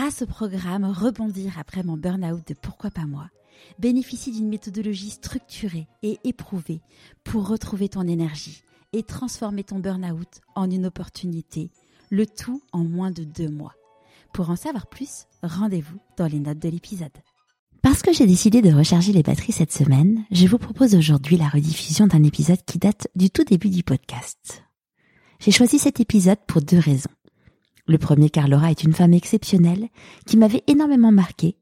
[0.00, 3.28] grâce au programme Rebondir après mon burn-out de Pourquoi pas moi,
[3.78, 6.80] bénéficie d'une méthodologie structurée et éprouvée
[7.22, 8.62] pour retrouver ton énergie
[8.94, 11.70] et transformer ton burn-out en une opportunité,
[12.08, 13.74] le tout en moins de deux mois.
[14.32, 17.12] Pour en savoir plus, rendez-vous dans les notes de l'épisode.
[17.82, 21.50] Parce que j'ai décidé de recharger les batteries cette semaine, je vous propose aujourd'hui la
[21.50, 24.64] rediffusion d'un épisode qui date du tout début du podcast.
[25.40, 27.10] J'ai choisi cet épisode pour deux raisons.
[27.90, 29.88] Le premier car Laura est une femme exceptionnelle
[30.24, 31.56] qui m'avait énormément marqué.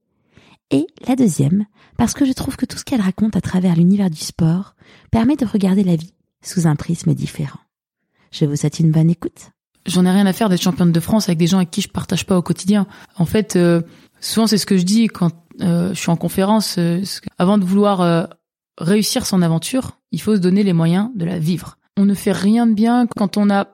[0.70, 1.64] Et la deuxième
[1.96, 4.74] parce que je trouve que tout ce qu'elle raconte à travers l'univers du sport
[5.10, 6.12] permet de regarder la vie
[6.42, 7.60] sous un prisme différent.
[8.30, 9.52] Je vous souhaite une bonne écoute.
[9.86, 11.88] J'en ai rien à faire d'être championne de France avec des gens avec qui je
[11.88, 12.86] partage pas au quotidien.
[13.16, 13.80] En fait, euh,
[14.20, 16.76] souvent c'est ce que je dis quand euh, je suis en conférence.
[16.76, 17.02] Euh,
[17.38, 18.28] avant de vouloir
[18.76, 21.78] réussir son aventure, il faut se donner les moyens de la vivre.
[21.96, 23.66] On ne fait rien de bien quand on a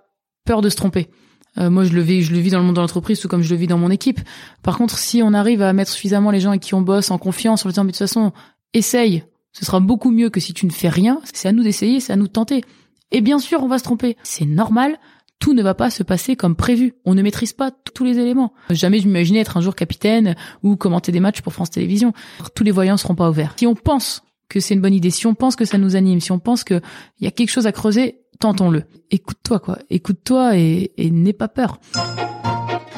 [0.45, 1.11] peur de se tromper.
[1.59, 3.43] Euh, moi, je le vis, je le vis dans le monde de l'entreprise, tout comme
[3.43, 4.21] je le vis dans mon équipe.
[4.63, 7.19] Par contre, si on arrive à mettre suffisamment les gens avec qui on bosse en
[7.19, 8.33] confiance, en disant mais de toute façon,
[8.73, 11.21] essaye, ce sera beaucoup mieux que si tu ne fais rien.
[11.33, 12.65] C'est à nous d'essayer, c'est à nous de tenter.
[13.13, 14.17] Et bien sûr, on va se tromper.
[14.25, 14.99] C'est normal.
[15.39, 16.95] Tout ne va pas se passer comme prévu.
[17.05, 18.53] On ne maîtrise pas tous les éléments.
[18.71, 22.13] Jamais je m'imaginais être un jour capitaine ou commenter des matchs pour France Télévisions.
[22.55, 23.55] Tous les voyants seront pas ouverts.
[23.57, 26.21] Si on pense que c'est une bonne idée, si on pense que ça nous anime,
[26.21, 26.83] si on pense qu'il
[27.21, 28.85] y a quelque chose à creuser, tentons-le.
[29.11, 29.79] Écoute-toi, quoi.
[29.91, 31.79] Écoute-toi et, n'aie pas peur.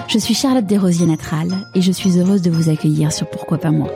[0.09, 3.71] Je suis Charlotte Desrosiers Natral et je suis heureuse de vous accueillir sur Pourquoi pas
[3.71, 3.91] moi.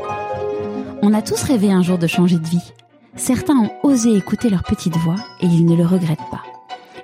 [1.02, 2.72] On a tous rêvé un jour de changer de vie.
[3.16, 6.42] Certains ont osé écouter leur petite voix et ils ne le regrettent pas.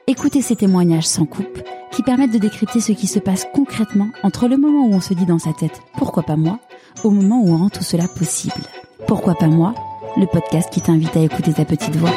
[0.07, 4.49] Écoutez ces témoignages sans coupe qui permettent de décrypter ce qui se passe concrètement entre
[4.49, 6.59] le moment où on se dit dans sa tête pourquoi pas moi
[7.05, 8.63] au moment où on rend tout cela possible.
[9.07, 9.75] Pourquoi pas moi
[10.17, 12.13] Le podcast qui t'invite à écouter ta petite voix.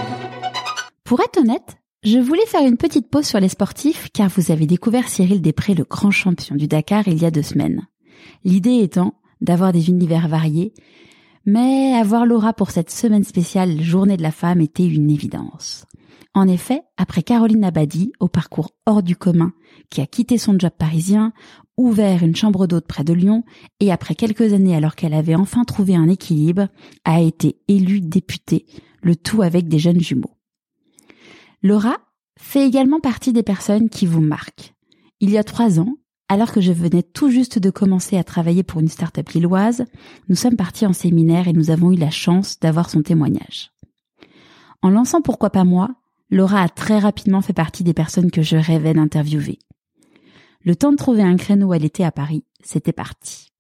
[1.04, 4.66] Pour être honnête, je voulais faire une petite pause sur les sportifs car vous avez
[4.66, 7.88] découvert Cyril Després, le grand champion du Dakar, il y a deux semaines.
[8.46, 10.74] L'idée étant d'avoir des univers variés,
[11.46, 15.86] mais avoir Laura pour cette semaine spéciale Journée de la femme était une évidence.
[16.34, 19.52] En effet, après Caroline Abadi, au parcours hors du commun,
[19.90, 21.34] qui a quitté son job parisien,
[21.76, 23.44] ouvert une chambre d'hôte près de Lyon,
[23.80, 26.68] et après quelques années alors qu'elle avait enfin trouvé un équilibre,
[27.04, 28.66] a été élue députée,
[29.02, 30.39] le tout avec des jeunes jumeaux.
[31.62, 31.98] Laura
[32.38, 34.74] fait également partie des personnes qui vous marquent.
[35.20, 35.98] Il y a trois ans,
[36.30, 39.84] alors que je venais tout juste de commencer à travailler pour une start-up lilloise,
[40.30, 43.72] nous sommes partis en séminaire et nous avons eu la chance d'avoir son témoignage.
[44.82, 45.90] En lançant Pourquoi pas moi,
[46.30, 49.60] Laura a très rapidement fait partie des personnes que je rêvais d'interviewer.
[50.64, 53.52] Le temps de trouver un créneau où elle était à Paris, c'était parti.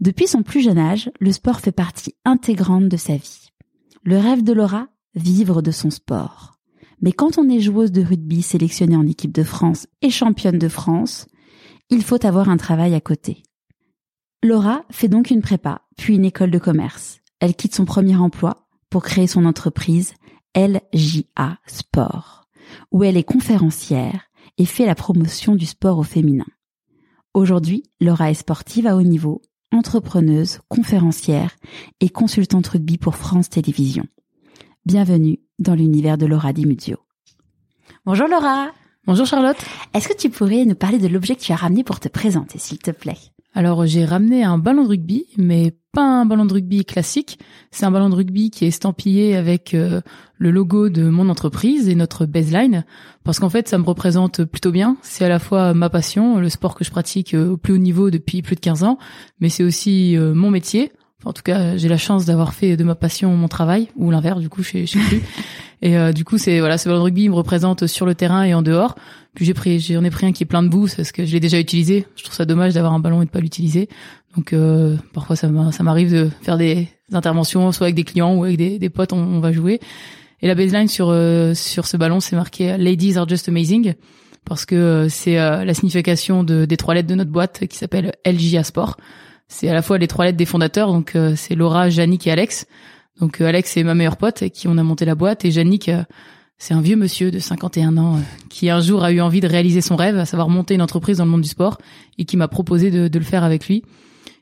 [0.00, 3.48] Depuis son plus jeune âge, le sport fait partie intégrante de sa vie.
[4.04, 6.51] Le rêve de Laura, vivre de son sport.
[7.02, 10.68] Mais quand on est joueuse de rugby sélectionnée en équipe de France et championne de
[10.68, 11.26] France,
[11.90, 13.42] il faut avoir un travail à côté.
[14.42, 17.20] Laura fait donc une prépa, puis une école de commerce.
[17.40, 20.14] Elle quitte son premier emploi pour créer son entreprise
[20.56, 22.48] LJA Sport,
[22.92, 26.46] où elle est conférencière et fait la promotion du sport au féminin.
[27.34, 29.42] Aujourd'hui, Laura est sportive à haut niveau,
[29.72, 31.56] entrepreneuse, conférencière
[32.00, 34.06] et consultante rugby pour France Télévisions.
[34.84, 36.96] Bienvenue dans l'univers de Laura Di Muzio.
[38.04, 38.72] Bonjour Laura.
[39.06, 39.56] Bonjour Charlotte.
[39.94, 42.58] Est-ce que tu pourrais nous parler de l'objet que tu as ramené pour te présenter,
[42.58, 43.18] s'il te plaît?
[43.54, 47.38] Alors j'ai ramené un ballon de rugby, mais pas un ballon de rugby classique.
[47.70, 50.00] C'est un ballon de rugby qui est estampillé avec euh,
[50.38, 52.84] le logo de mon entreprise et notre baseline,
[53.22, 54.96] parce qu'en fait ça me représente plutôt bien.
[55.02, 57.78] C'est à la fois ma passion, le sport que je pratique euh, au plus haut
[57.78, 58.98] niveau depuis plus de 15 ans,
[59.38, 60.90] mais c'est aussi euh, mon métier
[61.24, 64.40] en tout cas, j'ai la chance d'avoir fait de ma passion mon travail, ou l'inverse,
[64.40, 65.22] du coup, je sais plus.
[65.82, 68.14] Et euh, du coup, c'est voilà, ce ballon de rugby il me représente sur le
[68.14, 68.94] terrain et en dehors.
[69.34, 71.32] Puis j'ai pris, j'en ai pris un qui est plein de boue parce que je
[71.32, 72.06] l'ai déjà utilisé.
[72.14, 73.88] Je trouve ça dommage d'avoir un ballon et de pas l'utiliser.
[74.36, 78.56] Donc euh, parfois ça m'arrive de faire des interventions, soit avec des clients ou avec
[78.56, 79.80] des, des potes, on, va jouer.
[80.40, 83.94] Et la baseline sur euh, sur ce ballon, c'est marqué "Ladies are just amazing"
[84.44, 88.64] parce que c'est la signification de, des trois lettres de notre boîte qui s'appelle LJA
[88.64, 88.96] Sport
[89.52, 92.30] c'est à la fois les trois lettres des fondateurs, donc euh, c'est Laura, Yannick et
[92.30, 92.66] Alex.
[93.20, 95.50] Donc euh, Alex c'est ma meilleure pote avec qui on a monté la boîte et
[95.50, 96.02] Yannick euh,
[96.56, 98.18] c'est un vieux monsieur de 51 ans
[98.48, 101.18] qui un jour a eu envie de réaliser son rêve, à savoir monter une entreprise
[101.18, 101.76] dans le monde du sport
[102.18, 103.82] et qui m'a proposé de, de, le faire avec lui.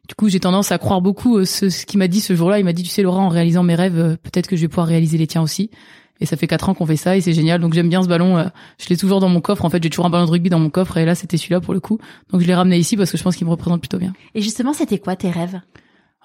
[0.07, 2.59] Du coup, j'ai tendance à croire beaucoup ce, ce qu'il m'a dit ce jour-là.
[2.59, 4.89] Il m'a dit, tu sais, Laura, en réalisant mes rêves, peut-être que je vais pouvoir
[4.89, 5.71] réaliser les tiens aussi.
[6.21, 7.61] Et ça fait quatre ans qu'on fait ça et c'est génial.
[7.61, 8.37] Donc j'aime bien ce ballon.
[8.37, 8.45] Euh,
[8.79, 9.65] je l'ai toujours dans mon coffre.
[9.65, 11.61] En fait, j'ai toujours un ballon de rugby dans mon coffre et là c'était celui-là
[11.61, 11.99] pour le coup.
[12.31, 14.13] Donc je l'ai ramené ici parce que je pense qu'il me représente plutôt bien.
[14.35, 15.61] Et justement, c'était quoi tes rêves?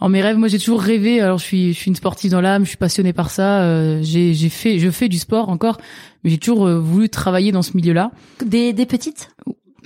[0.01, 1.21] En mes rêves, moi j'ai toujours rêvé.
[1.21, 3.61] Alors je suis, je suis une sportive dans l'âme, je suis passionnée par ça.
[3.61, 5.77] Euh, j'ai, j'ai fait, je fais du sport encore,
[6.23, 8.11] mais j'ai toujours euh, voulu travailler dans ce milieu-là.
[8.45, 9.29] Des, des petites?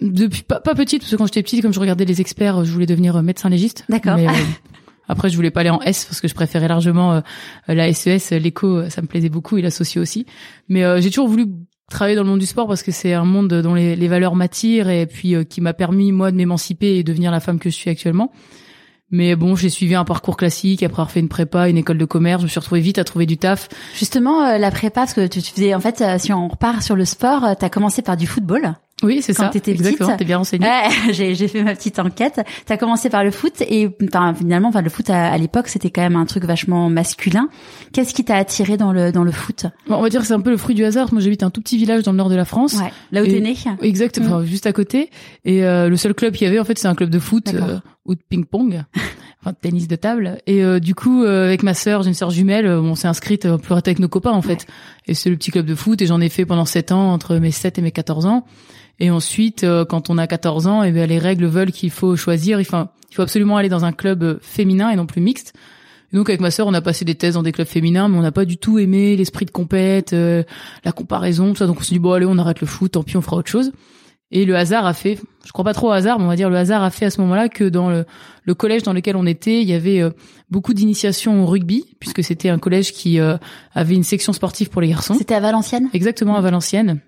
[0.02, 2.72] Depuis pas, pas petite parce que quand j'étais petite, comme je regardais les experts, je
[2.72, 3.86] voulais devenir médecin légiste.
[3.90, 4.16] D'accord.
[4.16, 4.32] Mais, euh,
[5.10, 7.22] après, je voulais pas aller en S parce que je préférais largement euh,
[7.68, 10.26] la SES, l'éco, ça me plaisait beaucoup et l'associé aussi.
[10.70, 11.48] Mais euh, j'ai toujours voulu
[11.90, 14.90] travailler dans le monde du sport parce que c'est un monde dont les, valeurs m'attirent
[14.90, 17.76] et puis euh, qui m'a permis moi de m'émanciper et devenir la femme que je
[17.76, 18.32] suis actuellement.
[19.12, 22.06] Mais bon, j'ai suivi un parcours classique après avoir fait une prépa, une école de
[22.06, 22.42] commerce.
[22.42, 23.68] Je me suis retrouvée vite à trouver du taf.
[23.98, 26.84] Justement, euh, la prépa, parce que tu, tu faisais, en fait, euh, si on repart
[26.84, 28.76] sur le sport, tu as commencé par du football.
[29.04, 29.50] Oui, c'est Quand ça.
[29.50, 30.02] t'étais petite.
[30.18, 30.66] T'es bien renseignée.
[30.66, 32.42] Ouais, j'ai fait ma petite enquête.
[32.66, 35.68] Tu as commencé par le foot et enfin, finalement, enfin, le foot à, à l'époque,
[35.68, 37.50] c'était quand même un truc vachement masculin.
[37.94, 39.66] Qu'est-ce qui t'a attiré dans le dans le foot?
[39.88, 41.14] Bon, on va dire que c'est un peu le fruit du hasard.
[41.14, 42.76] Moi, j'habite un tout petit village dans le nord de la France.
[42.76, 43.56] Ouais, là où t'es né?
[43.82, 45.10] Exact, enfin, juste à côté.
[45.46, 47.54] Et euh, le seul club qu'il y avait, en fait, c'est un club de foot
[47.54, 48.84] euh, ou de ping-pong,
[49.42, 50.40] enfin de tennis de table.
[50.48, 53.08] Et euh, du coup, euh, avec ma sœur, j'ai une sœur jumelle, euh, on s'est
[53.08, 54.66] inscrite euh, pour être avec nos copains, en fait.
[55.08, 56.02] Et c'est le petit club de foot.
[56.02, 58.46] Et j'en ai fait pendant 7 ans, entre mes 7 et mes 14 ans.
[59.00, 62.16] Et ensuite, euh, quand on a 14 ans, et ben les règles veulent qu'il faut
[62.16, 62.60] choisir.
[62.60, 65.54] Enfin, il faut absolument aller dans un club euh, féminin et non plus mixte.
[66.12, 68.22] Donc avec ma sœur, on a passé des thèses dans des clubs féminins, mais on
[68.22, 71.68] n'a pas du tout aimé l'esprit de compète, la comparaison, tout ça.
[71.68, 73.48] Donc on s'est dit bon allez, on arrête le foot, tant pis, on fera autre
[73.52, 73.72] chose.
[74.32, 76.50] Et le hasard a fait, je crois pas trop au hasard, mais on va dire
[76.50, 78.06] le hasard a fait à ce moment-là que dans le,
[78.44, 80.12] le collège dans lequel on était, il y avait euh,
[80.52, 83.38] beaucoup d'initiations au rugby, puisque c'était un collège qui euh,
[83.74, 85.16] avait une section sportive pour les garçons.
[85.16, 85.90] C'était à Valenciennes?
[85.94, 87.00] Exactement à Valenciennes,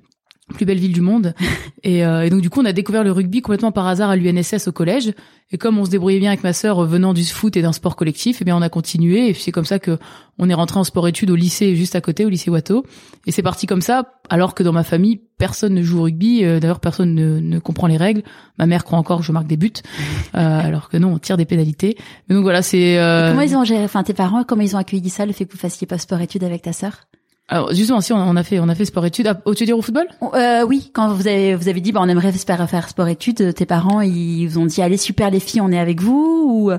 [0.52, 1.34] plus belle ville du monde.
[1.84, 4.16] Et, euh, et donc du coup, on a découvert le rugby complètement par hasard à
[4.16, 5.14] l'UNSS au collège.
[5.52, 7.96] Et comme on se débrouillait bien avec ma sœur venant du foot et d'un sport
[7.96, 9.30] collectif, eh bien on a continué.
[9.30, 9.98] Et c'est comme ça que
[10.38, 12.86] on est rentré en sport-études au lycée juste à côté, au lycée Watteau.
[13.26, 16.46] Et c'est parti comme ça, alors que dans ma famille, personne ne joue au rugby.
[16.46, 18.22] Euh, D'ailleurs, personne ne, ne comprend les règles.
[18.60, 19.74] Ma mère croit encore que je marque des buts,
[20.36, 21.98] euh, alors que non, on tire des pénalités.
[22.30, 23.00] Mais donc voilà, c'est.
[23.00, 25.46] euh, Comment ils ont géré, enfin tes parents, comment ils ont accueilli ça, le fait
[25.46, 27.08] que vous fassiez pas sport-études avec ta sœur?
[27.52, 29.28] Alors justement, si on, a fait, on a fait sport-études.
[29.28, 32.00] Ah, tu veux dire au football euh, Oui, quand vous avez vous avez dit, bah
[32.02, 35.60] on aimerait faire faire sport-études, tes parents ils vous ont dit, allez super les filles,
[35.60, 36.78] on est avec vous ou euh,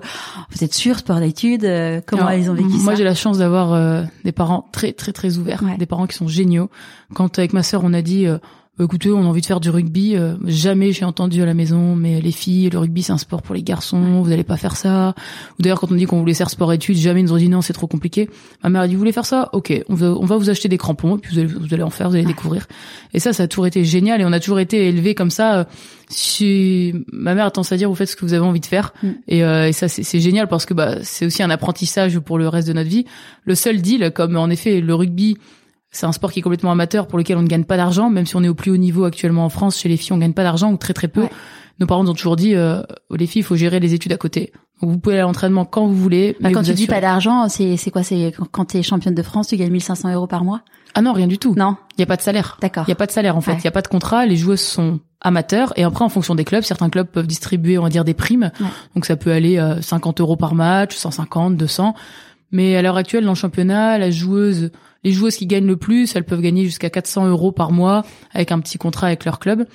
[0.50, 2.94] vous êtes sûrs sport-études euh, Comment Alors, ils ont vécu Moi, ça?
[2.94, 5.76] j'ai la chance d'avoir euh, des parents très très très ouverts, Ouais.
[5.76, 6.70] des parents qui sont géniaux.
[7.14, 8.38] Quand avec ma sœur, on a dit euh,
[8.84, 11.96] écoutez, on a envie de faire du rugby, euh, jamais j'ai entendu à la maison
[11.96, 14.76] mais les filles, le rugby c'est un sport pour les garçons, vous allez pas faire
[14.76, 15.14] ça.
[15.58, 17.49] Ou d'ailleurs quand on dit qu'on voulait faire sport études, jamais ils nous ont dit
[17.49, 18.29] non, c'est trop compliqué.
[18.62, 19.49] Ma mère a dit vous voulez faire ça?
[19.52, 21.82] OK, on va, on va vous acheter des crampons et puis vous allez, vous allez
[21.82, 22.67] en faire, vous allez découvrir.
[23.14, 25.58] Et ça ça a toujours été génial et on a toujours été élevés comme ça
[25.58, 25.64] euh,
[26.08, 28.67] si ma mère a tendance à dire vous faites ce que vous avez envie de
[28.67, 29.08] faire Mm.
[29.29, 32.38] et, euh, et ça c'est c'est génial parce que bah c'est aussi un apprentissage pour
[32.38, 33.05] le reste de notre vie
[33.44, 35.37] le seul deal comme en effet le rugby
[35.93, 38.27] c'est un sport qui est complètement amateur pour lequel on ne gagne pas d'argent même
[38.27, 40.33] si on est au plus haut niveau actuellement en France chez les filles on gagne
[40.33, 41.31] pas d'argent ou très très peu Ouais.
[41.81, 44.17] nos parents nous ont toujours dit euh, les filles il faut gérer les études à
[44.17, 46.75] côté donc vous pouvez aller à l'entraînement quand vous voulez Bah, mais quand vous tu
[46.75, 50.12] dis pas d'argent, c'est quoi C'est quand- quand t'es championne de France, tu gagnes 1500
[50.12, 50.62] euros par mois?
[50.94, 52.85] Ah non rien du tout Non, il y a pas de salaire d'accord.
[52.89, 53.61] Il y a pas de salaire en fait, il Ouais.
[53.65, 56.65] y a pas de contrat, les joueuses sont amateurs et après en fonction des clubs,
[56.65, 58.50] certains clubs peuvent distribuer on va dire des primes.
[58.61, 58.67] Ouais.
[58.97, 61.94] Donc ça peut aller euh, 50 euros par match, 150, 200.
[62.52, 64.70] Mais à l'heure actuelle dans le championnat, la joueuse,
[65.04, 68.52] les joueuses qui gagnent le plus, elles peuvent gagner jusqu'à 400 euros par mois avec
[68.52, 69.66] un petit contrat avec leur club.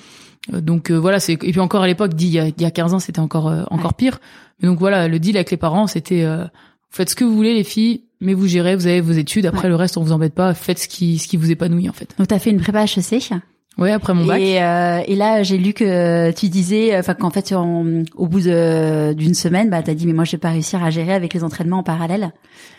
[0.54, 2.62] Euh, Donc euh, voilà, c'est et puis encore à l'époque, dit il y a, il
[2.62, 4.20] y a 15 ans, c'était encore euh, encore pire.
[4.62, 6.46] Mais donc voilà, le deal avec les parents, c'était euh,
[6.90, 9.46] faites ce que vous voulez les filles, mais vous gérez, vous avez vos études.
[9.48, 9.70] Après Ouais.
[9.70, 10.54] le reste, on vous embête pas.
[10.54, 12.14] Faites ce qui ce qui vous épanouit en fait.
[12.18, 13.34] Donc t'as fait une prépa HEC
[13.78, 14.42] Ouais, après mon bac.
[14.42, 17.86] et, euh, et là j'ai lu que tu disais, enfin qu'en fait en-
[18.16, 21.14] au bout d'une semaine, bah t'as dit mais moi je vais pas réussir à gérer
[21.14, 22.32] avec les entraînements en parallèle.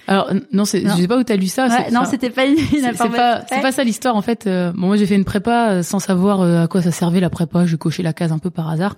[0.08, 1.68] Alors non, c'est je sais pas où t'as lu ça.
[1.68, 3.16] Ouais, non c'était pas une, une c'est c'est information.
[3.16, 4.46] pas c'est pas ça l'histoire en fait.
[4.46, 7.20] Euh, bon moi j'ai fait une prépa euh, sans savoir euh, à quoi ça servait
[7.20, 7.66] la prépa.
[7.66, 8.96] Je cochais la case un peu par hasard.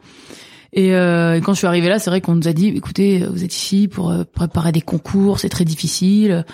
[0.73, 3.27] Et, euh, et quand je suis arrivée là, c'est vrai qu'on nous a dit, écoutez,
[3.27, 6.45] vous êtes ici pour euh, préparer des concours, c'est très difficile,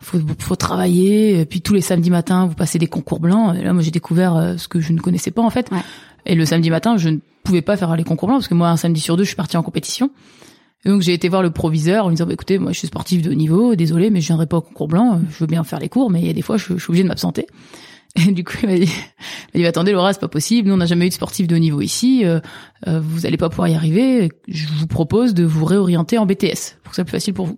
[0.00, 1.40] faut, faut travailler.
[1.40, 3.54] Et puis tous les samedis matins, vous passez des concours blancs.
[3.54, 5.70] Et là, moi, j'ai découvert euh, ce que je ne connaissais pas en fait.
[5.70, 5.82] Ouais.
[6.24, 8.70] Et le samedi matin, je ne pouvais pas faire les concours blancs parce que moi,
[8.70, 10.10] un samedi sur deux, je suis partie en compétition.
[10.84, 12.88] Et donc j'ai été voir le proviseur en lui disant, bah, écoutez, moi, je suis
[12.88, 15.20] sportif de haut niveau, désolé, mais je viendrai pas au concours blanc.
[15.30, 16.90] Je veux bien faire les cours, mais il y a des fois, je, je suis
[16.90, 17.46] obligée de m'absenter.
[18.16, 18.90] Et du coup, il m'a dit,
[19.54, 20.68] il dit, attendez, Laura, c'est pas possible.
[20.68, 22.24] Nous, on n'a jamais eu de sportif de haut niveau ici.
[22.24, 22.40] Euh,
[22.86, 24.30] euh, vous allez pas pouvoir y arriver.
[24.48, 27.46] Je vous propose de vous réorienter en BTS pour que ça soit plus facile pour
[27.46, 27.54] vous.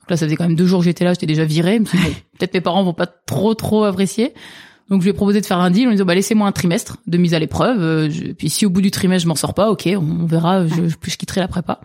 [0.00, 1.78] Donc là, ça faisait quand même deux jours que j'étais là, j'étais déjà virée.
[1.80, 4.34] Me peut-être mes parents vont pas trop, trop apprécier.
[4.88, 6.52] Donc, je lui ai proposé de faire un deal en lui disant, bah, laissez-moi un
[6.52, 7.80] trimestre de mise à l'épreuve.
[7.80, 10.66] Euh, je- puis si au bout du trimestre, je m'en sors pas, ok, on, verra,
[10.66, 11.80] je, je, je quitterai la prépa.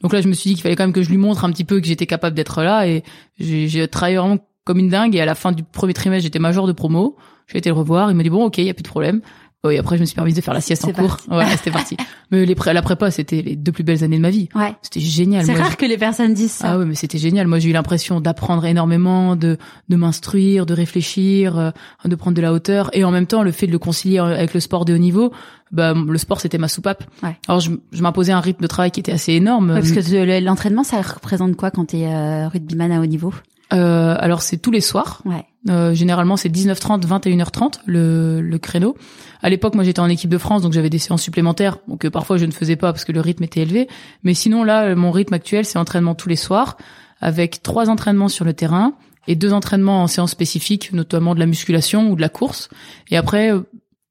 [0.00, 1.52] Donc là, je me suis dit qu'il fallait quand même que je lui montre un
[1.52, 3.04] petit peu que j'étais capable d'être là et
[3.38, 6.40] j'ai j'ai travaillé vraiment comme une dingue et à la fin du premier trimestre, j'étais
[6.40, 7.16] major de promo.
[7.52, 9.20] J'ai été le revoir, il m'a dit bon, OK, il y a plus de problème.
[9.64, 11.18] Oui, après, je me suis permis de faire la sieste en cours.
[11.30, 11.96] Ouais, c'était parti.
[12.32, 14.48] Mais les pré- la prépa, c'était les deux plus belles années de ma vie.
[14.56, 14.74] Ouais.
[14.82, 15.44] C'était génial.
[15.44, 16.72] C'est rare que les personnes disent ça.
[16.72, 17.46] Ah oui, mais c'était génial.
[17.46, 21.70] Moi, j'ai eu l'impression d'apprendre énormément, de de m'instruire, de réfléchir, euh,
[22.04, 24.52] de prendre de la hauteur, et en même temps, le fait de le concilier avec
[24.52, 25.30] le sport de haut niveau,
[25.70, 27.04] bah, le sport c'était ma soupape.
[27.22, 27.36] Ouais.
[27.46, 29.70] Alors, je, je m'imposais un rythme de travail qui était assez énorme.
[29.70, 33.32] Ouais, parce que l'entraînement, ça représente quoi quand t'es euh, rugbyman à haut niveau?
[33.72, 35.22] Euh, alors, c'est tous les soirs.
[35.24, 35.44] Ouais.
[35.70, 38.96] Euh, généralement, c'est 19h30, 21h30 le, le créneau.
[39.42, 42.10] À l'époque, moi, j'étais en équipe de France, donc j'avais des séances supplémentaires, donc euh,
[42.10, 43.88] parfois je ne faisais pas parce que le rythme était élevé.
[44.24, 46.76] Mais sinon, là, euh, mon rythme actuel, c'est entraînement tous les soirs,
[47.20, 48.94] avec trois entraînements sur le terrain
[49.28, 52.68] et deux entraînements en séance spécifique, notamment de la musculation ou de la course.
[53.10, 53.60] Et après, euh,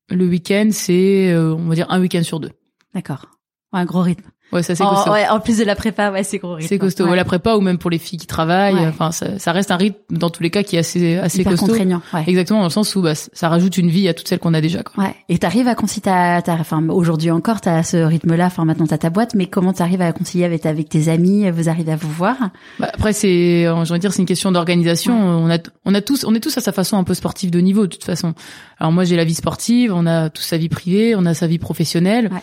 [0.10, 2.51] le week-end, c'est, euh, on va dire, un week-end sur deux.
[2.94, 3.27] D'accord.
[3.74, 4.30] Un gros rythme.
[4.51, 5.12] Ouais, ça c'est En, costaud.
[5.12, 6.67] ouais, en plus de la prépa, ouais, c'est gros rythme.
[6.67, 7.05] C'est costaud.
[7.08, 7.15] Ouais.
[7.15, 8.88] La prépa ou même pour les filles qui travaillent, Ouais.
[8.88, 11.51] enfin, ça, ça reste un rythme dans tous les cas qui est assez, assez Hyper
[11.53, 11.67] costaud.
[11.67, 12.01] contraignant.
[12.13, 12.24] Ouais.
[12.27, 14.62] Exactement, dans le sens où bah, ça rajoute une vie à toutes celles qu'on a
[14.62, 14.84] déjà.
[14.84, 15.03] Quoi.
[15.05, 15.15] Ouais.
[15.29, 19.10] Et t'arrives à concilier ta, enfin, aujourd'hui encore, t'as ce rythme-là, enfin, maintenant t'as ta
[19.10, 22.36] boîte, mais comment t'arrives à concilier avec, avec tes amis, vous arrivez à vous voir?
[22.79, 25.13] Bah, après, c'est, euh, je veux dire, c'est une question d'organisation.
[25.17, 27.60] On a, on a tous, on est tous à sa façon un peu sportive de
[27.60, 28.34] niveau, de toute façon.
[28.79, 31.48] Alors moi, j'ai la vie sportive, on a tous sa vie privée, on a sa
[31.48, 32.29] vie professionnelle.
[32.31, 32.39] Ouais.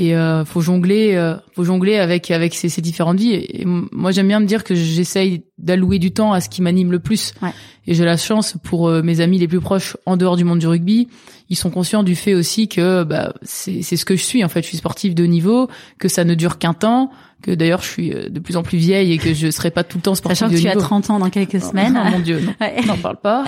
[0.00, 3.32] Et euh, faut jongler, euh, faut jongler avec avec ces, ces différentes vies.
[3.34, 6.62] Et, et moi, j'aime bien me dire que j'essaye d'allouer du temps à ce qui
[6.62, 7.34] m'anime le plus.
[7.42, 7.50] Ouais.
[7.86, 10.58] Et j'ai la chance pour euh, mes amis les plus proches en dehors du monde
[10.58, 11.08] du rugby,
[11.50, 14.48] ils sont conscients du fait aussi que bah, c'est c'est ce que je suis en
[14.48, 14.62] fait.
[14.62, 17.10] Je suis sportive de haut niveau, que ça ne dure qu'un temps,
[17.42, 19.84] que d'ailleurs je suis euh, de plus en plus vieille et que je serai pas
[19.84, 20.86] tout le temps sportive Sachant que de tu haut as niveau.
[20.86, 22.00] 30 ans dans quelques semaines.
[22.02, 22.54] Oh mon dieu, non.
[22.60, 22.80] Ouais.
[22.86, 23.44] n'en parle pas.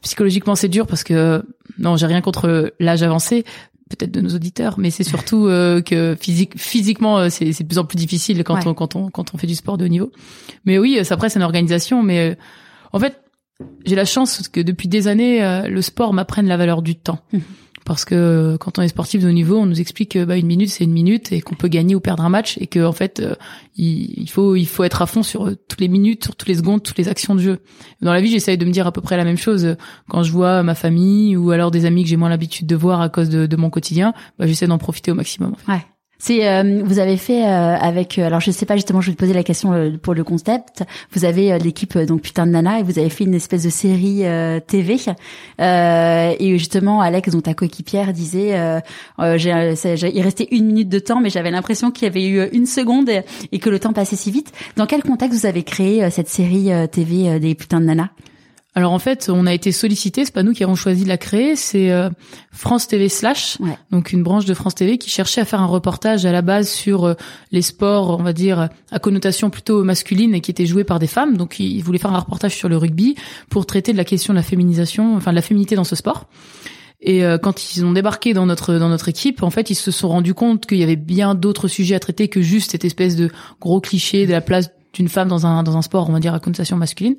[0.00, 1.44] Psychologiquement, c'est dur parce que
[1.78, 3.44] non, j'ai rien contre l'âge avancé,
[3.96, 7.68] peut-être de nos auditeurs, mais c'est surtout euh, que physique, physiquement, euh, c'est c'est de
[7.68, 8.66] plus en plus difficile quand Ouais.
[8.66, 10.10] on quand on quand on fait du sport de haut niveau.
[10.64, 12.34] Mais oui, ça après c'est une organisation, mais euh,
[12.92, 13.20] en fait,
[13.86, 17.20] j'ai la chance que depuis des années, euh, le sport m'apprenne la valeur du temps.
[17.84, 20.36] Parce que euh, quand on est sportif de haut niveau, on nous explique que bah,
[20.36, 22.84] une minute c'est une minute et qu'on peut gagner ou perdre un match et que
[22.84, 23.34] en fait euh,
[23.76, 26.56] il, faut il faut être à fond sur euh, toutes les minutes, sur toutes les
[26.56, 27.58] secondes, toutes les actions de jeu.
[28.00, 29.76] Dans la vie, j'essaye de me dire à peu près la même chose
[30.08, 33.00] quand je vois ma famille ou alors des amis que j'ai moins l'habitude de voir
[33.00, 34.14] à cause de, de mon quotidien.
[34.38, 35.54] Bah, j'essaie d'en profiter au maximum.
[35.68, 35.84] Ouais.
[36.24, 39.14] C'est euh, vous avez fait euh, avec euh, alors je sais pas justement je vais
[39.14, 40.84] te poser la question euh, pour le concept.
[41.10, 43.70] Vous avez euh, l'équipe donc putain de nana et vous avez fait une espèce de
[43.70, 44.22] série
[44.68, 44.98] TV
[45.58, 48.80] et justement Alex dont ta coéquipière disait
[49.36, 52.48] j'ai, j'ai- il restait une minute de temps mais j'avais l'impression qu'il y avait eu
[52.52, 54.52] une seconde et, et que le temps passait si vite.
[54.76, 58.10] Dans quel contexte vous avez créé cette série TV des putains de nana?
[58.74, 61.18] Alors en fait, on a été sollicité, c'est pas nous qui avons choisi de la
[61.18, 62.08] créer, c'est euh,
[62.52, 63.76] France TV slash, Ouais.
[63.90, 66.70] donc une branche de France TV qui cherchait à faire un reportage à la base
[66.70, 67.14] sur euh,
[67.50, 71.06] les sports, on va dire à connotation plutôt masculine et qui étaient joués par des
[71.06, 71.36] femmes.
[71.36, 73.14] Donc ils voulaient faire un reportage sur le rugby
[73.50, 76.26] pour traiter de la question de la féminisation, enfin de la féminité dans ce sport.
[77.02, 79.90] Et euh, quand ils ont débarqué dans notre dans notre équipe, en fait, ils se
[79.90, 83.16] sont rendus compte qu'il y avait bien d'autres sujets à traiter que juste cette espèce
[83.16, 83.28] de
[83.60, 86.34] gros cliché de la place d'une femme dans un dans un sport, on va dire
[86.34, 87.16] à connotation masculine.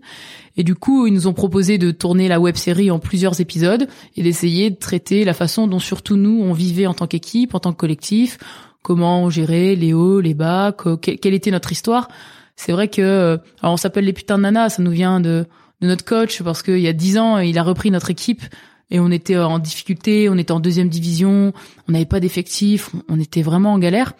[0.58, 3.88] Et du coup, ils nous ont proposé de tourner la web série en plusieurs épisodes
[4.15, 7.60] et d'essayer de traiter la façon dont surtout nous on vivait en tant qu'équipe, en
[7.60, 8.38] tant que collectif,
[8.82, 12.08] comment on gérait les hauts, les bas, que- que- quelle était notre histoire.
[12.56, 15.46] C'est vrai que euh, alors on s'appelle les putains de nanas, ça nous vient de
[15.82, 18.42] de notre coach parce qu'il y a dix ans, il a repris notre équipe
[18.89, 21.51] et on était en difficulté, on était en deuxième division,
[21.89, 24.13] on n'avait pas d'effectifs, on était vraiment en galère.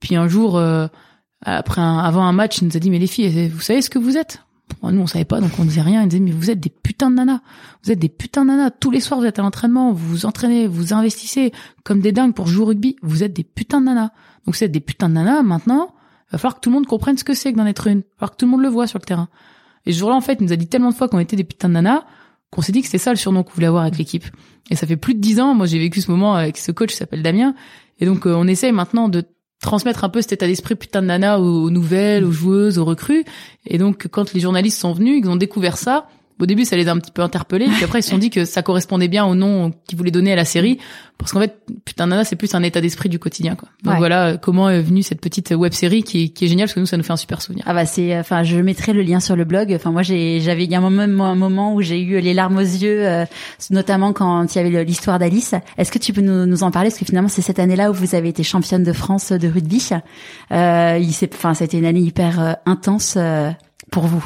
[0.00, 0.86] Puis un jour, euh,
[1.42, 3.90] après un, avant un match, il nous a dit mais les filles, vous savez ce
[3.90, 4.42] que vous êtes?
[4.82, 6.02] Nous on savait pas, donc on disait rien.
[6.02, 7.40] Il disait mais vous êtes des putains de nanas,
[7.84, 8.70] vous êtes des putains de nanas.
[8.70, 11.52] Tous les soirs vous êtes à l'entraînement, vous vous entraînez, vous investissez
[11.84, 12.96] comme des dingues pour jouer au rugby.
[13.02, 14.10] Vous êtes des putains de nanas.
[14.46, 15.42] Donc vous êtes des putains de nanas.
[15.42, 15.94] Maintenant,
[16.28, 17.98] il va falloir que tout le monde comprenne ce que c'est que d'en être une.
[17.98, 19.28] Il va falloir que tout le monde le voit sur le terrain.
[19.84, 21.44] Et ce jour-là, en fait, il nous a dit tellement de fois qu'on était des
[21.44, 22.04] putains de nanas
[22.52, 24.24] qu'on s'est dit que c'était ça le surnom qu'on voulait avoir avec l'équipe.
[24.70, 25.54] Et ça fait plus de dix ans.
[25.54, 27.54] Moi, j'ai vécu ce moment avec ce coach qui s'appelle Damien.
[27.98, 29.24] Et donc, euh, on essaye maintenant de
[29.62, 32.84] transmettre un peu cet état d'esprit putain de nana aux, aux nouvelles, aux joueuses, aux
[32.84, 33.24] recrues.
[33.64, 36.08] Et donc, quand les journalistes sont venus, ils ont découvert ça.
[36.42, 37.66] Au début, ça les a un petit peu interpellés.
[37.66, 40.32] Puis après, ils se sont dit que ça correspondait bien au nom qu'ils voulaient donner
[40.32, 40.78] à la série.
[41.18, 43.68] Parce qu'en fait, putain nana, c'est plus un état d'esprit du quotidien, quoi.
[43.84, 43.98] Donc Ouais.
[43.98, 46.74] voilà euh, comment est venue cette petite web série qui, est- qui est géniale parce
[46.74, 47.62] que nous, ça nous fait un super souvenir.
[47.68, 49.72] Ah bah c'est, enfin je mettrai le lien sur le blog.
[49.72, 52.34] Enfin moi j'ai, j'avais il y a un moment, un moment où j'ai eu les
[52.34, 53.24] larmes aux yeux, euh,
[53.70, 55.54] notamment quand il y avait l'histoire d'Alice.
[55.78, 56.88] Est-ce que tu peux nous, nous en parler?
[56.88, 59.90] Parce que finalement c'est cette année-là où vous avez été championne de France de rugby.
[60.50, 63.50] Euh, il s'est, enfin c'était une année hyper euh, intense euh,
[63.92, 64.24] pour vous.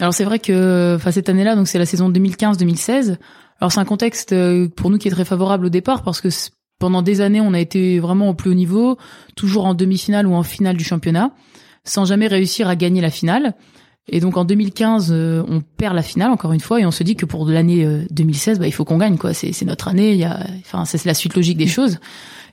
[0.00, 3.16] Alors c'est vrai que enfin cette année-là donc c'est la saison 2015-2016.
[3.60, 6.28] Alors c'est un contexte euh, pour nous qui est très favorable au départ parce que
[6.78, 8.98] pendant des années on a été vraiment au plus haut niveau,
[9.36, 11.30] toujours en demi-finale ou en finale du championnat,
[11.84, 13.54] sans jamais réussir à gagner la finale.
[14.08, 17.02] Et donc en 2015, euh, on perd la finale encore une fois et on se
[17.02, 19.32] dit que pour l'année 2016, bah, il faut qu'on gagne quoi.
[19.34, 20.12] C'est notre année.
[20.12, 21.98] Il y a, enfin c'est la suite logique des choses.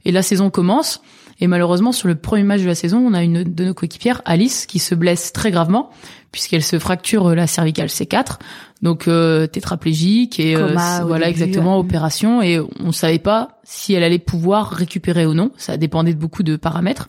[0.06, 1.02] Et la saison commence.
[1.40, 4.22] Et malheureusement, sur le premier match de la saison, on a une de nos coéquipières,
[4.25, 5.90] Alice, qui se blesse très gravement
[6.34, 8.40] puisqu'elle se fracture la cervicale C4,
[8.82, 10.75] donc euh, tétraplégique et euh,
[11.06, 12.42] voilà exactement opération.
[12.42, 15.52] Et on savait pas si elle allait pouvoir récupérer ou non.
[15.58, 17.08] Ça dépendait de beaucoup de paramètres.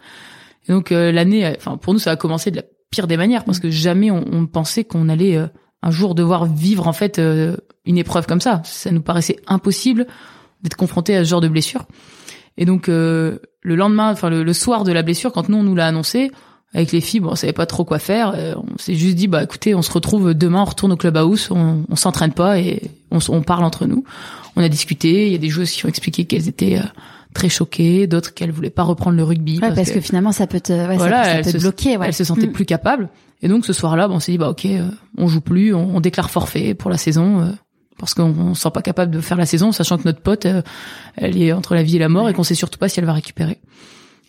[0.69, 3.45] Et donc euh, l'année, enfin pour nous, ça a commencé de la pire des manières
[3.45, 5.39] parce que jamais on, on pensait qu'on allait
[5.83, 7.19] un jour devoir vivre en fait
[7.87, 8.61] une épreuve comme ça.
[8.65, 10.07] Ça nous paraissait impossible
[10.63, 11.87] d'être confronté à ce genre de blessure.
[12.57, 15.87] Et donc le lendemain, enfin le, soir de la blessure, quand nous on nous l'a
[15.87, 16.31] annoncé,
[16.75, 18.35] avec les filles, bon, on savait pas trop quoi faire.
[18.57, 21.85] On s'est juste dit, bah écoutez, on se retrouve demain, on retourne au clubhouse, on,
[21.89, 24.05] on s'entraîne pas et on, on, parle entre nous.
[24.57, 25.27] On a discuté.
[25.27, 26.87] Il y a des joueuses qui ont expliqué qu'elles étaient euh,
[27.33, 29.61] très choquées, d'autres qu'elles voulaient pas reprendre le rugby.
[29.61, 31.97] Ouais, parce, que, finalement, ça peut te, ouais, ça, peut te bloquer.
[31.97, 32.07] Ouais.
[32.09, 32.53] Elles se sentaient mm.
[32.53, 33.09] plus capables.
[33.41, 36.01] Et donc ce soir-là, bon, on s'est dit, bah ok, euh, on joue plus, on,
[36.01, 37.55] déclare forfait pour la saison.
[37.95, 40.47] Euh, parce qu'on ne sent pas capable de faire la saison, sachant que notre pote,
[41.17, 43.07] elle est entre la vie et la mort, et qu'on sait surtout pas si elle
[43.07, 43.61] va récupérer.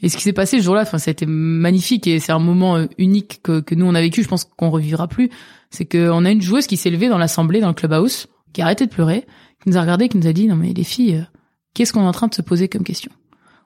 [0.02, 2.40] Et ce qui s'est passé ce jour-là, enfin, ça a été magnifique et c'est un
[2.40, 4.24] moment euh, unique que, que nous on a vécu.
[4.24, 5.30] Je pense qu'on revivra plus.
[5.72, 8.66] C'est qu'on a une joueuse qui s'est levée dans l'assemblée, dans le clubhouse, qui a
[8.66, 9.26] arrêté de pleurer,
[9.64, 11.24] qui nous a regardé, qui nous a dit non mais les filles, euh,
[11.74, 13.12] qu'est-ce qu'on est en train de se poser comme question?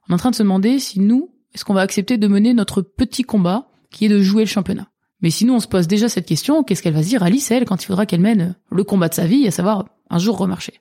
[0.07, 2.53] On est en train de se demander si nous, est-ce qu'on va accepter de mener
[2.53, 4.87] notre petit combat, qui est de jouer le championnat?
[5.21, 7.51] Mais si nous on se pose déjà cette question, qu'est-ce qu'elle va se dire Alice
[7.51, 10.37] elle quand il faudra qu'elle mène le combat de sa vie, à savoir un jour
[10.37, 10.79] remarcher.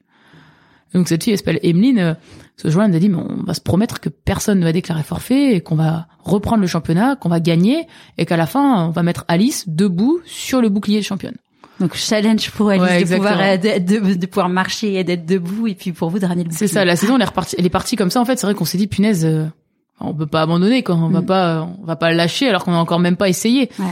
[0.95, 1.99] Donc cette fille elle s'appelle Emeline.
[1.99, 2.15] Euh,
[2.57, 5.05] ce jour-là, elle a dit, mais on va se promettre que personne ne va déclarer
[5.05, 8.91] forfait et qu'on va reprendre le championnat, qu'on va gagner et qu'à la fin, on
[8.91, 11.37] va mettre Alice debout sur le bouclier de championne.
[11.79, 15.93] Donc challenge pour Alice de, pouvoir, euh, de, pouvoir marcher et d'être debout et puis
[15.93, 16.67] pour vous de ramener le bouclier.
[16.67, 18.37] C'est ça, la saison elle est repartie, elle est partie comme ça en fait.
[18.37, 19.47] C'est vrai qu'on s'est dit punaise, euh,
[20.01, 21.27] on peut pas abandonner quoi, on va mm.
[21.27, 23.71] pas, on va pas lâcher alors qu'on a encore même pas essayé.
[23.79, 23.87] Ouais.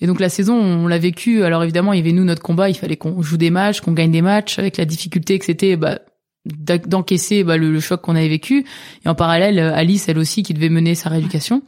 [0.00, 1.44] Et donc la saison, on l'a vécu.
[1.44, 2.68] Alors évidemment, il y avait nous notre combat.
[2.70, 5.76] Il fallait qu'on joue des matchs, qu'on gagne des matchs, avec la difficulté que c'était.
[5.76, 5.98] Bah,
[6.46, 8.64] d'encaisser bah, le, choc qu'on avait vécu.
[9.04, 11.62] Et en parallèle Alice elle aussi qui devait mener sa rééducation.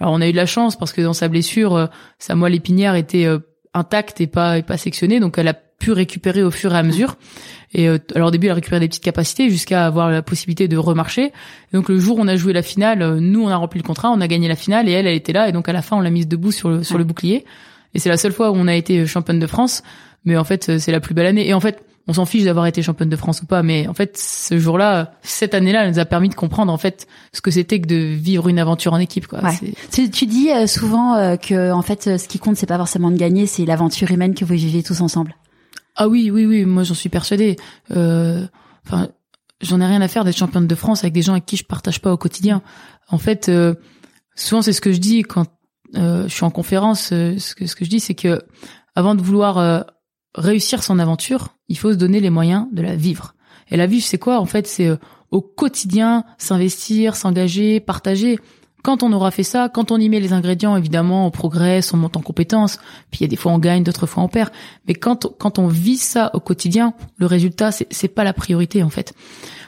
[0.00, 1.86] Alors on a eu de la chance parce que dans sa blessure euh,
[2.18, 3.38] sa moelle épinière était euh,
[3.74, 5.20] intacte et pas et pas sectionnée.
[5.20, 7.16] Donc elle a pu récupérer au fur et à mesure.
[7.72, 10.68] Et euh, alors au début elle a récupéré des petites capacités jusqu'à avoir la possibilité
[10.68, 11.32] de remarcher.
[11.72, 14.10] Donc le jour où on a joué la finale nous on a rempli le contrat
[14.10, 15.48] on a gagné la finale et elle elle était là.
[15.48, 17.46] Et donc à la fin on l'a mise debout sur le sur le bouclier
[17.94, 19.82] et c'est la seule fois où on a été championne de France
[20.24, 22.66] mais en fait c'est la plus belle année et en fait on s'en fiche d'avoir
[22.66, 25.98] été championne de France ou pas, mais en fait, ce jour-là, cette année-là, elle nous
[25.98, 28.98] a permis de comprendre en fait ce que c'était que de vivre une aventure en
[28.98, 29.26] équipe.
[29.26, 29.40] Quoi.
[29.92, 33.10] Tu, tu, dis euh, souvent euh, que en fait, ce qui compte, c'est pas forcément
[33.10, 35.36] de gagner, c'est l'aventure humaine que vous vivez tous ensemble.
[35.96, 37.56] Ah oui, oui, oui, moi j'en suis persuadée.
[37.94, 38.46] Euh,
[38.86, 39.08] enfin,
[39.60, 41.64] j'en ai rien à faire d'être championne de France avec des gens avec qui je
[41.64, 42.62] partage pas au quotidien.
[43.10, 43.50] En fait,
[44.34, 45.46] souvent c'est ce que je dis quand
[45.94, 47.08] je suis en conférence.
[47.08, 48.42] ce que ce que je dis, c'est que
[48.94, 49.84] avant de vouloir
[50.34, 53.34] réussir son aventure, il faut se donner les moyens de la vivre.
[53.70, 54.96] Et la vivre, c'est quoi En fait, c'est euh,
[55.30, 58.38] au quotidien s'investir, s'engager, partager.
[58.82, 61.96] Quand on aura fait ça, quand on y met les ingrédients, évidemment, on progresse, on
[61.96, 62.78] monte en compétences.
[63.10, 64.50] Puis il y a des fois on gagne, d'autres fois on perd.
[64.86, 68.82] Mais quand quand on vit ça au quotidien, le résultat c'est c'est pas la priorité
[68.82, 69.14] en fait.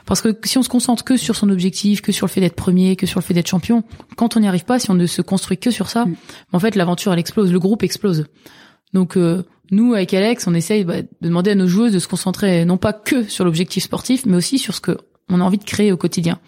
[0.06, 2.56] Parce que si on se concentre que sur son objectif, que sur le fait d'être
[2.56, 3.84] premier, que sur le fait d'être champion,
[4.16, 6.16] quand on n'y arrive pas, si on ne se construit que sur ça, mm.
[6.52, 8.26] en fait l'aventure elle explose, le groupe explose.
[8.92, 12.08] Donc euh, nous, avec Alex, on essaye bah, de demander à nos joueuses de se
[12.08, 14.96] concentrer non pas que sur l'objectif sportif, mais aussi sur ce que
[15.28, 16.40] on a envie de créer au quotidien.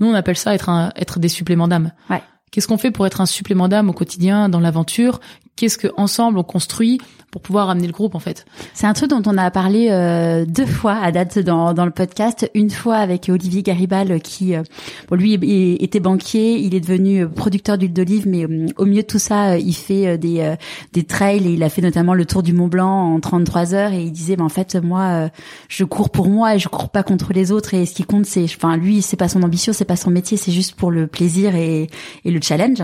[0.00, 1.92] Nous, on appelle ça être un, être des suppléments d'âme.
[2.08, 2.22] Ouais.
[2.50, 5.20] Qu'est-ce qu'on fait pour être un supplément d'âme au quotidien, dans l'aventure?
[5.60, 8.46] Qu'est-ce que ensemble on construit pour pouvoir amener le groupe en fait.
[8.72, 11.90] C'est un truc dont on a parlé euh, deux fois à date dans, dans le
[11.90, 12.50] podcast.
[12.54, 14.62] Une fois avec Olivier Garibal qui, euh,
[15.10, 15.34] bon, lui
[15.82, 19.58] était banquier, il est devenu producteur d'huile d'olive, mais euh, au milieu de tout ça,
[19.58, 20.56] il fait des
[20.94, 23.92] des trails et il a fait notamment le tour du Mont Blanc en 33 heures
[23.92, 25.28] et il disait, ben en fait moi,
[25.68, 28.24] je cours pour moi et je cours pas contre les autres et ce qui compte
[28.24, 31.06] c'est, enfin lui c'est pas son ambition, c'est pas son métier, c'est juste pour le
[31.06, 31.90] plaisir et
[32.24, 32.82] le challenge.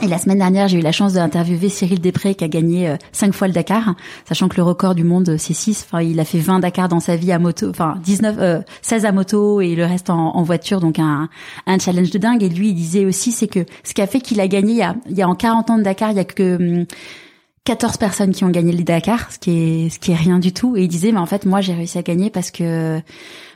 [0.00, 2.96] Et la semaine dernière, j'ai eu la chance d'interviewer Cyril Després qui a gagné euh,
[3.12, 3.94] cinq fois le Dakar,
[4.26, 5.86] sachant que le record du monde c'est 6.
[5.86, 9.04] Enfin, il a fait 20 Dakar dans sa vie à moto, enfin 19, euh, 16
[9.04, 11.28] à moto et le reste en, voiture, donc un,
[11.66, 12.42] un, challenge de dingue.
[12.42, 14.78] Et lui, il disait aussi, c'est que ce qui a fait qu'il a gagné, il
[14.78, 16.86] y a, il y a en 40 ans de Dakar, il y a que
[17.64, 20.38] 14 hum, personnes qui ont gagné le Dakar, ce qui est ce qui est rien
[20.38, 20.76] du tout.
[20.76, 23.00] Et il disait, mais en fait, moi, j'ai réussi à gagner parce que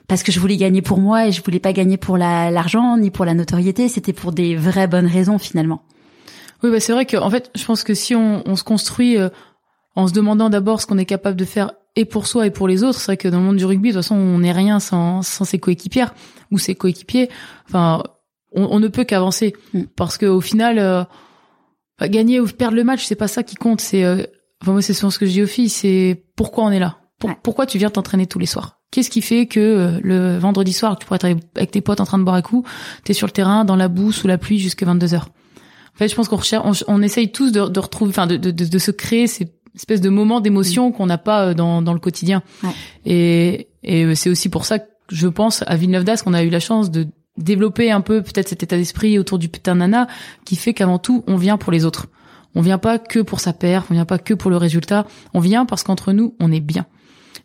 [0.07, 3.11] parce que je voulais gagner pour moi et je voulais pas gagner pour l'argent ni
[3.11, 3.89] pour la notoriété.
[3.89, 5.83] C'était pour des vraies bonnes raisons finalement.
[6.63, 9.19] Oui, bah c'est vrai que en fait, je pense que si on, on se construit
[9.19, 9.29] euh,
[9.95, 12.69] en se demandant d'abord ce qu'on est capable de faire et pour soi et pour
[12.69, 14.53] les autres, c'est vrai que dans le monde du rugby, de toute façon, on n'est
[14.53, 16.15] rien sans, sans ses coéquipières
[16.51, 17.31] ou ses coéquipiers.
[17.67, 18.03] Enfin,
[18.53, 19.83] on, on ne peut qu'avancer mm.
[19.97, 21.05] parce que au final, euh,
[21.99, 23.81] bah, gagner ou perdre le match, c'est pas ça qui compte.
[23.81, 24.23] C'est euh,
[24.63, 26.99] enfin moi c'est souvent ce que je dis aux filles, c'est pourquoi on est là?
[27.43, 28.79] Pourquoi tu viens t'entraîner tous les soirs?
[28.91, 32.05] Qu'est-ce qui fait que euh, le vendredi soir, tu pourrais être avec tes potes en
[32.05, 32.65] train de boire un coup,
[33.05, 35.29] t'es sur le terrain, dans la boue, sous la pluie, jusqu'à 22 heures?
[35.97, 38.51] En fait, je pense qu'on recherche, on, essaye tous de, de retrouver, enfin, de, de,
[38.51, 41.99] de, se créer ces espèces de moments d'émotion qu'on n'a pas euh, dans, dans le
[41.99, 42.43] quotidien.
[42.63, 42.71] Ouais.
[43.07, 46.43] Et, et euh, c'est aussi pour ça que je pense à Villeneuve d'Ascq, qu'on a
[46.43, 47.07] eu la chance de
[47.39, 50.07] développer un peu peut-être cet état d'esprit autour du putain nana,
[50.45, 52.09] qui fait qu'avant tout, on vient pour les autres.
[52.55, 55.41] On vient pas que pour sa paire, on vient pas que pour le résultat, on
[55.41, 56.87] vient parce qu'entre nous, on est bien.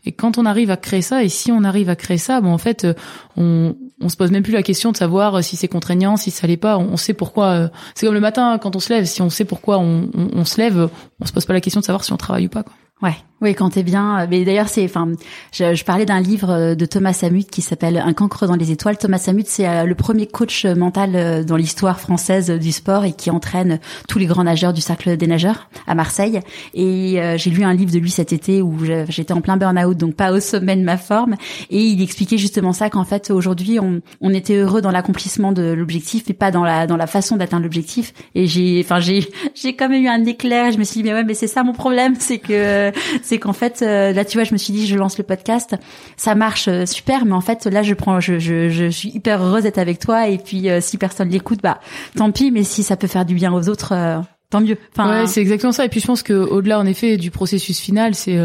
[0.06, 2.52] Et quand on arrive à créer ça, et si on arrive à créer ça, bon
[2.52, 2.94] en fait, euh,
[3.38, 6.32] on on se pose même plus la question de savoir euh, si c'est contraignant, si
[6.32, 6.78] ça l'est pas.
[6.78, 7.46] On, sait pourquoi.
[7.48, 9.06] Euh, c'est comme le matin quand on se lève.
[9.06, 11.82] Si on sait pourquoi on, on, on se lève, on se pose pas la question
[11.82, 12.64] de savoir si on travaille ou pas.
[12.64, 12.74] Quoi.
[13.02, 14.27] Ouais, oui, quand t'es bien.
[14.27, 15.10] Mais d'ailleurs, c'est, enfin,
[15.51, 18.71] je, je, parlais d'un livre euh, de Thomas Samut qui s'appelle Un cancre dans les
[18.71, 18.99] étoiles.
[18.99, 23.13] Thomas Samut, c'est euh, le premier coach mental euh, dans l'histoire française du sport et
[23.13, 26.39] qui entraîne tous les grands nageurs du cercle des nageurs à Marseille.
[26.75, 28.77] Et j'ai lu un livre de lui cet été où
[29.10, 31.36] j'étais en plein burn-out, donc pas au sommet de ma forme.
[31.69, 35.71] Et il expliquait justement ça qu'en fait aujourd'hui, on, on était heureux dans l'accomplissement de
[35.71, 38.13] l'objectif et pas dans la dans la façon d'atteindre l'objectif.
[38.36, 40.71] Et j'ai, enfin, j'ai j'ai quand même eu un éclair.
[40.71, 42.91] Je me suis dit mais ouais, mais c'est ça mon problème, c'est que
[43.32, 45.78] c'est qu'en fait euh, là tu vois je me suis dit je lance le podcast.
[46.17, 49.41] Ça marche euh, super mais en fait là je prends je, je, je suis hyper
[49.41, 50.28] heureuse d'être avec toi.
[50.28, 51.80] Et puis euh, si personne l'écoute bah
[52.17, 52.52] tant pis.
[52.52, 54.78] Mais si ça peut faire du bien aux autres tant mieux.
[54.91, 55.86] Enfin ouais, c'est exactement ça.
[55.86, 58.38] Et puis je pense que au-delà en effet du processus final c'est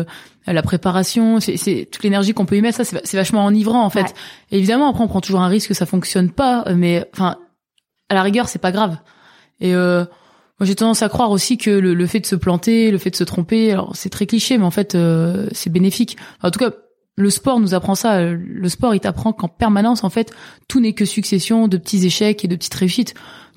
[0.46, 4.14] la préparation, c'est toute l'énergie qu'on peut y mettre, ça c'est vachement enivrant en fait.
[4.52, 7.38] évidemment après on prend toujours un risque que ça fonctionne pas, mais enfin
[8.08, 8.98] à la rigueur c'est pas grave.
[9.58, 10.04] Et euh,
[10.58, 13.16] moi, j'ai tendance à croire aussi que le, fait de se planter, le fait de
[13.16, 16.16] se tromper, alors c'est très cliché, mais en fait, euh, c'est bénéfique.
[16.42, 16.70] en tout cas,
[17.18, 18.22] le sport nous apprend ça.
[18.22, 20.32] Le sport, il t'apprend qu'en permanence, en fait,
[20.68, 23.14] tout n'est que succession de petits échecs et de petites réussites.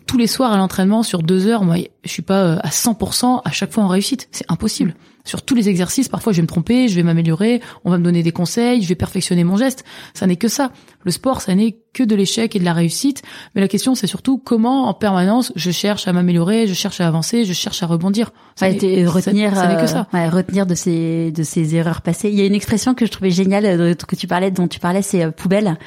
[0.08, 3.42] Tous les soirs à l'entraînement, sur deux heures, moi, je suis pas euh, à 100%
[3.44, 4.28] à chaque fois en réussite.
[4.32, 4.96] C'est impossible
[5.30, 8.04] sur tous les exercices, parfois je vais me tromper, je vais m'améliorer, on va me
[8.04, 9.84] donner des conseils, je vais perfectionner mon geste.
[10.14, 10.72] Ça n'est que ça.
[11.04, 13.23] Le sport, ça n'est que de l'échec et de la réussite.
[13.56, 17.08] Mais la question, c'est surtout comment, en permanence, je cherche à m'améliorer, je cherche à
[17.08, 18.32] avancer, je cherche à rebondir.
[18.56, 20.08] Ça a été retenir, ça, que ça.
[20.13, 22.30] Euh, retenir de ces de ces erreurs passées.
[22.30, 24.80] Il y a une expression que je trouvais géniale euh, que tu parlais, dont tu
[24.80, 25.78] parlais, c'est euh, poubelle.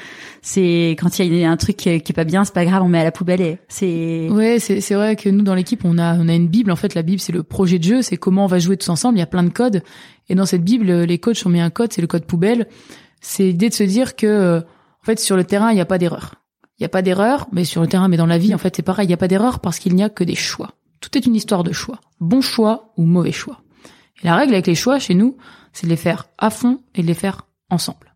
[0.41, 2.89] C'est quand il y a un truc qui est pas bien, c'est pas grave, on
[2.89, 4.27] met à la poubelle et c'est.
[4.29, 6.71] Ouais, c'est c'est vrai que nous dans l'équipe, on a on a une bible.
[6.71, 8.89] En fait, la bible, c'est le projet de jeu, c'est comment on va jouer tous
[8.89, 9.17] ensemble.
[9.17, 9.83] Il y a plein de codes.
[10.29, 12.67] Et dans cette bible, les coachs ont mis un code, c'est le code poubelle.
[13.21, 14.63] C'est l'idée de se dire que
[15.03, 16.35] en fait, sur le terrain, il n'y a pas d'erreur.
[16.79, 18.73] Il n'y a pas d'erreur, mais sur le terrain, mais dans la vie, en fait,
[18.73, 19.05] c'est pareil.
[19.05, 20.71] Il n'y a pas d'erreur parce qu'il n'y a que des choix.
[21.01, 21.99] Tout est une histoire de choix.
[22.21, 23.61] Bon choix ou mauvais choix.
[24.21, 25.35] Et la règle avec les choix chez nous,
[25.73, 28.15] c'est de les faire à fond et de les faire ensemble.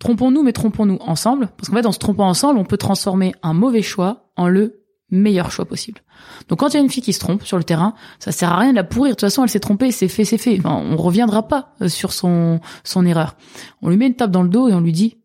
[0.00, 3.54] Trompons-nous, mais trompons-nous ensemble, parce qu'en fait, en se trompant ensemble, on peut transformer un
[3.54, 6.00] mauvais choix en le meilleur choix possible.
[6.48, 8.50] Donc quand il y a une fille qui se trompe sur le terrain, ça sert
[8.52, 9.10] à rien de la pourrir.
[9.10, 10.58] De toute façon, elle s'est trompée, c'est fait, c'est fait.
[10.58, 12.60] Enfin, on reviendra pas euh, sur son
[13.06, 13.36] erreur.
[13.80, 15.18] On lui met une tape dans le dos et on lui dit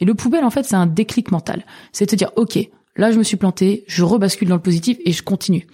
[0.00, 1.64] Et le poubelle, en fait, c'est un déclic mental.
[1.92, 2.58] C'est de dire, ok,
[2.96, 5.66] là, je me suis planté, je rebascule dans le positif et je continue.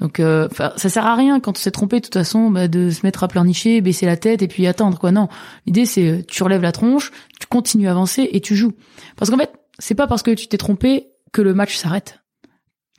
[0.00, 2.90] Donc, euh, ça sert à rien quand on s'est trompé, de toute façon, bah, de
[2.90, 5.10] se mettre à pleurnicher, baisser la tête et puis attendre, quoi.
[5.10, 5.28] Non,
[5.66, 8.74] l'idée, c'est euh, tu relèves la tronche, tu continues à avancer et tu joues.
[9.16, 12.20] Parce qu'en fait, c'est pas parce que tu t'es trompé que le match s'arrête.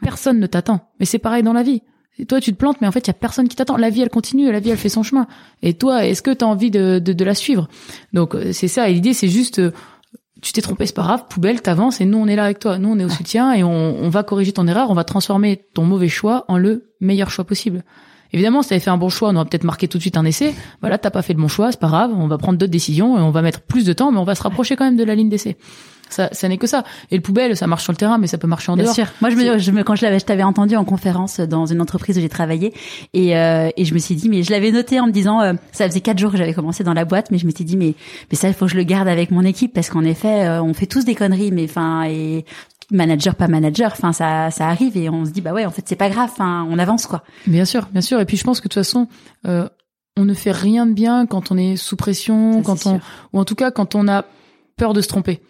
[0.02, 0.92] Personne ne t'attend.
[1.00, 1.84] Mais c'est pareil dans la vie.
[2.28, 3.78] Toi, tu te plantes, mais en fait, il y a personne qui t'attend.
[3.78, 5.26] La vie, elle continue, la vie, elle fait son chemin.
[5.62, 7.70] Et toi, est-ce que tu as envie de, de, de, la suivre?
[8.12, 8.90] Donc, euh, c'est ça.
[8.90, 9.62] Et l'idée, c'est juste
[10.42, 12.78] tu t'es trompé, c'est pas grave, poubelle, t'avances et nous on est là avec toi,
[12.78, 15.66] nous on est au soutien et on, on, va corriger ton erreur, on va transformer
[15.74, 17.84] ton mauvais choix en le meilleur choix possible.
[18.32, 20.24] Évidemment, si t'avais fait un bon choix, on aurait peut-être marqué tout de suite un
[20.24, 20.54] essai.
[20.82, 23.18] Voilà, t'as pas fait le bon choix, c'est pas grave, on va prendre d'autres décisions
[23.18, 25.04] et on va mettre plus de temps, mais on va se rapprocher quand même de
[25.04, 25.58] la ligne d'essai.
[26.10, 26.84] Ça, ça n'est que ça.
[27.12, 28.96] Et le poubelle, ça marche sur le terrain, mais ça peut marcher en Bien dehors.
[28.96, 29.08] Sûr.
[29.22, 31.82] Moi, je me, je me, quand je l'avais, je t'avais entendu en conférence dans une
[31.82, 32.74] entreprise où j'ai travaillé,
[33.14, 35.54] et, euh, et je me suis dit, mais je l'avais noté en me disant, euh,
[35.72, 37.78] ça faisait quatre jours que j'avais commencé dans la boîte, mais je me suis dit,
[37.78, 37.96] mais,
[38.32, 40.64] mais ça, il faut que je le garde avec mon équipe parce qu'en effet, euh,
[40.64, 42.46] on fait tous des conneries, mais enfin, et
[42.92, 45.84] manager pas manager enfin ça ça arrive et on se dit bah ouais en fait
[45.86, 48.62] c'est pas grave enfin on avance quoi bien sûr bien sûr et puis je pense
[48.62, 49.08] que de toute façon
[49.46, 49.68] euh,
[50.18, 53.00] on ne fait rien de bien quand on est sous pression quand on
[53.34, 54.26] ou en tout cas quand on a
[54.76, 55.42] peur de se tromper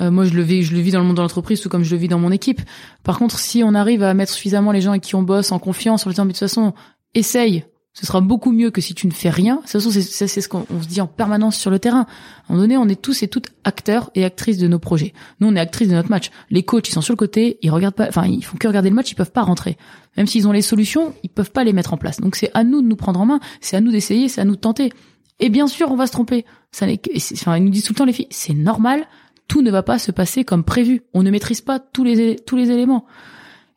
[0.00, 1.84] euh, moi, je le vis, je le vis dans le monde de l'entreprise, tout comme
[1.84, 2.60] je le vis dans mon équipe.
[3.02, 5.58] Par contre, si on arrive à mettre suffisamment les gens avec qui on bosse en
[5.58, 6.74] confiance, en disant, mais de toute façon,
[7.14, 7.64] essaye.
[7.94, 9.56] Ce sera beaucoup mieux que si tu ne fais rien.
[9.56, 12.02] De toute façon, c'est ce qu'on se dit en permanence sur le terrain.
[12.02, 15.14] À un moment donné, on est tous et toutes acteurs et actrices de nos projets.
[15.40, 16.30] Nous, on est actrices de notre match.
[16.50, 18.90] Les coachs, ils sont sur le côté, ils regardent pas, enfin, ils font que regarder
[18.90, 19.76] le match, ils peuvent pas rentrer.
[20.16, 22.20] Même s'ils ont les solutions, ils peuvent pas les mettre en place.
[22.20, 24.44] Donc, c'est à nous de nous prendre en main, c'est à nous d'essayer, c'est à
[24.44, 24.92] nous de tenter.
[25.40, 26.44] Et bien sûr, on va se tromper.
[26.70, 26.86] Ça
[27.32, 29.06] enfin, ils nous disent tout le temps les filles, c'est normal
[29.48, 31.02] tout ne va pas se passer comme prévu.
[31.14, 33.06] On ne maîtrise pas tous les tous les éléments.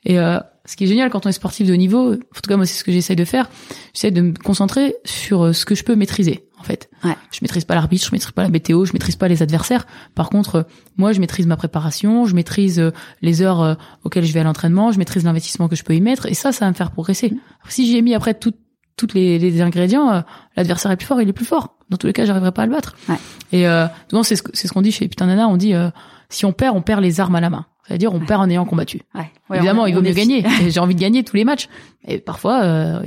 [0.04, 2.48] Et euh, ce qui est génial quand on est sportif de haut niveau, en tout
[2.48, 3.50] cas moi c'est ce que j'essaie de faire,
[3.94, 6.90] j'essaie de me concentrer sur euh, ce que je peux maîtriser en fait.
[7.04, 7.16] Ouais.
[7.32, 9.88] Je maîtrise pas l'arbitre, je maîtrise pas la météo, je maîtrise pas les adversaires.
[10.14, 10.64] Par contre, euh,
[10.98, 14.92] moi je maîtrise ma préparation, je maîtrise euh, les heures auxquelles je vais à l'entraînement,
[14.92, 17.34] je maîtrise l'investissement que je peux y mettre et ça ça va me faire progresser.
[17.68, 18.54] Si j'y ai mis après tout
[18.98, 20.24] toutes les, les ingrédients,
[20.56, 21.80] l'adversaire est plus fort, il est plus fort.
[21.92, 22.96] Dans tous les cas, j'arriverai pas à le battre.
[23.08, 23.18] Ouais.
[23.52, 23.86] Et euh,
[24.24, 25.90] c'est ce, qu'on dit chez Putain Nana, on dit euh,
[26.30, 27.66] si on perd, on perd les armes à la main.
[27.88, 28.26] C'est-à-dire, on Ouais.
[28.26, 29.02] perd en ayant combattu.
[29.14, 29.30] Ouais.
[29.54, 30.44] Évidemment, on- il vaut mieux gagner.
[30.70, 31.68] J'ai envie de gagner tous les matchs.
[32.08, 33.04] Et parfois, euh,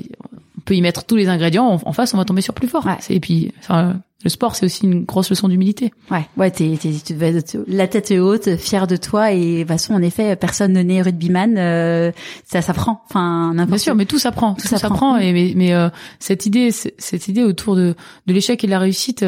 [0.65, 1.81] peut y mettre tous les ingrédients.
[1.85, 2.87] En, face, on va tomber sur plus fort.
[2.87, 2.97] Ouais.
[3.11, 5.93] Et puis, enfin, le sport, c'est aussi une grosse leçon d'humilité.
[6.11, 6.79] Ouais, ouais, t'es,
[7.69, 11.03] la tête haute, fier de toi et de toute façon, en effet, personne ne naît
[11.03, 12.13] rugbyman, euh,
[12.45, 13.03] ça s'apprend.
[13.09, 13.69] Enfin, n'importe.
[13.69, 14.89] Bien sûr, mais tout s'apprend, tout, s'apprend.
[14.89, 15.19] s'apprend.
[15.19, 17.95] Et mais, mais euh, cette idée, cette idée autour de,
[18.27, 19.25] de l'échec et de la réussite,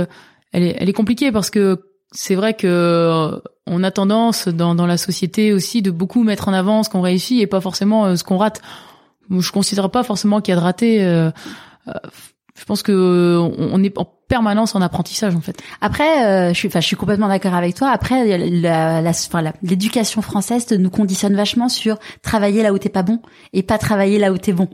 [0.53, 1.81] elle est, elle est compliquée parce que
[2.12, 6.49] c'est vrai que euh, on a tendance dans, dans la société aussi de beaucoup mettre
[6.49, 8.62] en avant ce qu'on réussit et pas forcément euh, ce qu'on rate.
[9.31, 11.05] Je considère pas forcément qu'il y a de raté.
[11.05, 11.31] euh,
[11.89, 11.93] euh,
[12.59, 15.62] je pense que euh, on est en permanence en apprentissage en fait.
[15.81, 17.91] Après, euh, je suis, complètement d'accord avec toi.
[17.91, 18.39] Après,
[19.62, 23.21] l'éducation française nous conditionne vachement sur travailler là où t'es pas bon
[23.53, 24.69] et pas travailler là où t'es bon.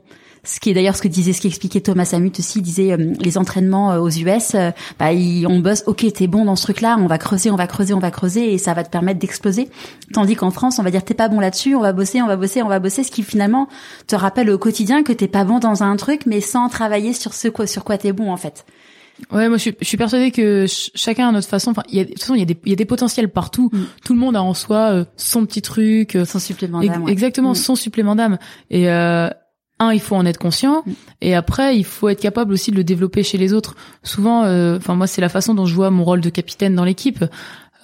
[0.44, 3.12] Ce qui est d'ailleurs ce que disait, ce qu'expliquait Thomas Samut aussi, il disait euh,
[3.20, 5.10] les entraînements euh, aux US, euh, bah,
[5.48, 8.00] on bosse, ok, t'es bon dans ce truc-là, on va creuser, on va creuser, on
[8.00, 9.68] va creuser, et ça va te permettre d'exploser.
[10.12, 12.36] Tandis qu'en France, on va dire t'es pas bon là-dessus, on va bosser, on va
[12.36, 13.68] bosser, on va bosser, ce qui finalement
[14.08, 17.34] te rappelle au quotidien que t'es pas bon dans un truc, mais sans travailler sur
[17.34, 18.64] ce quoi, sur quoi t'es bon en fait.
[19.30, 21.70] Ouais, moi je suis, je suis persuadée que ch- chacun à notre façon.
[21.70, 22.84] Enfin, il y a, de toute façon, il y a des, il y a des
[22.86, 23.70] potentiels partout.
[23.72, 23.78] Mm.
[24.04, 27.04] Tout le monde a en soi euh, son petit truc, euh, Sans supplément Ex- d'âme.
[27.04, 27.12] ouais.
[27.12, 27.54] Exactement, Mm.
[27.54, 28.38] son supplément d'âme.
[28.70, 29.28] Et euh,
[29.82, 30.92] un, il faut en être conscient, Mm.
[31.20, 33.74] et après, il faut être capable aussi de le développer chez les autres.
[34.02, 36.84] Souvent, euh, enfin moi, c'est la façon dont je vois mon rôle de capitaine dans
[36.84, 37.24] l'équipe.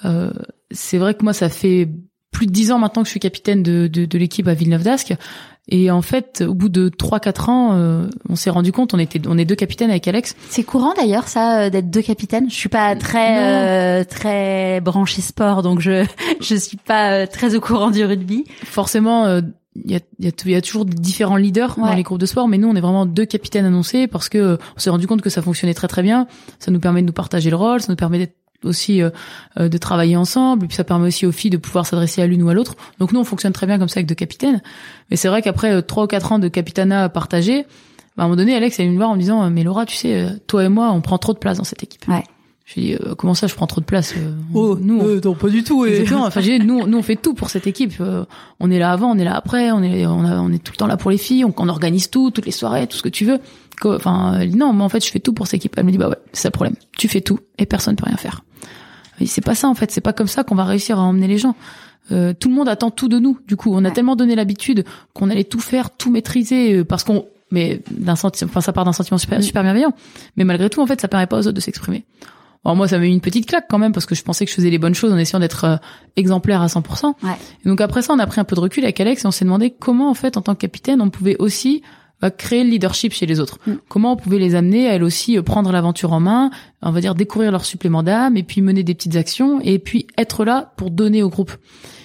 [0.05, 0.31] Euh,
[0.71, 1.89] c'est vrai que moi, ça fait
[2.31, 4.85] plus de dix ans maintenant que je suis capitaine de, de, de l'équipe à Villeneuve
[4.85, 5.15] d'Ascq.
[5.71, 8.99] Et en fait, au bout de trois quatre ans, euh, on s'est rendu compte, on
[8.99, 10.35] était, on est deux capitaines avec Alex.
[10.49, 12.49] C'est courant d'ailleurs ça euh, d'être deux capitaines?
[12.49, 16.07] Je suis pas très euh, très branchée sport donc je
[16.41, 18.45] je suis pas euh, très au courant du rugby.
[18.65, 19.43] forcément, euh,
[19.77, 22.49] il y, a, y, a, y a toujours différents leaders dans les groupes de sport,
[22.49, 25.23] mais nous, on est vraiment deux capitaines annoncés parce que euh, on s'est rendu compte
[25.23, 26.27] que ça fonctionnait très très bien.
[26.59, 29.11] Ça nous permet de nous partager le rôle, ça nous permet d'être aussi euh,
[29.61, 32.27] euh, de travailler ensemble, et puis ça permet aussi aux filles de pouvoir s'adresser à
[32.27, 32.75] l'une ou à l'autre.
[32.99, 34.63] Donc nous, on fonctionne très bien comme ça avec deux capitaines.
[35.11, 37.63] Mais c'est vrai qu'après euh, trois ou quatre ans de capitanat partagé,
[38.17, 39.87] bah, à un moment donné, Alex est venu me voir en me disant "Mais Laura,
[39.87, 42.25] tu sais, toi et moi, on prend trop de place dans cette équipe." Ouais.
[42.71, 44.99] Je lui ai dit euh, "Comment ça, je prends trop de place euh, Oh, Nous,
[45.01, 45.87] on- non, pas du tout.
[45.87, 46.27] et- Exactement.
[46.27, 47.95] Enfin, j'ai- nous, nous, on fait tout pour cette équipe.
[48.01, 48.27] Euh,
[48.61, 50.73] on est là avant, on est là après, on est, on, a- on est tout
[50.73, 51.47] le temps là pour les filles.
[51.47, 53.39] On, on organise tout, toutes les soirées, tout ce que tu veux.
[53.85, 55.73] Enfin, elle dit, non, mais en fait, je fais tout pour cette équipe.
[55.79, 56.75] Elle me dit, bah ouais, c'est ça le problème.
[56.99, 58.43] Tu fais tout et personne peut rien faire.
[59.25, 59.91] C'est pas ça en fait.
[59.91, 61.57] C'est pas comme ça qu'on va réussir à emmener les gens.
[62.13, 63.39] Euh, tout le monde attend tout de nous.
[63.49, 63.95] Du coup, on a Ouais.
[63.95, 68.49] tellement donné l'habitude qu'on allait tout faire, tout maîtriser, euh, parce qu'on, mais d'un sentiment,
[68.51, 69.43] enfin, ça part d'un sentiment super, Mm.
[69.43, 69.93] super bienveillant.
[70.37, 72.05] Mais malgré tout, en fait, ça permet pas aux autres de s'exprimer.
[72.65, 74.51] Alors moi, ça m'a eu une petite claque quand même parce que je pensais que
[74.51, 75.77] je faisais les bonnes choses en essayant d'être euh,
[76.17, 77.15] exemplaire à 100%.
[77.23, 77.31] Ouais.
[77.65, 79.31] Et donc après ça, on a pris un peu de recul avec Alex et on
[79.31, 81.83] s'est demandé comment en fait, en tant que capitaine, on pouvait aussi
[82.25, 83.59] euh, créer le leadership chez les autres.
[83.67, 83.75] Mm.
[83.89, 86.51] Comment on pouvait les amener à elles aussi euh, prendre l'aventure en main,
[86.83, 90.09] on va dire découvrir leur supplément d'âme et puis mener des petites actions et puis
[90.19, 91.53] être là pour donner au groupe.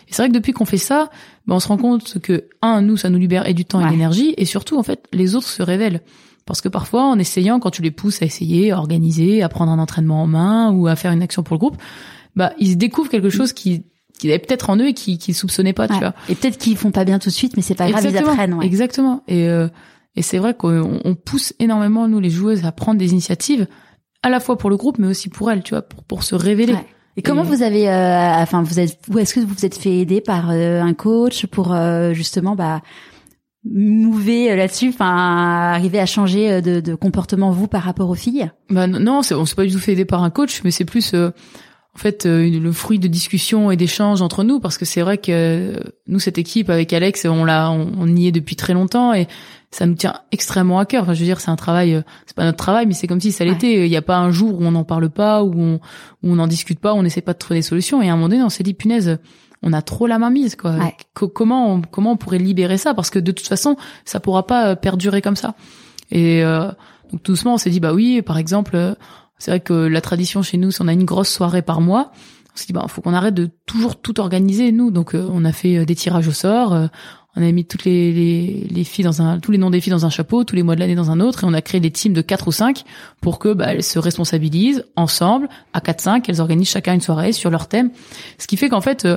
[0.08, 1.10] Et c'est vrai que depuis qu'on fait ça,
[1.48, 3.86] ben, on se rend compte que un, nous, ça nous libère et du temps et
[3.86, 6.02] de l'énergie et surtout en fait, les autres se révèlent.
[6.46, 9.72] Parce que parfois, en essayant, quand tu les pousses à essayer, à organiser, à prendre
[9.72, 11.78] un entraînement en main ou à faire une action pour le groupe,
[12.36, 13.86] bah ils découvrent quelque chose qui
[14.20, 16.14] qu'ils avaient peut-être en eux et qui qu'ils soupçonnaient pas, tu vois.
[16.30, 18.54] Et peut-être qu'ils font pas bien tout de suite mais c'est pas grave, ils apprennent
[18.54, 18.66] ouais.
[18.66, 19.24] Exactement.
[19.28, 19.68] Et euh,
[20.16, 23.68] et c'est vrai qu'on on pousse énormément nous les joueuses à prendre des initiatives
[24.22, 26.36] à la fois pour le groupe mais aussi pour elles, tu vois, pour pour se
[26.36, 26.74] révéler.
[26.74, 26.86] Ouais.
[27.16, 29.98] Et comment vous avez, euh, enfin, vous êtes, ou est-ce que vous vous êtes fait
[29.98, 32.82] aider par euh, un coach pour euh, justement, bah,
[33.66, 35.06] mouver euh, là-dessus, enfin,
[35.74, 38.52] arriver à changer euh, de, de comportement vous par rapport aux filles?
[38.70, 41.14] Bah non, on s'est pas du tout fait aider par un coach, mais c'est plus
[41.14, 41.30] euh,
[41.96, 45.18] en fait euh, le fruit de discussions et d'échanges entre nous, parce que c'est vrai
[45.18, 48.74] que euh, nous cette équipe avec Alex, on l'a, on, on y est depuis très
[48.74, 49.28] longtemps et
[49.72, 51.04] ça nous tient extrêmement à cœur.
[51.04, 53.22] Enfin, je veux dire, c'est un travail, euh, c'est pas notre travail, mais c'est comme
[53.22, 53.86] si ça l'était.
[53.86, 55.76] Il n'y a pas un jour où on n'en parle pas, où on
[56.22, 58.02] où on n'en discute pas, où on n'essaie pas de trouver des solutions.
[58.02, 59.18] Et à un moment donné, on s'est dit punaise.
[59.64, 60.72] On a trop la main mise, quoi.
[60.72, 60.96] Ouais.
[61.14, 62.94] Comment on, comment on pourrait libérer ça?
[62.94, 65.56] Parce que de toute façon, ça pourra pas euh, perdurer comme ça.
[66.12, 66.68] Et euh,
[67.12, 68.94] donc tout doucement, on s'est dit bah oui, par exemple, euh,
[69.40, 72.12] c'est vrai que la tradition chez nous, c'est on a une grosse soirée par mois.
[72.54, 74.92] On s'est dit bah faut qu'on arrête de toujours tout organiser nous.
[74.92, 76.74] Donc euh, on a fait des tirages au sort.
[76.74, 76.88] euh,
[77.36, 79.90] on a mis toutes les, les, les filles dans un tous les noms des filles
[79.90, 81.82] dans un chapeau, tous les mois de l'année dans un autre, et on a créé
[81.82, 82.84] des teams de quatre ou cinq
[83.22, 86.30] pour que bah, elles se responsabilisent ensemble à quatre cinq.
[86.30, 87.90] Elles organisent chacun une soirée sur leur thème,
[88.38, 89.08] ce qui fait qu'en fait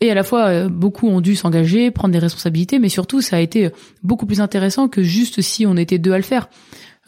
[0.00, 3.36] et à la fois euh, beaucoup ont dû s'engager, prendre des responsabilités, mais surtout ça
[3.36, 3.70] a été
[4.02, 6.48] beaucoup plus intéressant que juste si on était deux à le faire.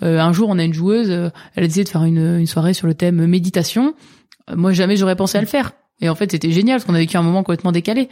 [0.03, 2.87] Euh, un jour, on a une joueuse, elle décidé de faire une, une soirée sur
[2.87, 3.95] le thème méditation.
[4.55, 5.73] moi, jamais j'aurais pensé à le faire.
[6.01, 8.09] Et en fait, c'était génial parce qu'on a vécu un moment complètement décalé.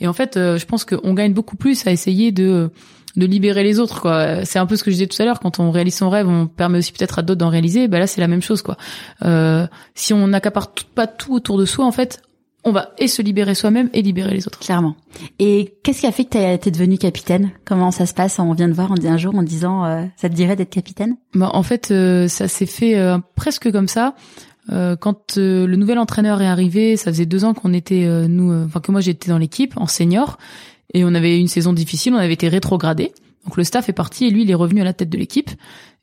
[0.00, 2.70] Et en fait, je pense qu'on gagne beaucoup plus à essayer de
[3.16, 5.40] de libérer les autres quoi c'est un peu ce que je disais tout à l'heure
[5.40, 8.06] quand on réalise son rêve on permet aussi peut-être à d'autres d'en réaliser bah là
[8.06, 8.76] c'est la même chose quoi
[9.24, 12.20] euh, si on n'accapare pas tout autour de soi en fait
[12.66, 14.58] on va et se libérer soi-même et libérer les autres.
[14.58, 14.96] Clairement.
[15.38, 17.52] Et qu'est-ce qui a fait que tu été devenue capitaine?
[17.64, 18.40] Comment ça se passe?
[18.40, 21.16] On vient de voir un jour en disant euh, ça te dirait d'être capitaine?
[21.32, 24.14] Bah, En fait, euh, ça s'est fait euh, presque comme ça.
[24.68, 28.90] quand le nouvel entraîneur est arrivé, ça faisait deux ans qu'on était, nous, enfin que
[28.90, 30.38] moi j'étais dans l'équipe en senior,
[30.92, 33.12] et on avait une saison difficile, on avait été rétrogradé.
[33.46, 35.50] Donc le staff est parti et lui il est revenu à la tête de l'équipe.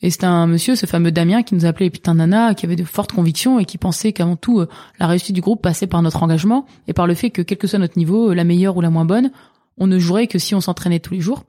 [0.01, 2.83] Et c'est un monsieur, ce fameux Damien, qui nous appelait putain nana, qui avait de
[2.83, 4.67] fortes convictions et qui pensait qu'avant tout euh,
[4.99, 7.67] la réussite du groupe passait par notre engagement et par le fait que quel que
[7.67, 9.31] soit notre niveau, euh, la meilleure ou la moins bonne,
[9.77, 11.43] on ne jouerait que si on s'entraînait tous les jours.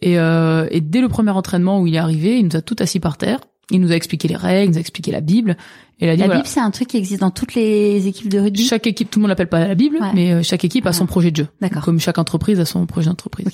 [0.00, 2.76] Et, euh, et dès le premier entraînement où il est arrivé, il nous a tout
[2.78, 3.40] assis par terre.
[3.70, 5.56] Il nous a expliqué les règles, il nous a expliqué la Bible.
[6.00, 8.64] Et la Bible, c'est un truc qui existe dans toutes les équipes de rugby?
[8.64, 11.30] Chaque équipe, tout le monde l'appelle pas la Bible, mais chaque équipe a son projet
[11.30, 11.48] de jeu.
[11.60, 11.84] D'accord.
[11.84, 13.48] Comme chaque entreprise a son projet d'entreprise.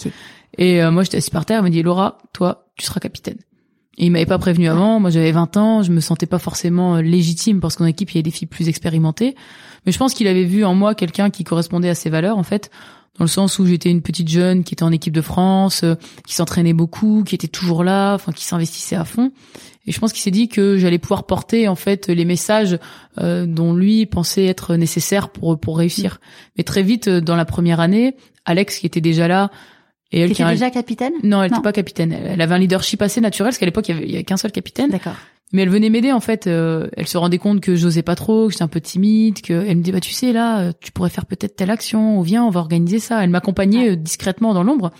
[0.58, 1.60] Et moi, j'étais assis par terre.
[1.60, 3.38] Il m'a dit Laura, toi, tu seras capitaine.
[3.96, 4.98] Et il m'avait pas prévenu avant.
[4.98, 5.82] Moi, j'avais 20 ans.
[5.82, 8.48] Je me sentais pas forcément euh, légitime parce qu'en équipe, il y a des filles
[8.48, 9.36] plus expérimentées.
[9.86, 12.42] Mais je pense qu'il avait vu en moi quelqu'un qui correspondait à ses valeurs, en
[12.42, 12.70] fait,
[13.18, 15.94] dans le sens où j'étais une petite jeune qui était en équipe de France, euh,
[16.26, 19.30] qui s'entraînait beaucoup, qui était toujours là, enfin, qui s'investissait à fond.
[19.86, 22.78] Et je pense qu'il s'est dit que j'allais pouvoir porter, en fait, les messages
[23.18, 26.20] euh, dont lui pensait être nécessaires pour pour réussir.
[26.56, 29.50] Mais très vite, dans la première année, Alex, qui était déjà là,
[30.12, 31.12] et elle était déjà capitaine?
[31.22, 32.12] Non, elle n'était pas capitaine.
[32.12, 34.52] Elle avait un leadership assez naturel, parce qu'à l'époque, il y avait, avait qu'un seul
[34.52, 34.90] capitaine.
[34.90, 35.16] D'accord.
[35.54, 36.48] Mais elle venait m'aider en fait.
[36.48, 39.52] Euh, elle se rendait compte que j'osais pas trop, que j'étais un peu timide, que
[39.52, 42.22] elle me disait bah tu sais là, euh, tu pourrais faire peut-être telle action, ou
[42.22, 43.22] viens, on va organiser ça.
[43.22, 44.90] Elle m'accompagnait euh, discrètement dans l'ombre.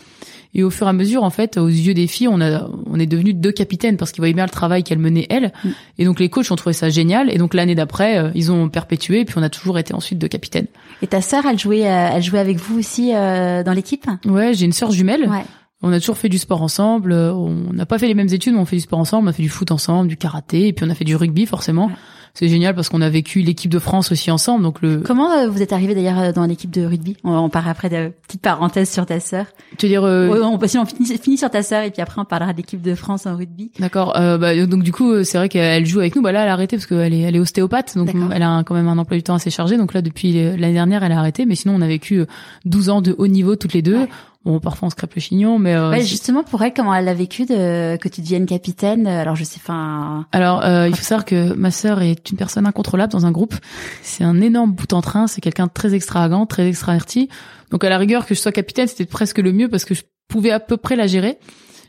[0.55, 3.01] Et au fur et à mesure, en fait, aux yeux des filles, on a, on
[3.01, 5.53] est devenus deux capitaines parce qu'ils voyaient bien le travail qu'elle menait elle.
[5.64, 5.69] Mm.
[5.99, 7.29] Et donc les coachs ont trouvé ça génial.
[7.35, 9.21] Et donc l'année d'après, euh, ils ont perpétué.
[9.21, 10.69] Et puis on a toujours été ensuite deux capitaines.
[11.03, 14.07] Et ta sœur, elle jouait, elle jouait avec vous aussi euh, dans l'équipe?
[14.25, 15.29] Ouais, j'ai une sœur jumelle.
[15.29, 15.45] Ouais.
[15.87, 17.12] On a toujours fait du sport ensemble.
[17.12, 19.29] On n'a pas fait les mêmes études, mais on fait du sport ensemble.
[19.29, 21.44] On a fait du foot ensemble, du karaté, et puis on a fait du rugby
[21.44, 21.90] forcément
[22.35, 24.64] c'est génial parce qu'on a vécu l'équipe de France aussi ensemble.
[24.64, 24.99] Donc le.
[24.99, 27.16] Comment euh, vous êtes arrivé d'ailleurs euh, dans l'équipe de rugby?
[27.23, 29.47] On, on part après de petite parenthèse sur ta sœur.
[29.79, 30.29] Tu veux dire euh...
[30.42, 33.27] on, on finit, sur ta sœur et puis après on parlera de l'équipe de France
[33.27, 33.70] en rugby.
[33.79, 34.16] D'accord.
[34.16, 36.23] Euh, bah, donc du coup c'est vrai qu'elle joue avec nous.
[36.23, 38.75] Bah là elle a arrêté parce qu'elle est elle est ostéopathe donc elle a quand
[38.75, 39.77] même un emploi du temps assez chargé.
[39.77, 41.47] Donc là depuis l'année dernière elle a arrêté.
[41.47, 42.25] Mais sinon on a vécu
[42.64, 44.09] 12 ans de haut niveau toutes les deux.
[44.44, 47.14] Bon, parfois on se crêpe le chignon, mais euh, justement pour elle, comment elle a
[47.14, 50.26] vécu de que tu deviennes capitaine Alors je sais, enfin.
[50.33, 53.54] Alors euh, il faut savoir que ma sœur est une personne incontrôlable dans un groupe.
[54.02, 55.28] C'est un énorme bout en train.
[55.28, 57.30] C'est quelqu'un de très extravagant, très extraverti.
[57.70, 60.02] Donc à la rigueur que je sois capitaine, c'était presque le mieux parce que je
[60.28, 61.38] pouvais à peu près la gérer.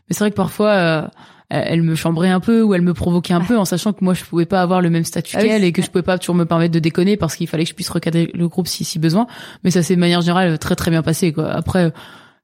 [0.08, 0.72] Mais c'est vrai que parfois.
[0.72, 1.08] Euh,
[1.52, 4.16] elle me chambrait un peu ou elle me provoquait un peu en sachant que moi
[4.16, 6.34] je pouvais pas avoir le même statut ah qu'elle et que je pouvais pas toujours
[6.34, 8.98] me permettre de déconner parce qu'il fallait que je puisse recadrer le groupe si si
[8.98, 9.28] besoin
[9.64, 11.94] mais ça s'est de manière générale très très bien passé quoi après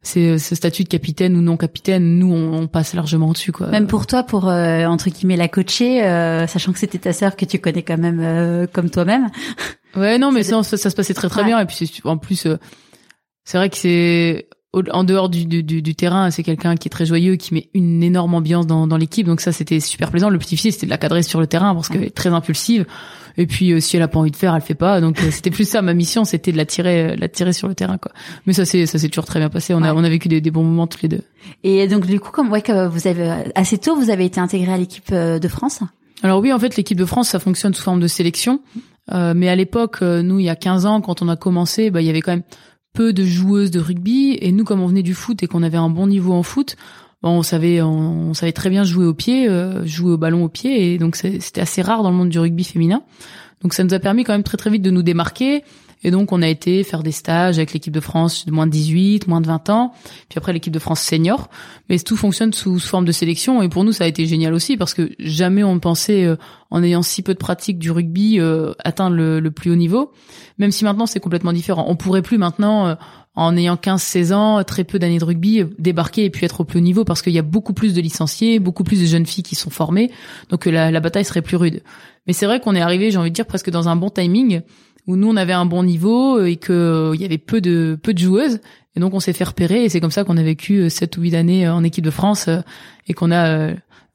[0.04, 3.68] c'est ce statut de capitaine ou non capitaine, nous on, passe largement dessus quoi.
[3.68, 7.36] Même pour toi, pour euh, entre guillemets la coacher, euh, sachant que c'était ta sœur
[7.36, 9.30] que tu connais quand même euh, comme toi-même.
[9.96, 12.48] Ouais non mais ça, ça, se passait très très bien et puis en plus
[13.44, 17.06] c'est vrai que c'est en dehors du, du, du terrain, c'est quelqu'un qui est très
[17.06, 19.28] joyeux, qui met une énorme ambiance dans, dans l'équipe.
[19.28, 20.30] Donc ça, c'était super plaisant.
[20.30, 22.86] Le petit fils, c'était de la cadrer sur le terrain parce qu'elle est très impulsive.
[23.38, 25.02] Et puis, euh, si elle a pas envie de faire, elle fait pas.
[25.02, 25.82] Donc euh, c'était plus ça.
[25.82, 28.14] Ma mission, c'était de la tirer, la tirer sur le terrain, quoi.
[28.46, 29.74] Mais ça, c'est ça s'est toujours très bien passé.
[29.74, 31.24] On a on a vécu des, des, bons moments tous les deux.
[31.64, 34.72] Et donc du coup, comme ouais, que vous avez assez tôt, vous avez été intégré
[34.72, 35.82] à l'équipe euh, de France?
[36.24, 38.62] Alors oui, en fait, l'équipe de France, ça fonctionne sous forme de sélection.
[39.12, 42.02] Euh, mais à l'époque, nous, il y a 15 ans, quand on a commencé, bah,
[42.02, 42.44] il y avait quand même
[42.94, 45.78] peu de joueuses de rugby et nous comme on venait du foot et qu'on avait
[45.78, 46.76] un bon niveau en foot
[47.22, 50.50] bon, on savait on, savait très bien jouer au pied euh, jouer au ballon au
[50.50, 53.04] pied et donc c'était assez rare dans le monde du rugby féminin.
[53.62, 55.64] Donc ça nous a permis quand même très très vite de nous démarquer
[56.04, 58.72] et donc, on a été faire des stages avec l'équipe de France de moins de
[58.72, 59.94] 18, moins de 20 ans,
[60.30, 61.50] puis après l'équipe de France senior.
[61.90, 63.62] Mais tout fonctionne sous, forme de sélection.
[63.62, 66.38] Et pour nous, ça a été génial aussi parce que jamais on pensait, euh,
[66.72, 70.12] en ayant si peu de pratique du rugby, euh, atteindre le, plus haut niveau.
[70.58, 71.86] Même si maintenant, c'est complètement différent.
[71.88, 72.88] On pourrait plus maintenant...
[72.88, 72.96] Euh,
[73.34, 76.80] en ayant 15-16 ans, très peu d'années de rugby, débarquer et puis être au plus
[76.80, 79.46] haut niveau parce qu'il y a beaucoup plus de licenciés, beaucoup plus de jeunes filles
[79.46, 80.12] qui sont formées,
[80.50, 81.82] donc la, la bataille serait plus rude.
[82.28, 84.64] Mais c'est vrai qu'on est arrivé, j'ai envie de dire, presque dans un bon timing
[85.08, 87.62] où nous on avait un bon niveau euh, et que euh, il y avait peu
[87.62, 88.60] de peu de joueuses
[88.96, 91.18] et donc on s'est fait repérer et c'est comme ça qu'on a vécu euh, sept
[91.18, 92.50] ou huit années en équipe de France
[93.08, 93.72] et qu'on a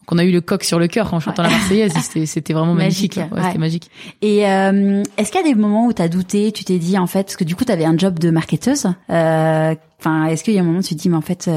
[0.07, 1.93] qu'on a eu le coq sur le cœur en chantant la Marseillaise.
[2.01, 3.17] C'était, c'était vraiment magnifique.
[3.17, 3.91] Ouais, C'était magique.
[4.23, 6.97] Et euh, est-ce qu'il y a des moments où tu as douté, tu t'es dit
[6.97, 8.87] en fait, parce que du coup tu avais un job de marketeuse.
[9.09, 11.51] Enfin, est-ce qu'il y a un moment où tu te dis mais en fait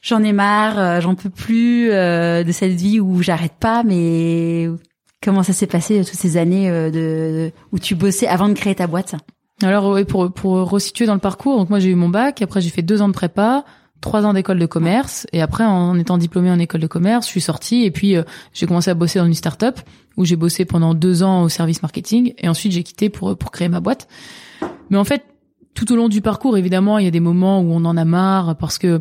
[0.00, 4.70] j'en ai marre, j'en peux plus de cette vie où j'arrête pas, mais
[5.24, 8.86] comment ça s'est passé toutes ces années de où tu bossais avant de créer ta
[8.86, 9.16] boîte
[9.62, 12.60] alors oui, pour pour resituer dans le parcours, donc moi j'ai eu mon bac, après
[12.60, 13.64] j'ai fait deux ans de prépa,
[14.00, 17.30] trois ans d'école de commerce, et après en étant diplômée en école de commerce, je
[17.30, 19.78] suis sortie et puis euh, j'ai commencé à bosser dans une start-up
[20.16, 23.52] où j'ai bossé pendant deux ans au service marketing, et ensuite j'ai quitté pour pour
[23.52, 24.08] créer ma boîte.
[24.90, 25.24] Mais en fait,
[25.74, 28.04] tout au long du parcours, évidemment, il y a des moments où on en a
[28.04, 28.98] marre parce que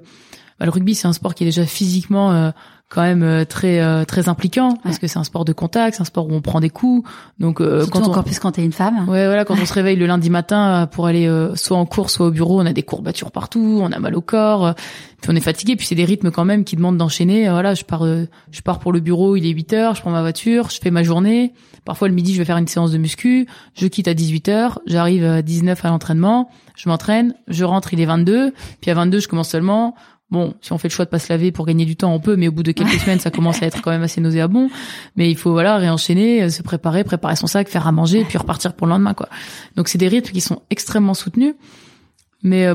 [0.59, 2.51] bah, le rugby c'est un sport qui est déjà physiquement euh,
[2.93, 6.01] quand même euh, très euh, très impliquant parce que c'est un sport de contact, c'est
[6.03, 7.09] un sport où on prend des coups.
[7.39, 8.11] Donc euh, quand on...
[8.11, 9.09] encore plus quand t'es une femme.
[9.09, 12.27] Ouais, voilà, quand on se réveille le lundi matin pour aller soit en cours, soit
[12.27, 14.75] au bureau, on a des courbatures partout, on a mal au corps,
[15.21, 17.49] puis on est fatigué, puis c'est des rythmes quand même qui demandent d'enchaîner.
[17.49, 20.21] Voilà, je pars je pars pour le bureau, il est 8 heures, je prends ma
[20.21, 21.53] voiture, je fais ma journée.
[21.85, 24.79] Parfois le midi, je vais faire une séance de muscu, je quitte à 18 heures,
[24.85, 29.19] j'arrive à 19 à l'entraînement, je m'entraîne, je rentre, il est 22, puis à 22,
[29.19, 29.95] je commence seulement
[30.33, 32.19] Bon, si on fait le choix de pas se laver pour gagner du temps, on
[32.19, 34.67] peut, mais au bout de quelques semaines, ça commence à être quand même assez nauséabond.
[35.15, 38.39] Mais il faut voilà réenchaîner, euh, se préparer, préparer son sac, faire à manger, puis
[38.39, 39.29] repartir pour le lendemain, quoi.
[39.75, 41.53] Donc c'est des rythmes qui sont extrêmement soutenus.
[42.41, 42.73] Mais euh,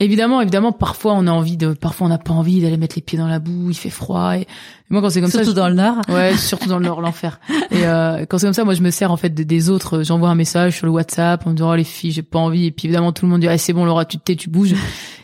[0.00, 3.02] Évidemment, évidemment, parfois on a envie de, parfois on n'a pas envie d'aller mettre les
[3.02, 4.36] pieds dans la boue, il fait froid.
[4.36, 4.46] Et,
[4.90, 5.96] moi quand c'est comme ça, surtout dans le nord.
[6.08, 7.40] Ouais, surtout dans le nord, l'enfer.
[7.72, 10.04] Et euh, quand c'est comme ça, moi je me sers en fait des autres.
[10.04, 12.66] J'envoie un message sur le WhatsApp en me disant oh, les filles, j'ai pas envie.
[12.66, 14.50] Et puis évidemment tout le monde dit ah, c'est bon Laura, tu te tais, tu
[14.50, 14.74] bouges.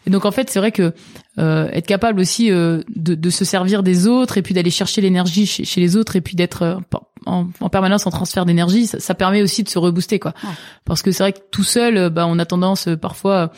[0.06, 0.92] Et donc en fait c'est vrai que
[1.38, 5.00] euh, être capable aussi euh, de, de, se servir des autres et puis d'aller chercher
[5.00, 6.76] l'énergie chez, chez, les autres et puis d'être euh,
[7.26, 10.34] en, en, permanence en transfert d'énergie, ça, ça, permet aussi de se rebooster quoi.
[10.84, 13.50] Parce que c'est vrai que tout seul, bah on a tendance parfois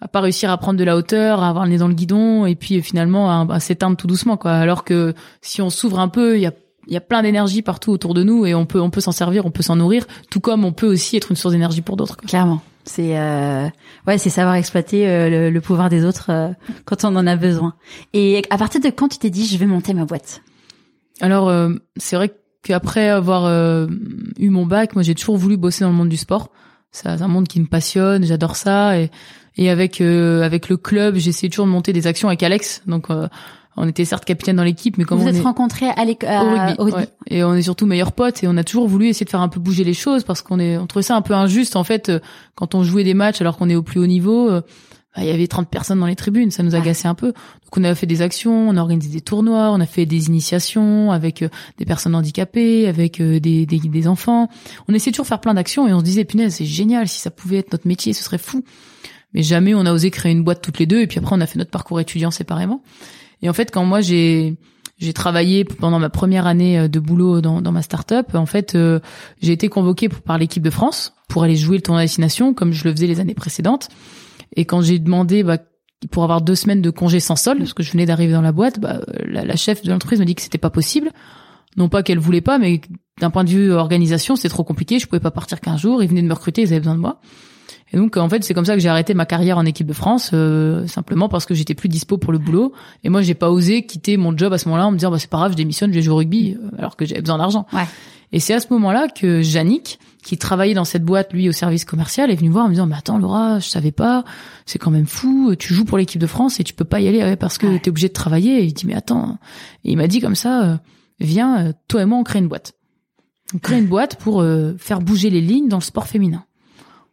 [0.00, 2.46] à pas réussir à prendre de la hauteur, à avoir le nez dans le guidon
[2.46, 4.52] et puis finalement à, s'éteindre tout doucement quoi.
[4.52, 6.52] Alors que si on s'ouvre un peu, il y a
[6.86, 9.12] il y a plein d'énergie partout autour de nous et on peut on peut s'en
[9.12, 11.96] servir, on peut s'en nourrir, tout comme on peut aussi être une source d'énergie pour
[11.96, 12.16] d'autres.
[12.16, 12.62] Clairement.
[12.88, 13.68] C'est euh,
[14.06, 16.48] ouais, c'est savoir exploiter euh, le, pouvoir des autres euh,
[16.86, 17.74] quand on en a besoin.
[18.14, 20.40] Et à partir de quand tu t'es dit je vais monter ma boîte?
[21.20, 21.52] Alors
[21.96, 22.32] c'est vrai
[22.62, 23.50] qu'après avoir
[24.38, 26.50] eu mon bac, moi j'ai toujours voulu bosser dans le monde du sport.
[26.90, 29.10] C'est un monde qui me passionne, j'adore ça et
[29.58, 32.82] et avec euh, avec le club, j'essayais toujours de monter des actions avec Alex.
[32.86, 33.28] Donc euh,
[33.76, 36.04] on était certes capitaine dans l'équipe, mais comme vous on êtes rencontrés à
[36.78, 39.30] au rugby, et on est surtout meilleurs potes et on a toujours voulu essayer de
[39.30, 41.76] faire un peu bouger les choses parce qu'on est on trouvait ça un peu injuste
[41.76, 42.20] en fait euh,
[42.54, 44.50] quand on jouait des matchs alors qu'on est au plus haut niveau.
[45.16, 47.28] Bah, il y avait 30 personnes dans les tribunes, ça nous agaçait un peu.
[47.28, 50.26] Donc on a fait des actions, on a organisé des tournois, on a fait des
[50.26, 51.42] initiations avec
[51.78, 54.48] des personnes handicapées, avec des, des, des enfants.
[54.86, 57.20] On essayait toujours de faire plein d'actions et on se disait punaise, c'est génial, si
[57.20, 58.62] ça pouvait être notre métier, ce serait fou
[59.34, 61.00] mais jamais on a osé créer une boîte toutes les deux.
[61.00, 62.82] Et puis après, on a fait notre parcours étudiant séparément.
[63.42, 64.56] Et en fait, quand moi j'ai
[64.98, 68.34] j'ai travaillé pendant ma première année euh, de boulot dans, dans ma start-up.
[68.34, 68.98] En fait, euh,
[69.40, 72.84] j'ai été convoquée par l'équipe de France pour aller jouer le tournoi destination comme je
[72.84, 73.88] le faisais les années précédentes.
[74.56, 75.58] Et quand j'ai demandé bah,
[76.10, 78.52] pour avoir deux semaines de congé sans solde, parce que je venais d'arriver dans la
[78.52, 81.12] boîte, bah, la, la chef de l'entreprise me dit que c'était pas possible.
[81.76, 82.80] Non pas qu'elle voulait pas, mais
[83.20, 84.98] d'un point de vue organisation, c'était trop compliqué.
[84.98, 86.02] Je pouvais pas partir qu'un jour.
[86.02, 87.20] Ils venaient de me recruter, ils avaient besoin de moi.
[87.92, 89.92] Et donc en fait c'est comme ça que j'ai arrêté ma carrière en équipe de
[89.92, 92.72] France euh, simplement parce que j'étais plus dispo pour le boulot.
[93.04, 95.18] Et moi j'ai pas osé quitter mon job à ce moment-là en me disant bah
[95.18, 97.38] c'est pas grave je démissionne je vais jouer au rugby euh, alors que j'avais besoin
[97.38, 97.66] d'argent.
[97.72, 97.86] Ouais.
[98.30, 101.86] Et c'est à ce moment-là que Yannick qui travaillait dans cette boîte lui au service
[101.86, 104.24] commercial est venu voir en me disant mais attends Laura je savais pas
[104.66, 107.08] c'est quand même fou tu joues pour l'équipe de France et tu peux pas y
[107.08, 108.60] aller parce que tu t'es obligé de travailler.
[108.60, 109.38] Et il dit mais attends.
[109.84, 110.76] Et il m'a dit comme ça euh,
[111.20, 112.74] viens toi et moi on crée une boîte.
[113.54, 114.44] On crée une boîte pour
[114.76, 116.44] faire bouger les lignes dans le sport féminin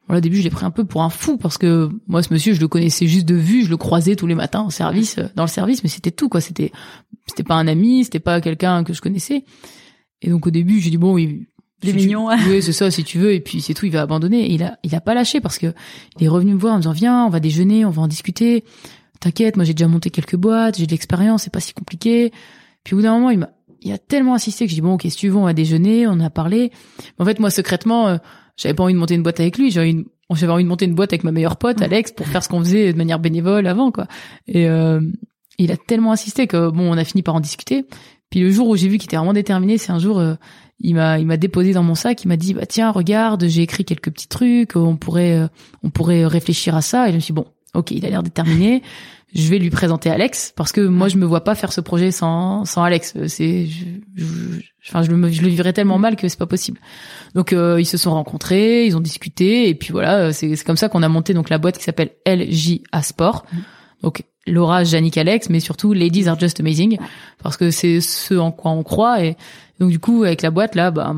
[0.10, 2.54] au début, je l'ai pris un peu pour un fou parce que moi, ce monsieur,
[2.54, 5.28] je le connaissais juste de vue, je le croisais tous les matins au service, euh,
[5.36, 6.42] dans le service, mais c'était tout, quoi.
[6.42, 6.72] C'était,
[7.26, 9.46] c'était pas un ami, c'était pas quelqu'un que je connaissais.
[10.22, 11.18] Et donc, au début, j'ai dit, bon.
[11.18, 11.48] Il
[11.84, 12.30] est mignon.
[12.50, 13.34] oui, c'est ça, si tu veux.
[13.34, 14.46] Et puis, c'est tout, il va abandonner.
[14.46, 15.74] Et il a, il a pas lâché parce que
[16.20, 18.08] il est revenu me voir en me disant, viens, on va déjeuner, on va en
[18.08, 18.64] discuter.
[19.20, 22.32] T'inquiète, moi, j'ai déjà monté quelques boîtes, j'ai de l'expérience, c'est pas si compliqué.
[22.84, 23.50] Puis, au bout d'un moment, il m'a,
[23.82, 26.08] il a tellement insisté que j'ai dit, bon, ok, si tu veux, on va déjeuner,
[26.08, 26.72] on a parlé.
[27.20, 28.18] En fait, moi, secrètement, euh,
[28.58, 30.86] j'avais pas envie de monter une boîte avec lui, j'avais une, j'avais envie de monter
[30.86, 33.68] une boîte avec ma meilleure pote Alex pour faire ce qu'on faisait de manière bénévole
[33.68, 34.08] avant quoi.
[34.48, 35.00] Et euh,
[35.58, 37.86] il a tellement insisté que bon, on a fini par en discuter.
[38.30, 40.36] Puis le jour où j'ai vu qu'il était vraiment déterminé, c'est un jour euh,
[40.80, 43.62] il m'a il m'a déposé dans mon sac, il m'a dit bah tiens, regarde, j'ai
[43.62, 45.48] écrit quelques petits trucs, on pourrait euh,
[45.84, 47.08] on pourrait réfléchir à ça.
[47.08, 48.82] Et je me suis dit, bon, OK, il a l'air déterminé
[49.36, 52.12] je vais lui présenter Alex parce que moi je me vois pas faire ce projet
[52.12, 53.14] sans sans Alex.
[53.28, 54.26] C'est je, je,
[54.88, 56.80] enfin je le je le vivrais tellement mal que c'est pas possible.
[57.36, 60.78] Donc euh, ils se sont rencontrés ils ont discuté et puis voilà c'est c'est comme
[60.78, 63.46] ça qu'on a monté donc la boîte qui s'appelle LJA Sport.
[64.02, 66.98] Donc Laura, Yannick, Alex, mais surtout Ladies are just amazing
[67.44, 69.36] parce que c'est ce en quoi on croit et
[69.80, 71.14] donc du coup avec la boîte là, bah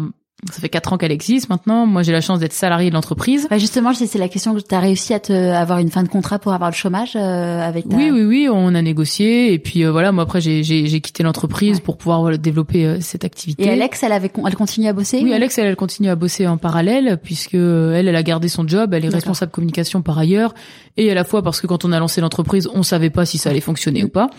[0.52, 1.88] ça fait quatre ans qu'elle existe maintenant.
[1.88, 3.48] Moi, j'ai la chance d'être salarié de l'entreprise.
[3.50, 6.10] Bah justement, c'est la question que tu as réussi à te avoir une fin de
[6.10, 7.98] contrat pour avoir le chômage euh, avec ta...
[7.98, 10.12] Oui, oui, oui, on a négocié et puis euh, voilà.
[10.12, 13.64] Moi après, j'ai j'ai quitté l'entreprise pour pouvoir voilà, développer euh, cette activité.
[13.64, 16.46] Et Alex, elle avait elle continue à bosser Oui, Alex, elle, elle continue à bosser
[16.46, 18.94] en parallèle puisque elle, elle a gardé son job.
[18.94, 20.54] Elle est responsable communication par ailleurs
[20.98, 23.40] et à la fois parce que quand on a lancé l'entreprise, on savait pas si
[23.40, 24.30] ça allait fonctionner ou pas.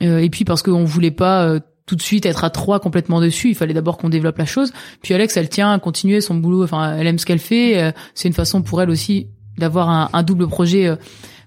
[0.00, 3.48] et puis parce qu'on voulait pas tout de suite être à trois complètement dessus.
[3.48, 4.72] Il fallait d'abord qu'on développe la chose.
[5.02, 6.64] Puis Alex, elle tient à continuer son boulot.
[6.64, 7.80] Enfin, elle aime ce qu'elle fait.
[7.80, 10.88] Euh, c'est une façon pour elle aussi d'avoir un, un, double projet.
[10.88, 10.96] Euh,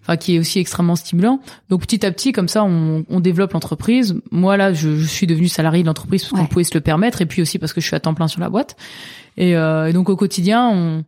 [0.01, 1.41] enfin, qui est aussi extrêmement stimulant.
[1.67, 4.15] Donc petit à petit, comme ça, on, on développe l'entreprise.
[4.31, 7.21] Moi là, je, je, suis devenu salarié de l'entreprise parce qu'on pouvait se le permettre,
[7.21, 8.77] et puis aussi parce que je suis à temps plein sur la boîte.
[9.35, 11.03] Et, euh, et donc au quotidien, on,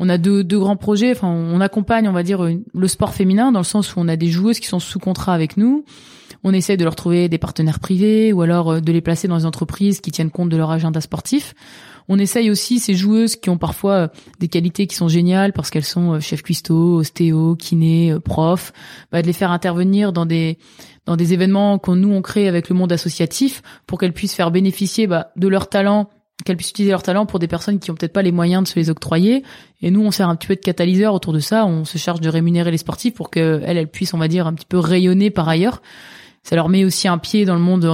[0.00, 1.12] on a deux, deux grands projets.
[1.12, 4.16] Enfin, on accompagne, on va dire, le sport féminin dans le sens où on a
[4.16, 5.84] des joueuses qui sont sous contrat avec nous
[6.44, 9.38] on essaie de leur trouver des partenaires privés ou alors euh, de les placer dans
[9.38, 11.54] des entreprises qui tiennent compte de leur agenda sportif.
[12.06, 15.70] On essaye aussi ces joueuses qui ont parfois euh, des qualités qui sont géniales parce
[15.70, 18.72] qu'elles sont euh, chef cuistot, ostéo, kiné, prof,
[19.10, 20.58] bah, de les faire intervenir dans des
[21.06, 24.50] dans des événements qu'on nous on crée avec le monde associatif pour qu'elles puissent faire
[24.50, 26.08] bénéficier bah, de leur talent
[26.44, 28.68] qu'elles puissent utiliser leur talent pour des personnes qui ont peut-être pas les moyens de
[28.68, 29.44] se les octroyer.
[29.80, 31.64] Et nous, on sert un petit peu de catalyseur autour de ça.
[31.64, 34.52] On se charge de rémunérer les sportifs pour qu'elles, elles puissent, on va dire, un
[34.52, 35.80] petit peu rayonner par ailleurs
[36.44, 37.84] ça leur met aussi un pied dans le monde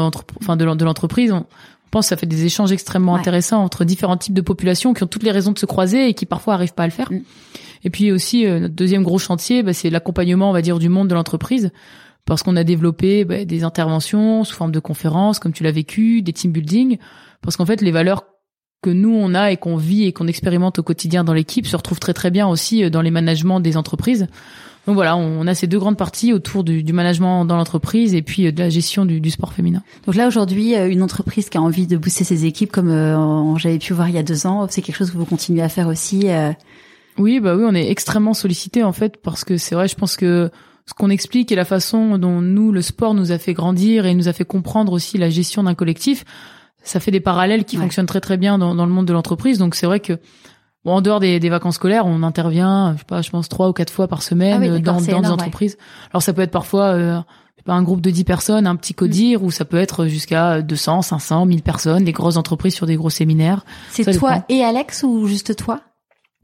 [0.40, 1.32] enfin de l'entreprise.
[1.32, 1.46] On
[1.90, 5.08] pense que ça fait des échanges extrêmement intéressants entre différents types de populations qui ont
[5.08, 7.10] toutes les raisons de se croiser et qui parfois arrivent pas à le faire.
[7.10, 7.22] Mm.
[7.82, 10.88] Et puis aussi euh, notre deuxième gros chantier, bah, c'est l'accompagnement, on va dire, du
[10.88, 11.70] monde de l'entreprise,
[12.26, 16.22] parce qu'on a développé bah, des interventions sous forme de conférences, comme tu l'as vécu,
[16.22, 16.98] des team building,
[17.42, 18.24] parce qu'en fait les valeurs
[18.82, 21.76] que nous on a et qu'on vit et qu'on expérimente au quotidien dans l'équipe se
[21.76, 24.26] retrouvent très très bien aussi euh, dans les managements des entreprises.
[24.86, 28.22] Donc voilà, on a ces deux grandes parties autour du, du management dans l'entreprise et
[28.22, 29.82] puis euh, de la gestion du, du sport féminin.
[30.06, 33.56] Donc là aujourd'hui, euh, une entreprise qui a envie de booster ses équipes, comme euh,
[33.58, 35.68] j'avais pu voir il y a deux ans, c'est quelque chose que vous continuez à
[35.68, 36.26] faire aussi.
[37.18, 40.16] Oui, bah oui, on est extrêmement sollicité en fait parce que c'est vrai, je pense
[40.16, 40.50] que
[40.86, 44.14] ce qu'on explique et la façon dont nous le sport nous a fait grandir et
[44.14, 46.24] nous a fait comprendre aussi la gestion d'un collectif,
[46.82, 49.58] ça fait des parallèles qui fonctionnent très très bien dans, dans le monde de l'entreprise.
[49.58, 50.14] Donc c'est vrai que
[50.84, 53.68] Bon, en dehors des, des, vacances scolaires, on intervient, je sais pas, je pense trois
[53.68, 55.76] ou quatre fois par semaine ah dans, dans des entreprises.
[56.10, 57.20] Alors ça peut être parfois euh,
[57.64, 59.44] pas un groupe de dix personnes, un petit codir, mm.
[59.44, 63.10] ou ça peut être jusqu'à 200, 500, 1000 personnes, des grosses entreprises sur des gros
[63.10, 63.64] séminaires.
[63.90, 65.80] C'est toi et Alex ou juste toi?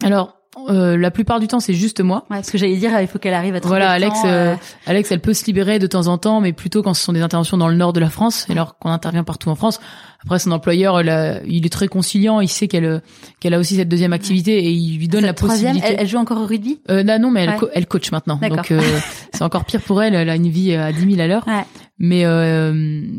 [0.02, 0.36] Alors
[0.68, 2.24] euh, la plupart du temps, c'est juste moi.
[2.30, 4.56] Ouais, parce que j'allais dire, il faut qu'elle arrive à trouver Voilà, Alex, euh, euh...
[4.86, 7.20] Alex, elle peut se libérer de temps en temps, mais plutôt quand ce sont des
[7.20, 9.80] interventions dans le nord de la France, alors qu'on intervient partout en France.
[10.24, 13.02] Après, son employeur, il est très conciliant, il sait qu'elle
[13.38, 15.86] qu'elle a aussi cette deuxième activité et il lui donne la possibilité.
[15.86, 16.80] Elle, elle, joue encore au rugby?
[16.90, 18.80] Euh, bah Non, mais elle, elle coach maintenant, donc euh,
[19.32, 20.14] c'est encore pire pour elle.
[20.14, 21.46] Elle a une vie à 10 000 à l'heure.
[21.46, 21.64] Ouais.
[21.98, 22.24] Mais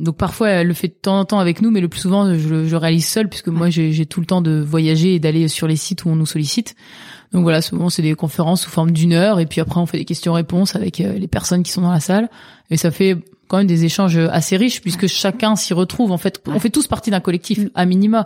[0.04, 2.34] donc parfois elle le fait de temps en temps avec nous, mais le plus souvent
[2.34, 5.68] je, je réalise seule puisque moi j'ai tout le temps de voyager et d'aller sur
[5.68, 6.76] les sites où on nous sollicite.
[7.34, 9.98] Donc voilà, souvent c'est des conférences sous forme d'une heure et puis après on fait
[9.98, 12.30] des questions-réponses avec euh, les personnes qui sont dans la salle
[12.70, 13.18] et ça fait
[13.48, 16.12] quand même des échanges assez riches puisque chacun s'y retrouve.
[16.12, 18.26] En fait, on fait tous partie d'un collectif à minima,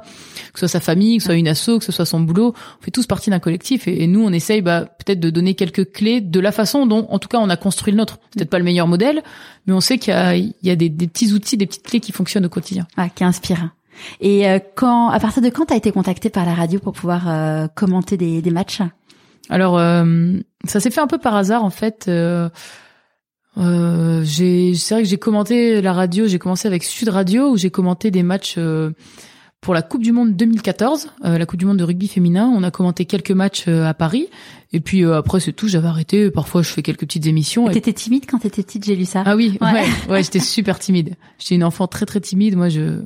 [0.54, 2.54] que ce soit sa famille, que ce soit une asso, que ce soit son boulot.
[2.80, 5.92] On fait tous partie d'un collectif et, nous on essaye bah, peut-être de donner quelques
[5.92, 8.18] clés de la façon dont, en tout cas, on a construit le nôtre.
[8.36, 9.22] Peut-être pas le meilleur modèle,
[9.68, 11.84] mais on sait qu'il y a, il y a des, des, petits outils, des petites
[11.84, 12.88] clés qui fonctionnent au quotidien.
[12.98, 13.70] Ah, qui inspirent.
[14.20, 17.28] Et euh, quand, à partir de quand t'as été contacté par la radio pour pouvoir
[17.28, 18.82] euh, commenter des, des matchs?
[19.50, 20.34] Alors, euh,
[20.66, 22.06] ça s'est fait un peu par hasard en fait.
[22.08, 22.50] Euh,
[24.24, 26.28] j'ai, c'est vrai que j'ai commenté la radio.
[26.28, 28.58] J'ai commencé avec Sud Radio où j'ai commenté des matchs
[29.60, 32.52] pour la Coupe du Monde 2014, la Coupe du Monde de rugby féminin.
[32.56, 34.28] On a commenté quelques matchs à Paris.
[34.72, 36.32] Et puis après c'est tout, j'avais arrêté.
[36.32, 37.70] Parfois je fais quelques petites émissions.
[37.70, 39.24] Et t'étais timide quand t'étais petite, j'ai lu ça.
[39.26, 41.16] Ah oui, ouais, ouais, j'étais super timide.
[41.38, 42.56] J'étais une enfant très très timide.
[42.56, 43.02] Moi je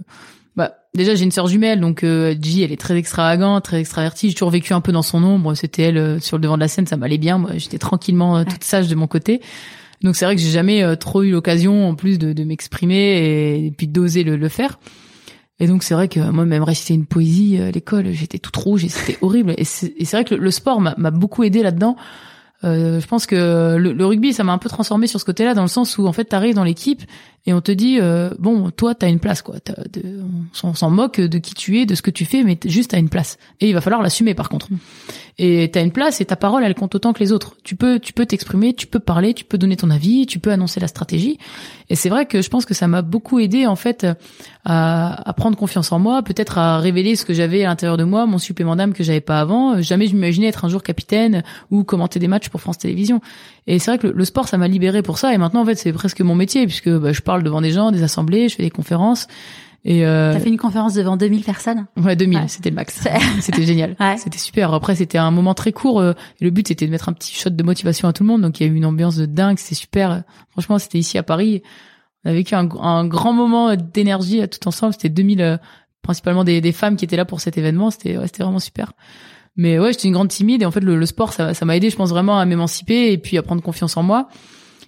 [0.55, 4.29] bah déjà j'ai une sœur jumelle donc euh, G elle est très extravagante, très extravertie.
[4.29, 5.53] J'ai toujours vécu un peu dans son ombre.
[5.53, 7.37] C'était elle euh, sur le devant de la scène, ça m'allait bien.
[7.37, 9.41] Moi j'étais tranquillement euh, toute sage de mon côté.
[10.01, 13.65] Donc c'est vrai que j'ai jamais euh, trop eu l'occasion en plus de, de m'exprimer
[13.65, 14.79] et, puis d'oser le, le, faire.
[15.59, 18.83] Et donc c'est vrai que moi même réciter une poésie à l'école, j'étais toute rouge
[18.85, 19.53] et c'était horrible.
[19.57, 21.95] Et c'est vrai que le, le sport m'a beaucoup aidé là-dedans.
[22.63, 25.53] Euh, je pense que le, le rugby, ça m'a un peu transformé sur ce côté-là,
[25.53, 27.03] dans le sens où en fait, t'arrives dans l'équipe
[27.47, 29.55] et on te dit euh, bon toi t'as une place quoi.
[30.63, 32.99] On s'en moque de qui tu es de ce que tu fais mais juste t'as
[32.99, 33.37] une place.
[33.61, 34.67] Et il va falloir l'assumer par contre.
[35.37, 37.55] Et t'as une place et ta parole elle compte autant que les autres.
[37.63, 40.51] Tu peux tu peux t'exprimer tu peux parler tu peux donner ton avis tu peux
[40.51, 41.37] annoncer la stratégie.
[41.89, 44.07] Et c'est vrai que je pense que ça m'a beaucoup aidé en fait
[44.63, 48.03] à, à prendre confiance en moi peut-être à révéler ce que j'avais à l'intérieur de
[48.05, 49.81] moi mon supplément d'âme que j'avais pas avant.
[49.81, 53.21] Jamais je m'imaginais être un jour capitaine ou commenter des matchs pour France Télévisions
[53.67, 55.75] et c'est vrai que le, sport ça m'a libéré pour ça et maintenant en fait
[55.75, 58.63] c'est presque mon métier puisque bah, je parle devant des gens, des assemblées, je fais
[58.63, 59.27] des conférences.
[59.87, 60.33] Et euh...
[60.33, 61.85] T'as fait une conférence devant 2000 personnes?
[61.95, 63.07] Ouais, 2000, c'était le max.
[63.39, 63.95] c'était génial.
[64.17, 64.73] C'était super.
[64.73, 65.99] Après, c'était un moment très court.
[65.99, 68.27] Euh, et le but, c'était de mettre un petit shot de motivation à tout le
[68.27, 68.41] monde.
[68.41, 69.59] Donc, il y a eu une ambiance de dingue.
[69.59, 70.23] C'était super.
[70.49, 71.61] Franchement, c'était ici à Paris.
[72.23, 74.93] On a vécu un, un grand moment d'énergie à tout ensemble.
[74.93, 75.57] C'était 2000, euh,
[76.01, 77.91] principalement des, des, femmes qui étaient là pour cet événement.
[77.91, 78.93] C'était ouais, c'était vraiment super.
[79.55, 80.61] Mais ouais, j'étais une grande timide.
[80.61, 83.17] Et en fait, le, le sport, ça m'a aidé, je pense, vraiment à m'émanciper et
[83.17, 84.27] puis à prendre confiance en moi.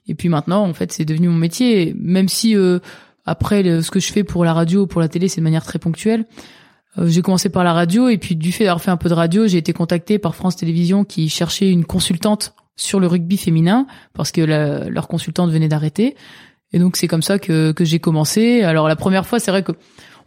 [0.07, 1.93] Et puis maintenant, en fait, c'est devenu mon métier.
[1.97, 2.80] Même si euh,
[3.26, 5.80] après, ce que je fais pour la radio, pour la télé, c'est de manière très
[5.80, 6.26] ponctuelle.
[6.97, 9.13] Euh, j'ai commencé par la radio et puis du fait d'avoir fait un peu de
[9.13, 13.88] radio, j'ai été contactée par France Télévisions qui cherchait une consultante sur le rugby féminin
[14.13, 16.15] parce que leur consultante venait d'arrêter.
[16.74, 18.61] Et donc c'est comme ça que, que j'ai commencé.
[18.61, 19.72] Alors la première fois, c'est vrai que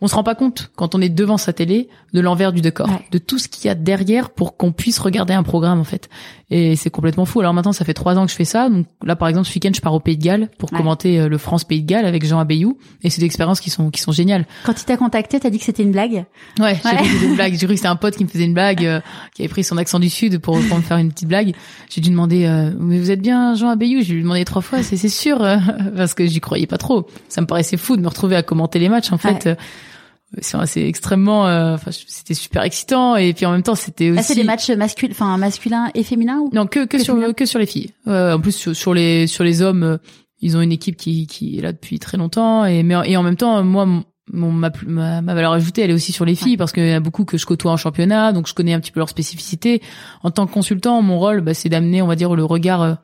[0.00, 2.88] on se rend pas compte quand on est devant sa télé de l'envers du décor,
[3.10, 6.08] de tout ce qu'il y a derrière pour qu'on puisse regarder un programme en fait.
[6.52, 7.40] Et c'est complètement fou.
[7.40, 8.68] Alors maintenant, ça fait trois ans que je fais ça.
[8.68, 11.28] Donc là, par exemple, ce week-end, je pars au Pays de Galles pour commenter euh,
[11.28, 12.76] le France Pays de Galles avec Jean Abeyou.
[13.04, 14.46] Et c'est des expériences qui sont qui sont géniales.
[14.64, 16.24] Quand il t'a contacté, t'as dit que c'était une blague.
[16.58, 17.52] Ouais, j'ai dit c'était une blague.
[17.52, 19.00] J'ai cru que c'était un pote qui me faisait une blague, euh,
[19.34, 21.54] qui avait pris son accent du sud pour, pour me faire une petite blague.
[21.88, 24.82] J'ai dû demander, euh, mais vous êtes bien Jean Abeyou J'ai lui demandé trois fois,
[24.82, 25.38] c'est c'est sûr,
[25.96, 27.06] parce que j'y croyais pas trop.
[27.28, 29.48] Ça me paraissait fou de me retrouver à commenter les matchs en fait
[30.40, 33.16] c'est extrêmement euh, enfin c'était super excitant.
[33.16, 36.02] Et puis en même temps c'était aussi ah, c'est des matchs masculins enfin masculins et
[36.02, 37.90] féminins ou non que que, sur que sur les filles.
[38.06, 39.96] Euh, en plus sur, les sur les hommes euh,
[40.40, 42.64] ils ont une équipe qui qui est là depuis très longtemps.
[42.64, 43.86] Et mais et en même temps moi
[44.32, 47.00] mon, ma, ma, valeur ajoutée elle est aussi sur les filles parce qu'il y a
[47.00, 48.32] beaucoup que je côtoie en championnat.
[48.32, 49.82] Donc je connais un petit peu leurs spécificités.
[50.22, 52.98] En tant que consultant mon rôle bah, c'est d'amener on va dire le regard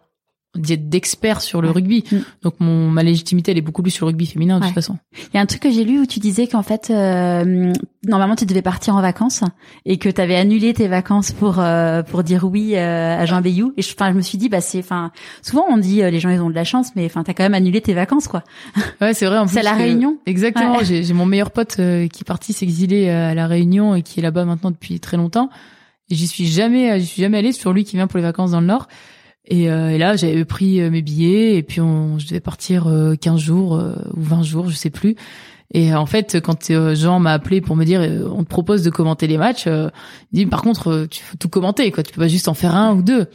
[0.57, 2.05] d'expert sur le rugby.
[2.11, 2.17] Mm.
[2.43, 4.99] Donc mon ma légitimité elle est beaucoup plus sur le rugby féminin de toute façon.
[5.17, 7.73] Il y a un truc que j'ai lu où tu disais qu'en fait euh,
[8.07, 9.43] normalement tu devais partir en vacances
[9.85, 13.41] et que tu avais annulé tes vacances pour euh, pour dire oui euh, à Jean
[13.41, 15.11] Bayou et je enfin je me suis dit bah c'est enfin
[15.43, 17.45] souvent on dit les gens ils ont de la chance mais enfin tu as quand
[17.45, 18.43] même annulé tes vacances quoi.
[19.01, 20.19] Ouais, c'est vrai en C'est à la Réunion.
[20.27, 24.23] Exactement, j'ai mon meilleur pote qui est parti s'exiler à la Réunion et qui est
[24.23, 25.51] là-bas maintenant depuis très longtemps.
[26.11, 28.53] Et j'y suis jamais j'y suis jamais allée sur lui qui vient pour les vacances
[28.53, 28.89] dans le nord.
[29.49, 32.89] Et, euh, et, là, j'avais pris euh, mes billets et puis on, je devais partir
[32.89, 35.15] euh, 15 jours euh, ou 20 jours, je sais plus.
[35.73, 38.01] Et en fait, quand Jean m'a appelé pour me dire
[38.33, 39.91] on te propose de commenter les matchs, il
[40.33, 42.95] dit par contre tu faut tout commenter quoi, tu peux pas juste en faire un
[42.95, 43.27] ou deux.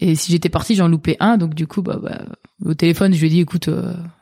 [0.00, 2.18] Et si j'étais parti, j'en loupais un, donc du coup bah, bah
[2.64, 3.70] au téléphone, je lui ai dit écoute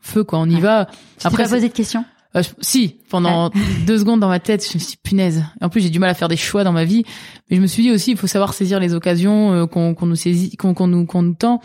[0.02, 0.86] feu quoi, on y va.
[1.24, 2.04] Après pas posé de questions?
[2.36, 3.50] Euh, si, pendant
[3.86, 5.44] deux secondes dans ma tête, je me suis dit, punaise.
[5.60, 7.04] En plus, j'ai du mal à faire des choix dans ma vie,
[7.50, 10.16] mais je me suis dit aussi, il faut savoir saisir les occasions euh, qu'on nous
[10.16, 11.60] saisit, qu'on nous qu'on nous tend.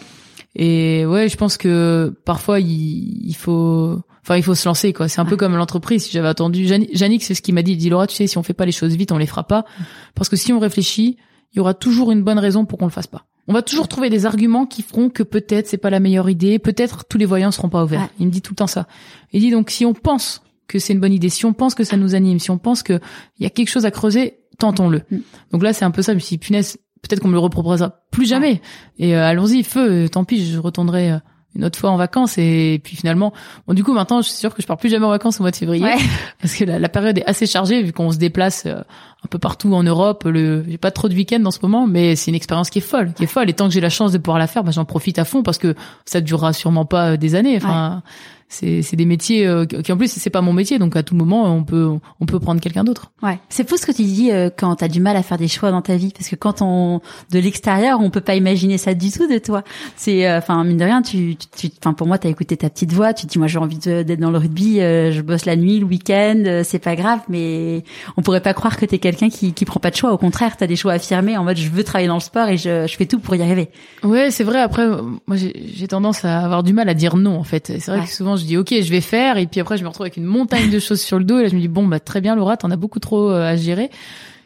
[0.55, 5.07] Et ouais, je pense que parfois il, il faut, enfin il faut se lancer quoi.
[5.07, 6.03] C'est un peu comme l'entreprise.
[6.03, 7.74] Si j'avais attendu, Yannick, c'est ce qu'il m'a dit.
[7.74, 9.45] Il dit Laura, tu sais, si on fait pas les choses vite, on les fera
[9.45, 9.65] pas,
[10.13, 11.17] parce que si on réfléchit,
[11.53, 13.26] il y aura toujours une bonne raison pour qu'on le fasse pas.
[13.47, 16.59] On va toujours trouver des arguments qui feront que peut-être c'est pas la meilleure idée,
[16.59, 18.09] peut-être tous les voyants seront pas ouverts.
[18.19, 18.88] Il me dit tout le temps ça.
[19.32, 21.84] Il dit donc si on pense que c'est une bonne idée, si on pense que
[21.84, 23.01] ça nous anime, si on pense qu'il
[23.39, 25.01] y a quelque chose à creuser, tentons-le.
[25.12, 25.18] Mm.
[25.51, 26.14] Donc là, c'est un peu ça.
[26.14, 28.62] Je me suis dit, punaise, peut-être qu'on me le reproposera plus jamais.
[28.97, 30.07] Et euh, allons-y, feu.
[30.09, 31.18] Tant pis, je retournerai euh,
[31.55, 32.38] une autre fois en vacances.
[32.38, 33.34] Et, puis finalement,
[33.68, 35.43] bon, du coup, maintenant, je suis sûre que je pars plus jamais en vacances au
[35.43, 35.89] mois de février,
[36.41, 38.80] parce que la, période est assez chargée vu qu'on se déplace euh,
[39.24, 40.24] un peu partout en Europe.
[40.26, 42.84] Le, j'ai pas trop de week-ends en ce moment, mais c'est une expérience qui est
[42.84, 43.49] folle, qui est folle.
[43.49, 45.43] Et tant que j'ai la chance de pouvoir la faire, bah, j'en profite à fond
[45.43, 47.57] parce que ça durera sûrement pas des années.
[47.57, 48.03] Enfin
[48.52, 51.16] c'est c'est des métiers euh, qui en plus c'est pas mon métier donc à tout
[51.16, 51.89] moment on peut
[52.20, 53.12] on peut prendre quelqu'un d'autre.
[53.24, 55.38] Ouais, c'est fou ce que tu dis euh, quand tu as du mal à faire
[55.38, 56.99] des choix dans ta vie parce que quand on
[57.32, 59.64] de l'extérieur, on peut pas imaginer ça du tout de toi.
[59.95, 62.70] C'est euh, enfin mine de rien, tu tu enfin pour moi tu as écouté ta
[62.70, 65.56] petite voix, tu te dis moi j'ai envie d'être dans le rugby, je bosse la
[65.56, 67.84] nuit, le week-end, c'est pas grave mais
[68.18, 70.18] on pourrait pas croire que tu es quelqu'un qui qui prend pas de choix, au
[70.18, 72.58] contraire, tu as des choix affirmés en mode je veux travailler dans le sport et
[72.58, 73.70] je je fais tout pour y arriver.
[74.04, 74.88] Ouais, c'est vrai après
[75.26, 77.72] moi j'ai tendance à avoir du mal à dire non en fait.
[77.80, 79.37] C'est vrai que souvent je dis ok je vais faire.
[79.37, 81.39] Et puis après je me retrouve avec une montagne de choses sur le dos.
[81.39, 83.45] Et là je me dis bon bah très bien Laura t'en as beaucoup trop euh,
[83.45, 83.89] à gérer.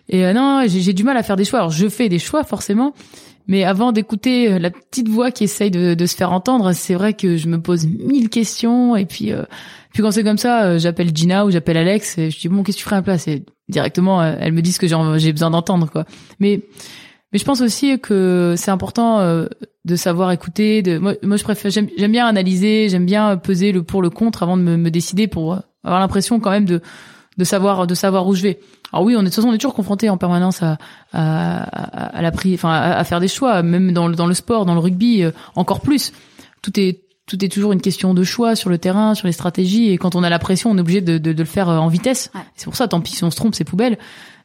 [0.09, 1.59] Et euh, non j'ai du mal à faire des choix.
[1.59, 2.93] Alors je fais des choix forcément.
[3.47, 7.13] Mais avant d'écouter euh, la petite voix qui essaye de, se faire entendre c'est vrai
[7.13, 8.95] que je me pose mille questions.
[8.95, 9.31] Et puis
[9.93, 12.77] puis quand c'est comme ça j'appelle Gina ou j'appelle Alex et je dis bon qu'est-ce
[12.77, 13.27] que tu ferais à la place?
[13.27, 16.05] Et directement elles me disent ce que j'ai besoin d'entendre quoi.
[16.39, 16.61] Mais
[17.35, 19.47] Mais je pense aussi que c'est important euh,
[19.83, 20.81] de savoir écouter.
[20.81, 24.41] De moi, moi je préfère, j'aime bien analyser, j'aime bien peser le pour le contre
[24.41, 26.79] avant de me, me décider pour avoir l'impression quand même de
[27.37, 28.61] de savoir de savoir où je vais.
[28.93, 30.77] Alors oui, on est de toute façon on est toujours confronté en permanence à
[31.11, 34.65] à, à, la prise, enfin à, faire des choix, même dans le dans le sport,
[34.65, 36.13] dans le rugby, euh, encore plus.
[36.61, 39.89] Tout est tout est toujours une question de choix sur le terrain, sur les stratégies.
[39.89, 41.79] Et quand on a la pression, on est obligé de, de, de le faire euh,
[41.79, 42.31] en vitesse.
[42.55, 43.97] C'est pour ça, tant pis si on se trompe, c'est poubelle.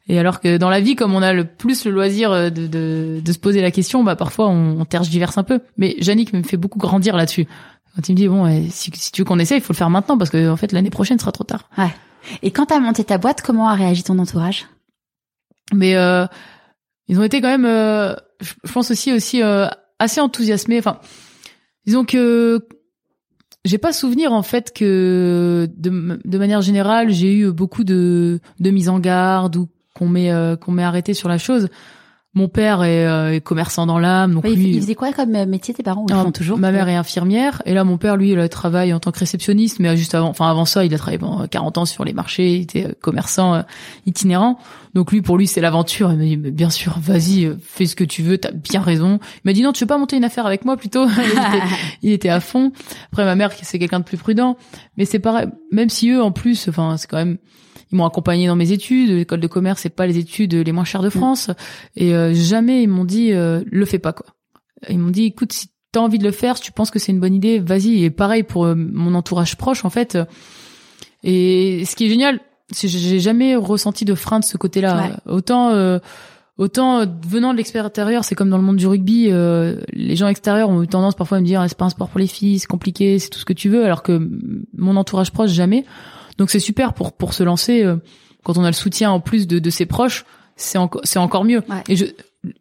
[0.07, 2.67] Et alors que dans la vie, comme on a le plus le loisir euh, de,
[2.67, 5.59] de, de se poser la question, bah parfois on, on tergiverse un peu.
[5.77, 7.47] Mais Yannick me fait beaucoup grandir là-dessus.
[7.95, 9.89] Quand il me dit bon, si, si tu veux qu'on essaie, il faut le faire
[9.89, 11.69] maintenant parce que en fait l'année prochaine sera trop tard.
[11.77, 11.93] Ouais.
[12.41, 14.67] Et quand t'as monté ta boîte, comment a réagi ton entourage?
[15.73, 16.25] Mais euh,
[17.07, 19.67] ils ont été quand même, euh, je pense aussi aussi euh,
[19.99, 20.79] assez enthousiasmés.
[20.79, 20.99] Enfin,
[21.85, 22.67] disons que
[23.65, 28.69] j'ai pas souvenir en fait que de, de manière générale j'ai eu beaucoup de de
[28.71, 29.69] mise en garde ou
[30.01, 31.69] qu'on m'ait euh, qu'on m'ait arrêté sur la chose.
[32.33, 34.69] Mon père est, euh, est commerçant dans l'âme, donc lui.
[34.69, 37.73] Il faisait quoi comme euh, métier tes parents font toujours Ma mère est infirmière et
[37.73, 40.65] là mon père lui il travaille en tant que réceptionniste, mais juste avant, enfin avant
[40.65, 43.63] ça il a travaillé pendant 40 ans sur les marchés, il était commerçant
[44.07, 44.57] itinérant.
[44.95, 46.11] Donc lui pour lui c'est l'aventure.
[46.13, 49.19] Il m'a dit mais bien sûr vas-y fais ce que tu veux, t'as bien raison.
[49.35, 51.05] Il m'a dit non tu veux pas monter une affaire avec moi plutôt?
[51.17, 51.65] il, était,
[52.01, 52.71] il, était, à fond.
[53.11, 54.57] Après ma mère c'est quelqu'un de plus prudent,
[54.97, 55.47] mais c'est pareil.
[55.71, 57.37] Même si eux en plus, enfin c'est quand même
[57.91, 59.09] ils m'ont accompagné dans mes études.
[59.09, 61.09] L'école de commerce, c'est pas les études les moins chères de.
[61.11, 61.51] France.
[61.95, 64.27] Et euh, jamais ils m'ont dit euh, le fais pas quoi.
[64.89, 67.11] Ils m'ont dit écoute si t'as envie de le faire, si tu penses que c'est
[67.11, 68.03] une bonne idée, vas-y.
[68.03, 70.17] Et pareil pour euh, mon entourage proche en fait.
[71.23, 72.39] Et ce qui est génial,
[72.71, 75.21] c'est que j'ai jamais ressenti de frein de ce côté-là.
[75.25, 75.99] Autant
[76.57, 79.31] Autant venant de l'extérieur, c'est comme dans le monde du rugby,
[79.93, 82.09] les gens extérieurs ont eu tendance parfois à me dire ah, c'est pas un sport
[82.09, 84.29] pour les filles, c'est compliqué, c'est tout ce que tu veux, alors que
[84.77, 85.85] mon entourage proche jamais.
[86.37, 87.97] Donc c'est super pour pour se lancer euh,
[88.43, 90.25] quand on a le soutien en plus de, de ses proches,
[90.55, 91.63] c'est encore c'est encore mieux.
[91.87, 92.05] Et je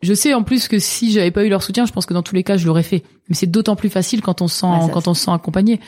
[0.03, 2.23] je sais en plus que si j'avais pas eu leur soutien, je pense que dans
[2.23, 3.03] tous les cas je l'aurais fait.
[3.29, 5.81] Mais c'est d'autant plus facile quand on se sent quand on se sent accompagné.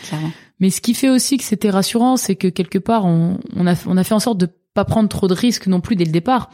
[0.60, 3.74] Mais ce qui fait aussi que c'était rassurant, c'est que quelque part on, on a
[3.86, 6.12] on a fait en sorte de pas prendre trop de risques non plus dès le
[6.12, 6.50] départ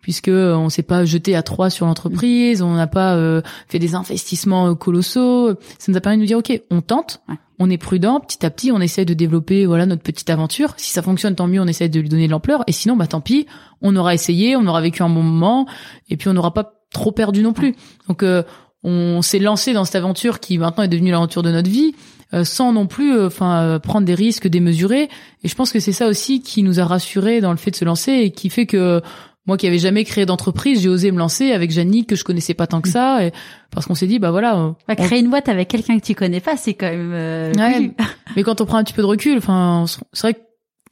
[0.00, 3.94] puisque on s'est pas jeté à trois sur l'entreprise, on n'a pas euh, fait des
[3.94, 5.54] investissements colossaux.
[5.78, 7.20] Ça nous a permis de nous dire ok, on tente,
[7.58, 10.74] on est prudent, petit à petit, on essaie de développer voilà notre petite aventure.
[10.76, 12.62] Si ça fonctionne, tant mieux, on essaie de lui donner de l'ampleur.
[12.66, 13.46] Et sinon, bah tant pis,
[13.82, 15.66] on aura essayé, on aura vécu un bon moment,
[16.08, 17.74] et puis on n'aura pas trop perdu non plus.
[18.08, 18.42] Donc euh,
[18.84, 21.94] on s'est lancé dans cette aventure qui maintenant est devenue l'aventure de notre vie.
[22.34, 25.08] Euh, sans non plus euh, enfin prendre des risques démesurés
[25.42, 27.76] et je pense que c'est ça aussi qui nous a rassurés dans le fait de
[27.76, 29.00] se lancer et qui fait que
[29.48, 32.52] moi qui avais jamais créé d'entreprise, j'ai osé me lancer avec Jannick que je connaissais
[32.52, 33.32] pas tant que ça, et
[33.70, 34.76] parce qu'on s'est dit bah voilà.
[34.86, 37.12] Bah, créer une boîte avec quelqu'un que tu connais pas, c'est quand même.
[37.14, 37.52] Euh,
[38.36, 40.42] mais quand on prend un petit peu de recul, enfin, c'est vrai qu'il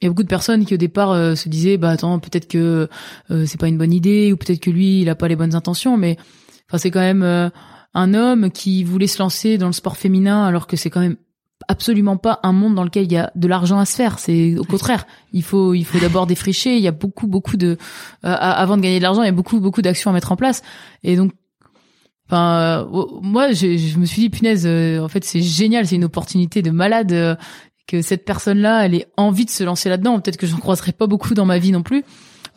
[0.01, 2.89] y a beaucoup de personnes qui au départ euh, se disaient bah attends peut-être que
[3.29, 5.53] euh, c'est pas une bonne idée ou peut-être que lui il a pas les bonnes
[5.53, 6.17] intentions, mais
[6.67, 7.51] enfin c'est quand même
[7.93, 11.17] un homme qui voulait se lancer dans le sport féminin alors que c'est quand même
[11.67, 14.19] absolument pas un monde dans lequel il y a de l'argent à se faire.
[14.19, 16.75] C'est au contraire, il faut il faut d'abord défricher.
[16.75, 17.77] Il y a beaucoup beaucoup de
[18.25, 20.35] euh, avant de gagner de l'argent, il y a beaucoup beaucoup d'actions à mettre en
[20.35, 20.61] place.
[21.03, 21.31] Et donc,
[22.27, 25.95] enfin, euh, moi, je, je, me suis dit punaise, euh, en fait, c'est génial, c'est
[25.95, 27.37] une opportunité de malade
[27.87, 30.19] que cette personne-là, elle ait envie de se lancer là-dedans.
[30.19, 32.03] Peut-être que j'en croiserai pas beaucoup dans ma vie non plus.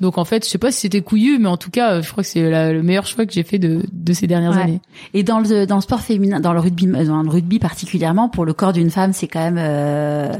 [0.00, 2.22] Donc en fait, je sais pas si c'était couillu, mais en tout cas, je crois
[2.22, 4.80] que c'est le meilleur choix que j'ai fait de, de ces dernières années.
[5.14, 8.44] Et dans le dans le sport féminin, dans le rugby, dans le rugby particulièrement, pour
[8.44, 10.32] le corps d'une femme, c'est quand même euh,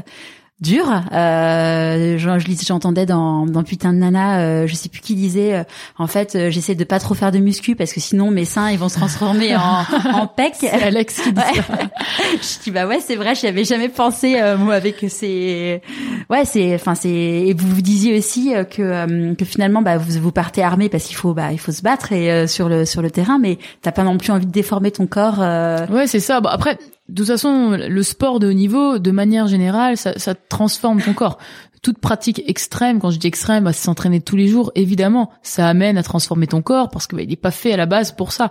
[0.61, 0.85] dur.
[1.11, 5.63] Euh, j'entendais dans, dans Putain de Nana, euh, je sais plus qui disait, euh,
[5.97, 8.69] en fait, euh, j'essaie de pas trop faire de muscu parce que sinon mes seins
[8.69, 9.83] ils vont se transformer en,
[10.13, 10.53] en pec.
[10.55, 11.63] C'est Alex qui dit ça.
[12.41, 15.81] je dis bah ouais c'est vrai, j'y avais jamais pensé euh, moi avec ces,
[16.29, 20.31] ouais c'est, enfin c'est, et vous vous disiez aussi que que finalement bah vous vous
[20.31, 23.09] partez armé parce qu'il faut bah il faut se battre et sur le sur le
[23.09, 25.39] terrain, mais t'as pas non plus envie de déformer ton corps.
[25.39, 26.39] Ouais c'est ça.
[26.41, 26.77] Bon après
[27.11, 31.13] de toute façon, le sport de haut niveau, de manière générale, ça, ça transforme ton
[31.13, 31.37] corps.
[31.81, 34.71] Toute pratique extrême, quand je dis extrême, bah, s'entraîner tous les jours.
[34.75, 37.77] Évidemment, ça amène à transformer ton corps parce que bah, il n'est pas fait à
[37.77, 38.49] la base pour ça.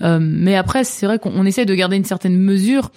[0.00, 2.90] Euh, mais après, c'est vrai qu'on essaie de garder une certaine mesure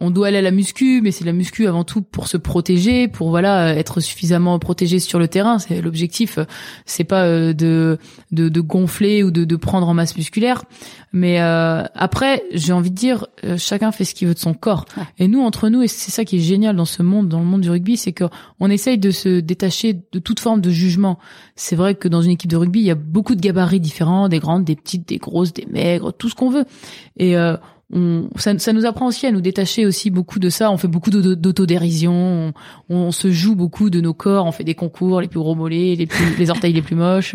[0.00, 3.06] on doit aller à la muscu, mais c'est la muscu avant tout pour se protéger,
[3.06, 5.58] pour voilà être suffisamment protégé sur le terrain.
[5.58, 6.38] C'est l'objectif.
[6.86, 7.98] C'est pas euh, de,
[8.32, 10.64] de, de gonfler ou de, de prendre en masse musculaire,
[11.12, 14.54] mais euh, après j'ai envie de dire euh, chacun fait ce qu'il veut de son
[14.54, 14.86] corps.
[15.18, 17.46] Et nous entre nous, et c'est ça qui est génial dans ce monde, dans le
[17.46, 21.18] monde du rugby, c'est qu'on essaye de se détacher de toute forme de jugement.
[21.56, 24.28] C'est vrai que dans une équipe de rugby, il y a beaucoup de gabarits différents,
[24.28, 26.64] des grandes, des petites, des grosses, des maigres, tout ce qu'on veut.
[27.18, 27.36] Et
[28.36, 30.70] ça, nous apprend aussi à nous détacher aussi beaucoup de ça.
[30.70, 32.52] On fait beaucoup d'autodérision,
[32.88, 35.54] on, on, se joue beaucoup de nos corps, on fait des concours, les plus gros
[35.54, 37.34] mollets, les, plus, les orteils les plus moches.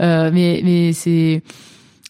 [0.00, 1.42] Euh, mais mais c'est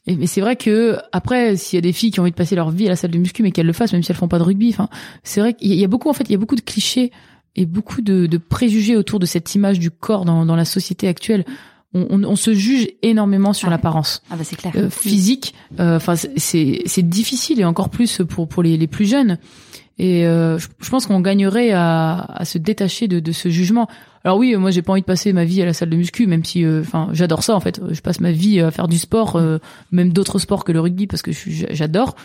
[0.07, 2.57] mais c'est vrai que après, s'il y a des filles qui ont envie de passer
[2.57, 4.29] leur vie à la salle de muscu, mais qu'elles le fassent, même si elles font
[4.29, 4.89] pas de rugby, enfin,
[5.23, 7.11] c'est vrai qu'il y a beaucoup en fait, il y a beaucoup de clichés
[7.57, 11.09] et beaucoup de, de préjugés autour de cette image du corps dans, dans la société
[11.09, 11.45] actuelle.
[11.95, 14.73] On, on, on, se juge énormément sur l'apparence ah bah c'est clair.
[14.77, 15.55] Euh, physique.
[15.79, 19.39] Euh, enfin, c'est c'est difficile et encore plus pour pour les, les plus jeunes.
[19.99, 23.89] Et euh, je, je, pense qu'on gagnerait à, à se détacher de, de ce jugement.
[24.25, 26.27] Alors oui, moi j'ai pas envie de passer ma vie à la salle de muscu,
[26.27, 27.81] même si, euh, enfin, j'adore ça en fait.
[27.91, 29.59] Je passe ma vie à faire du sport, euh,
[29.93, 32.17] même d'autres sports que le rugby parce que j'adore.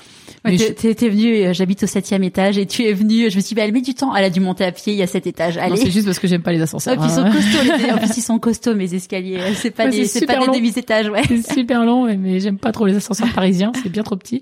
[0.46, 3.30] Ouais, t'es es venu, euh, j'habite au septième étage et tu es venu.
[3.30, 4.16] Je me suis dit, bah, elle met du temps.
[4.16, 4.94] Elle a dû monter à pied.
[4.94, 5.58] Il y a sept étages.
[5.58, 5.76] Allez.
[5.78, 6.96] c'est juste parce que j'aime pas les ascenseurs.
[6.98, 7.32] Puis ils sont hein.
[7.32, 7.78] costauds.
[7.78, 9.40] Les, en plus ils sont costauds mes escaliers.
[9.56, 11.10] C'est pas des, c'est pas des demi étages.
[11.10, 11.24] Ouais.
[11.28, 13.72] C'est super long, mais j'aime pas trop les ascenseurs parisiens.
[13.82, 14.42] C'est bien trop petit.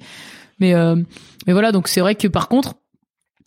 [0.60, 0.74] Mais
[1.48, 2.76] mais voilà, donc c'est vrai que par contre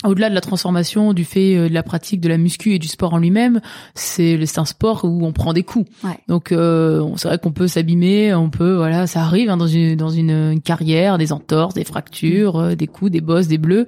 [0.05, 2.89] au-delà de la transformation, du fait euh, de la pratique de la muscu et du
[2.89, 3.61] sport en lui-même,
[3.95, 5.91] c'est un sport où on prend des coups.
[6.29, 9.97] Donc euh, c'est vrai qu'on peut s'abîmer, on peut voilà, ça arrive hein, dans une
[9.97, 13.87] dans une, carrière, des entorses, des fractures, euh, des coups, des bosses, des bleus,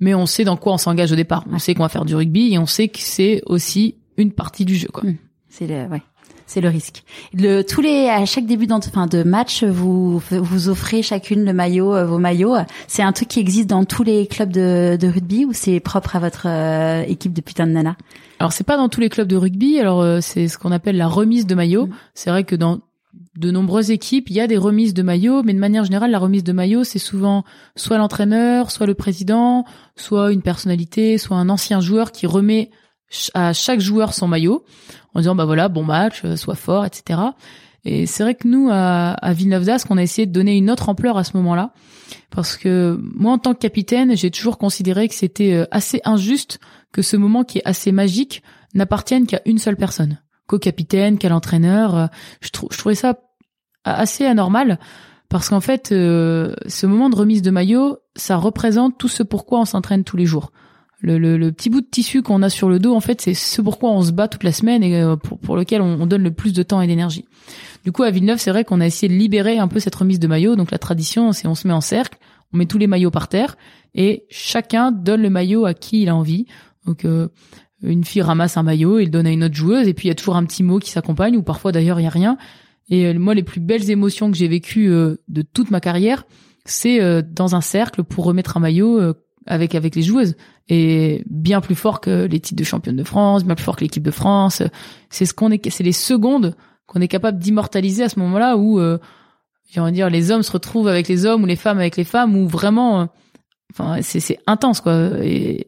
[0.00, 1.44] mais on sait dans quoi on s'engage au départ.
[1.50, 4.64] On sait qu'on va faire du rugby et on sait que c'est aussi une partie
[4.64, 5.08] du jeu quoi.
[5.08, 5.16] Mmh.
[5.48, 6.02] C'est le ouais
[6.46, 7.04] c'est le risque.
[7.32, 11.94] Le, tous les à chaque début fin, de match, vous vous offrez chacune le maillot,
[11.94, 12.56] euh, vos maillots.
[12.86, 16.16] C'est un truc qui existe dans tous les clubs de, de rugby ou c'est propre
[16.16, 17.96] à votre euh, équipe de putain de nana?
[18.38, 19.78] Alors c'est pas dans tous les clubs de rugby.
[19.78, 21.86] Alors euh, c'est ce qu'on appelle la remise de maillot.
[21.86, 21.94] Mm.
[22.14, 22.80] C'est vrai que dans
[23.36, 26.18] de nombreuses équipes, il y a des remises de maillots, mais de manière générale, la
[26.18, 29.64] remise de maillot, c'est souvent soit l'entraîneur, soit le président,
[29.96, 32.70] soit une personnalité, soit un ancien joueur qui remet
[33.34, 34.64] à chaque joueur son maillot
[35.14, 37.20] en disant bah voilà bon match, euh, sois fort, etc.
[37.84, 40.70] Et c'est vrai que nous à, à Villeneuve d'Ascq, on a essayé de donner une
[40.70, 41.72] autre ampleur à ce moment-là
[42.30, 46.58] parce que moi en tant que capitaine, j'ai toujours considéré que c'était euh, assez injuste
[46.92, 48.42] que ce moment qui est assez magique
[48.74, 51.96] n'appartienne qu'à une seule personne, qu'au capitaine, qu'à l'entraîneur.
[51.96, 52.06] Euh,
[52.40, 53.18] je, je trouvais ça
[53.84, 54.78] assez anormal
[55.28, 59.64] parce qu'en fait, ce moment de remise de maillot, ça représente tout ce pourquoi on
[59.64, 60.52] s'entraîne tous les jours
[61.04, 63.60] le, le, petit bout de tissu qu'on a sur le dos, en fait, c'est ce
[63.60, 66.30] pourquoi on se bat toute la semaine et euh, pour, pour lequel on, donne le
[66.30, 67.26] plus de temps et d'énergie.
[67.84, 70.18] Du coup, à Villeneuve, c'est vrai qu'on a essayé de libérer un peu cette remise
[70.18, 70.56] de maillot.
[70.56, 72.18] Donc la tradition, c'est on se met en cercle,
[72.52, 73.56] on met tous les maillots par terre
[73.94, 76.46] et chacun donne le maillot à qui il a envie.
[76.86, 77.28] Donc euh,
[77.82, 80.10] une fille ramasse un maillot et le donne à une autre joueuse et puis il
[80.10, 82.38] y a toujours un petit mot qui s'accompagne ou parfois d'ailleurs il y a rien.
[82.88, 86.24] Et euh, moi, les plus belles émotions que j'ai vécues de toute ma carrière,
[86.64, 89.14] c'est dans un cercle pour remettre un maillot
[89.46, 90.36] avec avec les joueuses
[90.68, 93.82] et bien plus fort que les titres de championne de France, bien plus fort que
[93.82, 94.62] l'équipe de France.
[95.10, 98.78] C'est ce qu'on est, c'est les secondes qu'on est capable d'immortaliser à ce moment-là où,
[98.78, 98.98] euh,
[99.70, 101.96] j'ai envie de dire, les hommes se retrouvent avec les hommes ou les femmes avec
[101.96, 103.06] les femmes où vraiment, euh,
[103.72, 105.10] enfin, c'est c'est intense quoi.
[105.22, 105.66] Et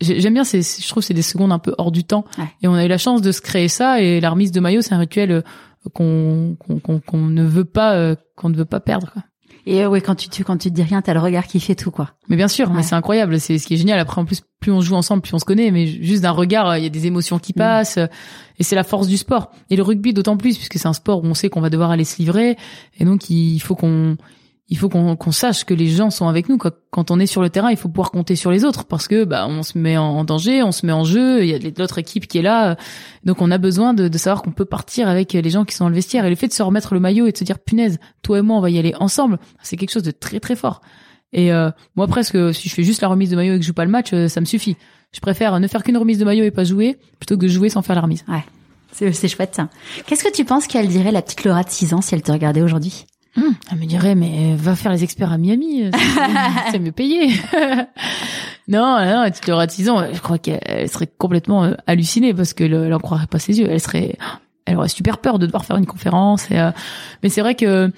[0.00, 2.24] j'aime bien, c'est, je trouve, c'est des secondes un peu hors du temps.
[2.62, 4.00] Et on a eu la chance de se créer ça.
[4.00, 5.42] Et la remise de maillot, c'est un rituel euh,
[5.92, 9.12] qu'on qu'on qu'on ne veut pas euh, qu'on ne veut pas perdre.
[9.12, 9.22] Quoi.
[9.68, 11.60] Et euh, ouais, quand tu, tu quand tu te dis rien, t'as le regard qui
[11.60, 12.12] fait tout, quoi.
[12.28, 13.38] Mais bien sûr, mais c'est incroyable.
[13.38, 13.98] C'est ce qui est génial.
[13.98, 15.70] Après, en plus, plus on joue ensemble, plus on se connaît.
[15.70, 17.58] Mais juste d'un regard, il y a des émotions qui mm.
[17.58, 17.98] passent.
[18.58, 19.50] Et c'est la force du sport.
[19.68, 21.90] Et le rugby d'autant plus, puisque c'est un sport où on sait qu'on va devoir
[21.90, 22.56] aller se livrer.
[22.98, 24.16] Et donc, il faut qu'on
[24.70, 26.58] il faut qu'on sache que les gens sont avec nous.
[26.58, 29.24] Quand on est sur le terrain, il faut pouvoir compter sur les autres parce que
[29.24, 31.42] bah on se met en danger, on se met en jeu.
[31.42, 32.76] Il y a l'autre équipe qui est là,
[33.24, 35.84] donc on a besoin de, de savoir qu'on peut partir avec les gens qui sont
[35.84, 36.26] dans le vestiaire.
[36.26, 38.42] Et le fait de se remettre le maillot et de se dire punaise, toi et
[38.42, 40.82] moi on va y aller ensemble, c'est quelque chose de très très fort.
[41.32, 43.68] Et euh, moi presque, si je fais juste la remise de maillot et que je
[43.68, 44.76] joue pas le match, euh, ça me suffit.
[45.12, 47.80] Je préfère ne faire qu'une remise de maillot et pas jouer plutôt que jouer sans
[47.80, 48.24] faire la remise.
[48.28, 48.44] Ouais,
[49.12, 49.60] c'est chouette.
[50.06, 52.32] Qu'est-ce que tu penses qu'elle dirait la petite Laura de 6 ans si elle te
[52.32, 53.06] regardait aujourd'hui?
[53.70, 55.90] Elle me dirait, mais va faire les experts à Miami,
[56.70, 57.28] c'est mieux payé.
[58.68, 62.94] non, non, tu 6 ans, je crois qu'elle serait complètement euh, hallucinée parce que elle
[62.94, 63.68] en croirait pas ses yeux.
[63.70, 64.16] Elle serait,
[64.66, 66.50] elle aurait super peur de devoir faire une conférence.
[66.50, 66.70] Et, euh,
[67.22, 67.90] mais c'est vrai que,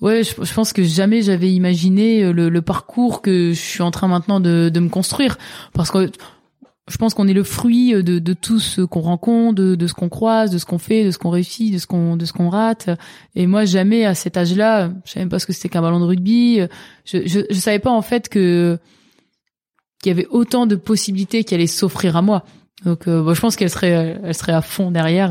[0.00, 3.90] ouais, je, pense que jamais j'avais imaginé euh, le, le, parcours que je suis en
[3.90, 5.38] train maintenant de, de me construire
[5.72, 6.10] parce que
[6.90, 9.94] je pense qu'on est le fruit de, de tout ce qu'on rencontre, de, de ce
[9.94, 12.32] qu'on croise, de ce qu'on fait, de ce qu'on réussit, de ce qu'on de ce
[12.32, 12.90] qu'on rate.
[13.34, 16.00] Et moi, jamais à cet âge-là, je savais même pas ce que c'était qu'un ballon
[16.00, 16.60] de rugby.
[17.06, 18.78] Je, je, je savais pas en fait que
[20.02, 22.44] qu'il y avait autant de possibilités qui allaient s'offrir à moi.
[22.84, 25.30] Donc, euh, je pense qu'elle serait elle serait à fond derrière.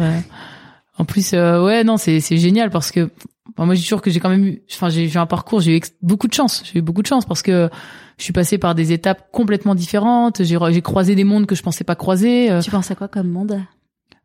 [0.97, 3.11] En plus, euh, ouais, non, c'est c'est génial parce que
[3.57, 5.77] moi, je dis toujours que j'ai quand même eu, enfin, j'ai eu un parcours, j'ai
[5.77, 6.63] eu beaucoup de chance.
[6.65, 7.69] J'ai eu beaucoup de chance parce que
[8.17, 10.43] je suis passée par des étapes complètement différentes.
[10.43, 12.51] J'ai, j'ai croisé des mondes que je pensais pas croiser.
[12.51, 12.61] Euh.
[12.61, 13.59] Tu penses à quoi comme monde?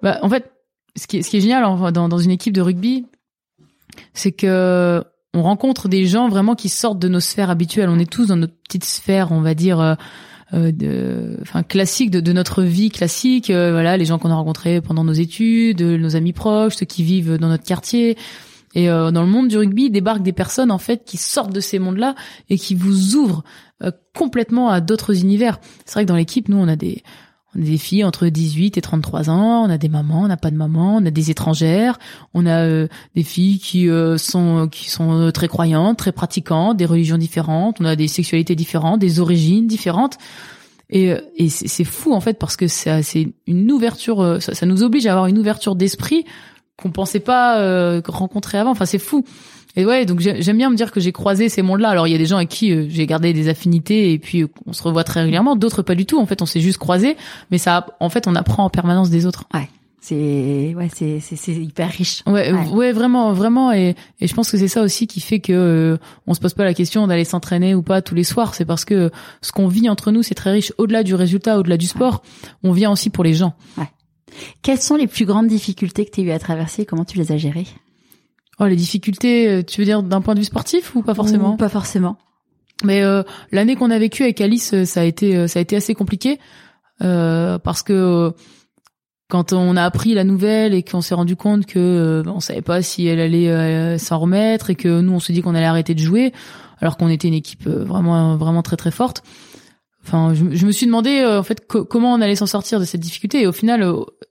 [0.03, 0.53] Bah, en fait,
[0.97, 3.07] ce qui est, ce qui est génial dans, dans une équipe de rugby,
[4.14, 5.03] c'est que
[5.34, 7.89] on rencontre des gens vraiment qui sortent de nos sphères habituelles.
[7.89, 9.80] On est tous dans notre petite sphère, on va dire.
[9.80, 9.95] Euh,
[10.55, 14.34] euh de, enfin classique de, de, notre vie classique euh, voilà les gens qu'on a
[14.34, 18.16] rencontrés pendant nos études nos amis proches ceux qui vivent dans notre quartier
[18.74, 21.78] Et dans le monde du rugby, débarquent des personnes en fait qui sortent de ces
[21.78, 22.14] mondes-là
[22.50, 23.42] et qui vous ouvrent
[24.14, 25.58] complètement à d'autres univers.
[25.86, 27.02] C'est vrai que dans l'équipe, nous, on a des
[27.54, 30.36] on a des filles entre 18 et 33 ans, on a des mamans, on n'a
[30.36, 31.98] pas de maman, on a des étrangères,
[32.34, 36.76] on a euh, des filles qui euh, sont qui sont euh, très croyantes, très pratiquantes,
[36.76, 40.18] des religions différentes, on a des sexualités différentes, des origines différentes.
[40.90, 45.06] Et, et c'est fou en fait parce que c'est une ouverture, ça, ça, nous oblige
[45.06, 46.24] à avoir une ouverture d'esprit
[46.81, 48.70] qu'on pensait pas rencontrer avant.
[48.70, 49.24] Enfin c'est fou.
[49.79, 51.91] Et ouais, donc j'aime bien me dire que j'ai croisé ces mondes-là.
[51.91, 54.43] Alors il y a des gens avec qui euh, j'ai gardé des affinités et puis
[54.43, 56.18] euh, on se revoit très régulièrement, d'autres pas du tout.
[56.18, 57.16] En fait, on s'est juste croisés,
[57.53, 59.45] mais ça, en fait, on apprend en permanence des autres.
[59.55, 59.68] Ouais.
[60.01, 62.22] C'est ouais, c'est c'est hyper riche.
[62.26, 65.53] Ouais, ouais, vraiment, vraiment, et et je pense que c'est ça aussi qui fait que
[65.53, 68.55] euh, on se pose pas la question d'aller s'entraîner ou pas tous les soirs.
[68.55, 69.11] C'est parce que
[69.43, 70.72] ce qu'on vit entre nous, c'est très riche.
[70.79, 72.22] Au-delà du résultat, au-delà du sport,
[72.62, 73.55] on vient aussi pour les gens.
[73.76, 73.89] Ouais.
[74.62, 77.33] Quelles sont les plus grandes difficultés que tu as eu à traverser Comment tu les
[77.33, 77.66] as gérées?
[78.61, 81.57] Oh, les difficultés, euh, tu veux dire d'un point de vue sportif ou pas forcément?
[81.57, 82.18] Pas forcément.
[82.85, 85.76] Mais euh, l'année qu'on a vécue avec Alice, euh, ça a été ça a été
[85.76, 86.39] assez compliqué
[87.03, 88.33] euh, parce que
[89.29, 92.81] quand on a appris la nouvelle et qu'on s'est rendu compte que on savait pas
[92.81, 96.01] si elle allait s'en remettre et que nous on se dit qu'on allait arrêter de
[96.01, 96.33] jouer
[96.81, 99.22] alors qu'on était une équipe vraiment vraiment très très forte.
[100.09, 103.00] Enfin, je, je me suis demandé en fait comment on allait s'en sortir de cette
[103.00, 103.82] difficulté et au final,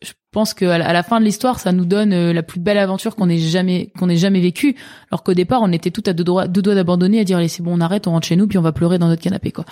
[0.01, 3.15] je pense qu'à la fin de l'histoire, ça nous donne euh, la plus belle aventure
[3.15, 4.75] qu'on ait jamais qu'on ait jamais vécue.
[5.09, 7.47] Alors qu'au départ, on était tout à deux doigts, deux doigts d'abandonner, à dire allez
[7.47, 9.51] c'est bon, on arrête, on rentre chez nous, puis on va pleurer dans notre canapé
[9.51, 9.65] quoi.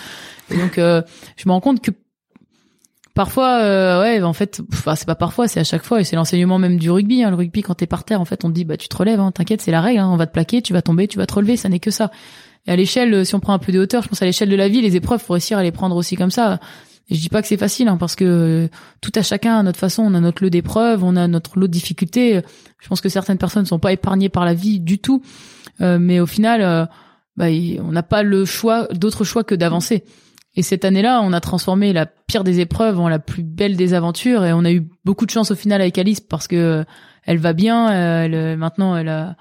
[0.49, 1.01] Et donc, euh,
[1.37, 1.91] je me rends compte que
[3.13, 4.61] parfois, euh, ouais, en fait,
[4.95, 7.23] c'est pas parfois, c'est à chaque fois, et c'est l'enseignement même du rugby.
[7.23, 7.29] Hein.
[7.29, 9.19] Le rugby, quand t'es par terre, en fait, on te dit bah tu te relèves,
[9.19, 11.27] hein, t'inquiète, c'est la règle, hein, on va te plaquer, tu vas tomber, tu vas
[11.27, 12.09] te relever, ça n'est que ça.
[12.67, 14.55] Et à l'échelle, si on prend un peu de hauteur, je pense à l'échelle de
[14.55, 16.59] la vie, les épreuves, faut réussir à les prendre aussi comme ça.
[17.09, 18.67] Et je dis pas que c'est facile, hein, parce que euh,
[18.99, 21.67] tout à chacun à notre façon, on a notre lot d'épreuves, on a notre lot
[21.67, 22.41] de difficultés.
[22.79, 25.21] Je pense que certaines personnes ne sont pas épargnées par la vie du tout,
[25.81, 26.85] euh, mais au final, euh,
[27.37, 27.45] bah,
[27.79, 30.03] on n'a pas le choix, d'autre choix que d'avancer.
[30.55, 33.93] Et cette année-là, on a transformé la pire des épreuves en la plus belle des
[33.93, 36.85] aventures, et on a eu beaucoup de chance au final avec Alice parce que
[37.23, 37.89] elle va bien.
[38.23, 39.35] Elle, maintenant, elle a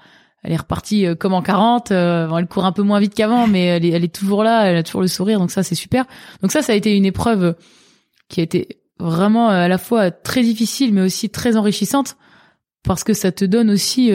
[0.45, 1.91] elle est repartie euh, comme en 40.
[1.91, 4.69] Euh, elle court un peu moins vite qu'avant, mais elle est, toujours là.
[4.69, 6.05] Elle a toujours le sourire, donc ça c'est super.
[6.41, 7.55] Donc ça, ça a été une épreuve
[8.29, 12.15] qui a été vraiment euh, à la fois très difficile, mais aussi très enrichissante
[12.83, 14.11] parce que ça te donne aussi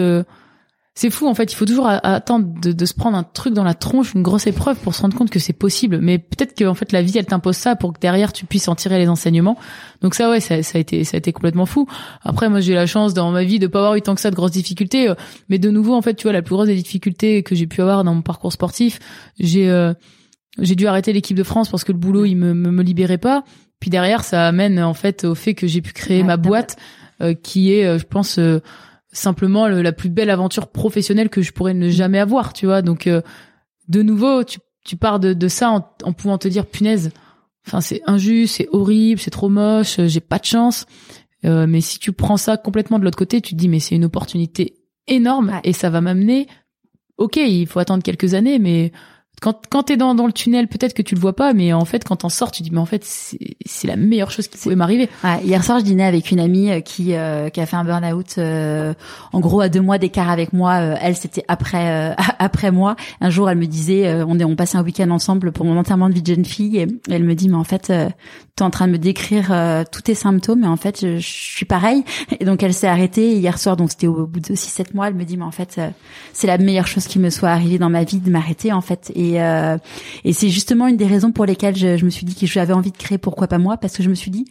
[0.95, 1.53] c'est fou en fait.
[1.53, 4.77] Il faut toujours attendre de, se prendre un truc dans la tronche, une grosse épreuve
[4.77, 5.99] pour se rendre compte que c'est possible.
[6.03, 8.67] Mais peut-être que en fait la vie elle t'impose ça pour que derrière tu puisses
[8.69, 9.57] en tirer les enseignements.
[10.03, 11.87] Donc ça ouais, ça, a été ça a été complètement fou.
[12.23, 14.21] Après moi j'ai eu la chance dans ma vie de pas avoir eu tant que
[14.21, 15.09] ça de grosses difficultés.
[15.09, 15.15] Euh,
[15.49, 17.81] mais de nouveau en fait tu vois la plus grosse des difficultés que j'ai pu
[17.81, 18.99] avoir dans mon parcours sportif,
[19.39, 19.95] j'ai euh,
[20.59, 23.45] j'ai dû arrêter l'équipe de France parce que le boulot il me, me, libérait pas.
[23.79, 26.77] Puis derrière ça amène en fait au fait que j'ai pu créer ma boîte
[27.23, 28.41] euh, qui est je pense
[29.13, 32.83] simplement la plus belle aventure professionnelle que je pourrais ne jamais avoir, tu vois.
[32.83, 33.23] Donc, euh,
[33.89, 37.11] de nouveau, tu, tu pars de, de ça en, en, pouvant te dire, punaise,
[37.67, 40.87] enfin, c'est injuste, c'est horrible, c'est trop moche, euh, j'ai pas de chance.
[41.45, 43.95] Euh, mais si tu prends ça complètement de l'autre côté, tu te dis, mais c'est
[43.95, 44.75] une opportunité
[45.07, 46.47] énorme et ça va m'amener.
[47.17, 48.93] Ok, il faut attendre quelques années, mais
[49.41, 51.87] quand quand t'es dans dans le tunnel, peut-être que tu le vois pas, mais en
[51.87, 54.77] fait, quand t'en sors, tu dis mais en fait c'est la meilleure chose qui pouvait
[54.77, 55.09] m'arriver.
[55.43, 58.35] hier soir, je dînais avec une amie euh, qui euh, qui a fait un burn-out,
[58.37, 58.93] euh,
[59.33, 60.77] en gros à deux mois d'écart avec moi.
[60.77, 62.97] elle, c'était après après moi.
[63.23, 66.11] Un jour, elle me disait, on est on passait un week-end ensemble pour mon enterrement
[66.11, 67.91] de vie de jeune fille, et elle me dit mais en fait,
[68.57, 69.55] t'es en train de me décrire
[69.91, 72.05] tous tes symptômes, mais en fait, je, je, suis pareil.
[72.41, 75.09] Et donc elle s'est arrêtée hier soir, donc c'était au bout de six sept mois.
[75.09, 75.81] Elle me dit mais en fait,
[76.35, 79.11] c'est la meilleure chose qui me soit arrivée dans ma vie de m'arrêter en fait.
[79.15, 79.79] Et et, euh,
[80.25, 82.93] et c'est justement une des raisons pour lesquelles je me suis dit que j'avais envie
[82.93, 84.45] de créer Pourquoi pas moi, parce que je me suis dit,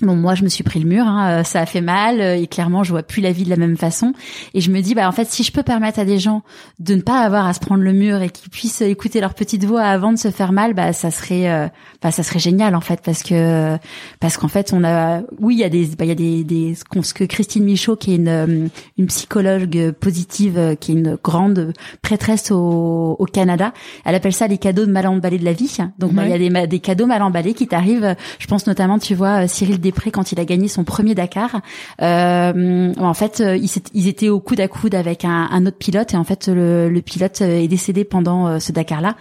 [0.00, 2.36] Bon, moi, je me suis pris le mur, hein, euh, ça a fait mal, euh,
[2.36, 4.12] et clairement, je vois plus la vie de la même façon.
[4.54, 6.42] Et je me dis, bah, en fait, si je peux permettre à des gens
[6.78, 9.64] de ne pas avoir à se prendre le mur et qu'ils puissent écouter leur petite
[9.64, 11.66] voix avant de se faire mal, bah, ça serait, euh,
[12.00, 13.76] bah, ça serait génial, en fait, parce que,
[14.20, 16.44] parce qu'en fait, on a, oui, il y a des, bah, il y a des,
[16.44, 21.72] des, ce que Christine Michaud, qui est une, une psychologue positive, qui est une grande
[22.02, 23.72] prêtresse au, au Canada,
[24.04, 25.76] elle appelle ça les cadeaux de mal emballés de la vie.
[25.98, 28.14] Donc, bah, il y a des, des cadeaux mal emballés qui t'arrivent.
[28.38, 31.60] Je pense notamment, tu vois, Cyril Després quand il a gagné son premier Dakar.
[32.02, 36.16] Euh, en fait, euh, ils, étaient au coude à coude avec un, autre pilote et
[36.16, 39.16] en fait le, pilote euh, est décédé pendant ce Dakar-là.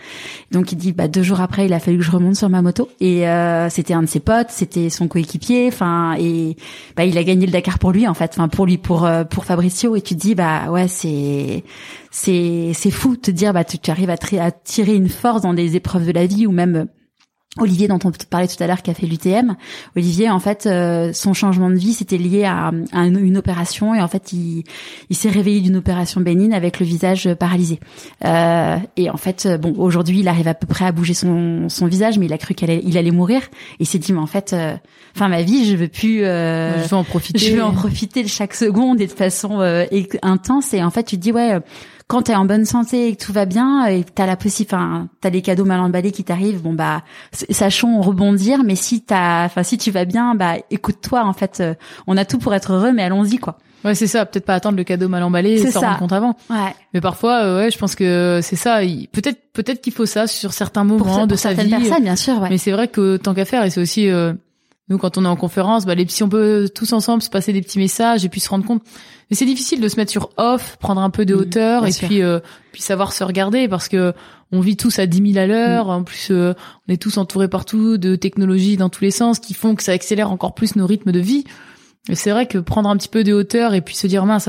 [0.52, 2.62] Donc il dit bah deux jours après, il a fallu que je remonte sur ma
[2.62, 3.26] moto et
[3.70, 6.56] c'était un de ses potes, c'était son coéquipier, enfin et
[6.96, 9.46] bah il a gagné le Dakar pour lui en fait, enfin pour lui pour pour
[9.46, 11.64] Fabricio et tu te dis bah ouais c'est
[12.12, 15.42] c'est c'est fou de te dire bah tu, tu arrives à, à tirer une force
[15.42, 16.88] dans des épreuves de la vie ou même
[17.60, 19.56] Olivier dont on parlait tout à l'heure qui a fait l'UTM,
[19.96, 24.08] Olivier en fait euh, son changement de vie c'était lié à, une, opération et en
[24.08, 24.64] fait il,
[25.10, 27.80] il s'est réveillé d'une opération bénigne avec le visage paralysé.
[28.26, 31.88] Euh, et en fait bon aujourd'hui il arrive à peu près à bouger son, son
[31.88, 33.42] visage mais il a cru qu'il allait, il allait mourir.
[33.80, 34.76] Et il s'est dit mais en fait euh,
[35.16, 37.40] enfin ma vie je veux plus euh, je veux en profiter.
[37.40, 39.60] je veux en profiter de chaque seconde et de façon
[40.22, 40.74] intense.
[40.74, 41.60] Et en fait tu te dis ouais
[42.08, 44.76] quand t'es en bonne santé et que tout va bien et que t'as la possibilité,
[44.76, 48.64] enfin, t'as les cadeaux mal emballés qui t'arrivent, bon bah, sachons rebondir.
[48.64, 51.26] Mais si t'as, enfin, si tu vas bien, bah, écoute-toi.
[51.26, 51.74] En fait, euh,
[52.08, 53.58] on a tout pour être heureux, mais allons-y quoi.
[53.84, 54.26] Ouais, c'est ça.
[54.26, 56.36] Peut-être pas attendre le cadeau mal emballé et s'en rendre compte avant.
[56.50, 56.74] Ouais.
[56.94, 58.80] Mais parfois, euh, ouais, je pense que c'est ça.
[59.12, 61.70] Peut-être, peut-être qu'il faut ça sur certains moments de sa vie.
[61.70, 62.42] Personnes, bien sûr.
[62.42, 62.50] Ouais.
[62.50, 64.34] Mais c'est vrai que tant qu'à faire, et c'est aussi euh,
[64.90, 67.54] nous quand on est en conférence, bah, les, si on peut tous ensemble se passer
[67.54, 68.84] des petits messages et puis se rendre compte
[69.30, 71.92] mais c'est difficile de se mettre sur off, prendre un peu de mmh, hauteur et
[71.92, 72.40] puis euh,
[72.72, 74.14] puis savoir se regarder parce que
[74.54, 75.88] on vit tous à 10 000 à l'heure.
[75.88, 75.90] Mmh.
[75.90, 76.54] En plus, euh,
[76.88, 79.92] on est tous entourés partout de technologies dans tous les sens qui font que ça
[79.92, 81.44] accélère encore plus nos rythmes de vie.
[82.10, 84.48] Et c'est vrai que prendre un petit peu de hauteur et puis se dire mince,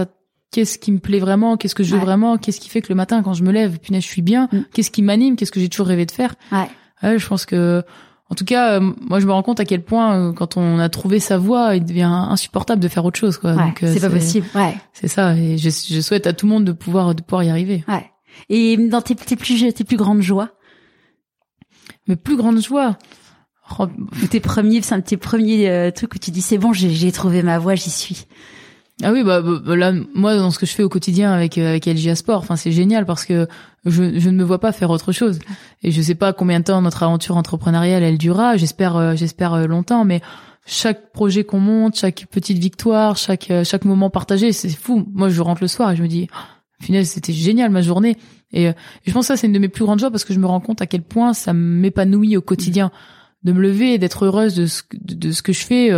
[0.53, 2.95] qu'est-ce qui me plaît vraiment, qu'est-ce que je veux vraiment, qu'est-ce qui fait que le
[2.95, 4.59] matin quand je me lève, punaise, je suis bien, mmh.
[4.73, 6.37] qu'est-ce qui m'anime, qu'est-ce que j'ai toujours rêvé de faire?
[6.53, 6.69] Ouais.
[7.03, 7.83] ouais je pense que
[8.31, 10.79] en tout cas, euh, moi je me rends compte à quel point euh, quand on
[10.79, 13.39] a trouvé sa voie, il devient insupportable de faire autre chose.
[13.39, 13.55] Quoi.
[13.55, 14.47] Ouais, euh, c'est pas possible.
[14.55, 14.77] Ouais.
[14.93, 15.35] C'est ça.
[15.35, 17.85] Et je, je, souhaite à tout le monde de pouvoir de pouvoir y arriver.
[17.89, 18.11] Ouais.
[18.51, 20.51] Et dans tes, tes plus tes plus grandes joies?
[22.07, 22.99] Mes plus grandes joies?
[23.79, 23.87] Oh,
[24.31, 27.59] tes premiers, c'est un tes premiers trucs où tu dis c'est bon, j'ai trouvé ma
[27.59, 28.27] voie, j'y suis.
[29.03, 31.87] Ah oui, bah, bah, là, moi, dans ce que je fais au quotidien avec avec
[31.87, 33.47] LGA Sport, enfin, c'est génial parce que
[33.91, 35.39] je, je ne me vois pas faire autre chose.
[35.83, 38.57] Et je sais pas combien de temps notre aventure entrepreneuriale elle durera.
[38.57, 40.21] J'espère, euh, j'espère euh, longtemps, mais
[40.67, 45.07] chaque projet qu'on monte, chaque petite victoire, chaque euh, chaque moment partagé, c'est fou.
[45.13, 46.37] Moi, je rentre le soir et je me dis, oh,
[46.81, 48.17] finalement, c'était génial ma journée.
[48.53, 48.71] Et,
[49.07, 50.47] je pense que ça, c'est une de mes plus grandes joies parce que je me
[50.47, 52.91] rends compte à quel point ça m'épanouit au quotidien
[53.45, 55.93] de me lever et d'être heureuse de ce, de ce que je fais.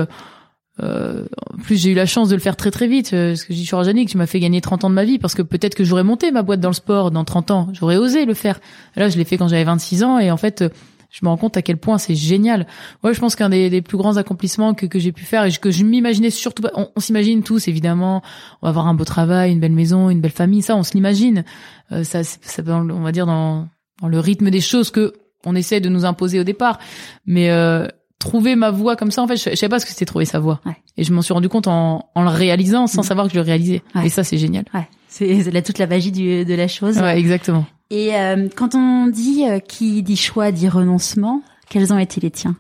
[0.82, 3.12] En plus, j'ai eu la chance de le faire très très vite.
[3.12, 5.04] Euh, parce que j'ai dit sur que tu m'as fait gagner 30 ans de ma
[5.04, 7.68] vie parce que peut-être que j'aurais monté ma boîte dans le sport dans 30 ans.
[7.72, 8.60] J'aurais osé le faire.
[8.96, 10.68] Là, je l'ai fait quand j'avais 26 ans et en fait, euh,
[11.10, 12.66] je me rends compte à quel point c'est génial.
[13.02, 15.84] Ouais, je pense qu'un des, plus grands accomplissements que, j'ai pu faire et que je
[15.84, 18.22] m'imaginais surtout, on, on s'imagine tous évidemment,
[18.62, 20.94] on va avoir un beau travail, une belle maison, une belle famille, ça, on se
[20.94, 21.44] l'imagine.
[21.90, 23.68] Euh, ça, ça, on va dire dans,
[24.00, 25.14] dans le rythme des choses que
[25.44, 26.78] on essaie de nous imposer au départ.
[27.26, 27.88] Mais euh,
[28.20, 29.22] trouver ma voix comme ça.
[29.22, 30.60] En fait je, je savais pas ce que c'était trouver sa voix.
[30.96, 33.04] Et je m'en suis rendu compte en, en le réalisant sans mm.
[33.04, 33.82] savoir que je le réalisais.
[34.04, 34.64] Et ça c'est génial.
[34.72, 34.86] Ouais.
[35.08, 36.98] c'est là toute la magie du, de la chose.
[36.98, 37.66] Ouais exactement.
[37.90, 42.30] Et euh, quand on dit euh, qui dit choix dit renoncement quels ont été les
[42.30, 42.54] tiens?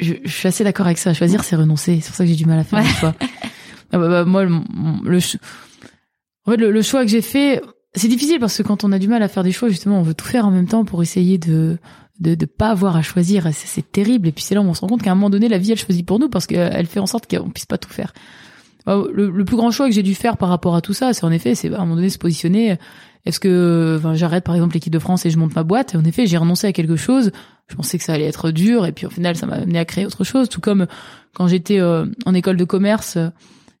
[0.00, 1.14] Je, je, suis assez d'accord avec ça.
[1.14, 2.00] Choisir c'est renoncer.
[2.00, 3.14] C'est pour ça que j'ai du mal à faire le choix.
[3.92, 4.50] Ah bah, bah, moi le,
[5.04, 5.18] le,
[6.46, 7.60] en fait, le, le choix que j'ai fait
[7.94, 10.02] c'est difficile parce que quand on a du mal à faire des choix justement on
[10.02, 11.78] veut tout faire en même temps pour essayer de
[12.20, 14.28] de de pas avoir à choisir c'est terrible.
[14.28, 15.72] Et puis c'est là où on se rend compte qu'à un moment donné la vie
[15.72, 18.12] elle choisit pour nous parce qu'elle fait en sorte qu'on puisse pas tout faire.
[18.86, 21.24] Le, le plus grand choix que j'ai dû faire par rapport à tout ça c'est
[21.24, 22.76] en effet c'est à un moment donné se positionner.
[23.26, 25.94] Est-ce que enfin, j'arrête par exemple l'équipe de France et je monte ma boîte?
[25.94, 27.32] Et en effet j'ai renoncé à quelque chose.
[27.68, 29.84] Je pensais que ça allait être dur et puis au final ça m'a amené à
[29.84, 30.48] créer autre chose.
[30.48, 30.86] Tout comme
[31.34, 33.18] quand j'étais euh, en école de commerce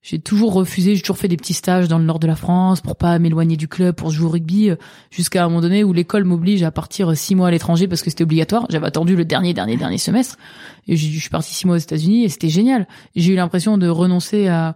[0.02, 2.80] j'ai toujours refusé, j'ai toujours fait des petits stages dans le nord de la France
[2.80, 4.76] pour pas m'éloigner du club, pour jouer au rugby, euh,
[5.10, 8.02] jusqu'à un moment donné où l'école m'oblige à partir euh, six mois à l'étranger parce
[8.02, 8.66] que c'était obligatoire.
[8.70, 10.38] J'avais attendu le dernier, dernier, dernier semestre
[10.88, 12.88] et je suis parti six mois aux États-Unis et c'était génial.
[13.14, 14.74] J'ai eu l'impression de renoncer à,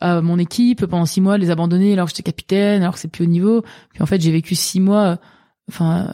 [0.00, 3.08] à mon équipe pendant six mois, les abandonner alors que j'étais capitaine, alors que c'est
[3.08, 3.62] plus haut niveau.
[3.92, 5.16] Puis en fait, j'ai vécu six mois, euh,
[5.70, 6.12] enfin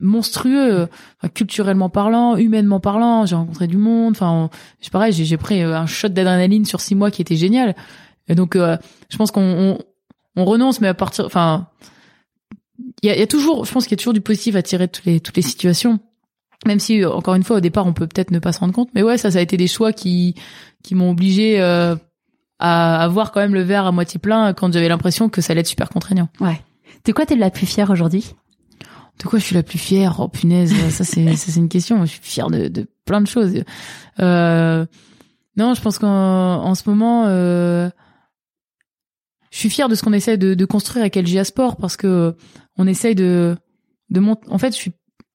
[0.00, 0.88] monstrueux,
[1.34, 3.26] culturellement parlant, humainement parlant.
[3.26, 4.12] J'ai rencontré du monde.
[4.12, 7.74] Enfin, c'est pareil, j'ai pris euh, un shot d'adrénaline sur six mois qui était génial.
[8.28, 8.76] Et donc, euh,
[9.08, 9.78] je pense qu'on
[10.36, 11.68] on, renonce, mais à partir, enfin,
[13.02, 14.62] il y a, y a, toujours, je pense qu'il y a toujours du positif à
[14.62, 16.00] tirer de toutes les toutes les situations.
[16.66, 18.90] Même si, encore une fois, au départ, on peut peut-être ne pas se rendre compte.
[18.94, 20.34] Mais ouais, ça, ça a été des choix qui
[20.82, 21.96] qui m'ont obligé euh,
[22.58, 25.60] à avoir quand même le verre à moitié plein quand j'avais l'impression que ça allait
[25.60, 26.28] être super contraignant.
[26.40, 26.60] Ouais.
[27.04, 28.34] De quoi t'es la plus fière aujourd'hui?
[29.20, 30.16] De quoi je suis la plus fière?
[30.20, 32.04] Oh punaise, ça c'est ça c'est une question.
[32.04, 33.52] Je suis fière de, de plein de choses.
[34.18, 34.86] Euh,
[35.56, 37.90] non, je pense qu'en en ce moment, euh,
[39.50, 42.34] je suis fière de ce qu'on essaie de, de, construire avec LGA Sport parce que
[42.78, 43.56] on essaye de
[44.08, 44.48] de monter.
[44.50, 44.92] En fait, je suis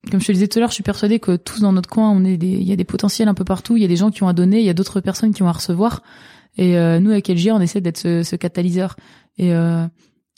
[0.10, 1.90] comme je te le disais tout à l'heure, je suis persuadée que tous dans notre
[1.90, 3.76] coin, on est des, il y a des potentiels un peu partout.
[3.78, 5.44] Il y a des gens qui ont à donner, il y a d'autres personnes qui
[5.44, 6.02] ont à recevoir.
[6.58, 8.96] Et euh, nous, avec LGA, on essaie d'être ce, ce catalyseur.
[9.38, 9.86] Et euh,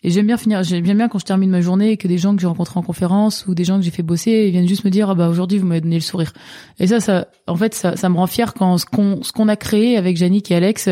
[0.07, 2.33] et j'aime bien finir, j'aime bien quand je termine ma journée et que des gens
[2.33, 4.85] que j'ai rencontrés en conférence ou des gens que j'ai fait bosser, ils viennent juste
[4.85, 6.31] me dire ah bah aujourd'hui vous m'avez donné le sourire.
[6.79, 9.49] Et ça, ça, en fait, ça, ça me rend fier quand ce qu'on ce qu'on
[9.49, 10.87] a créé avec Yannick et Alex,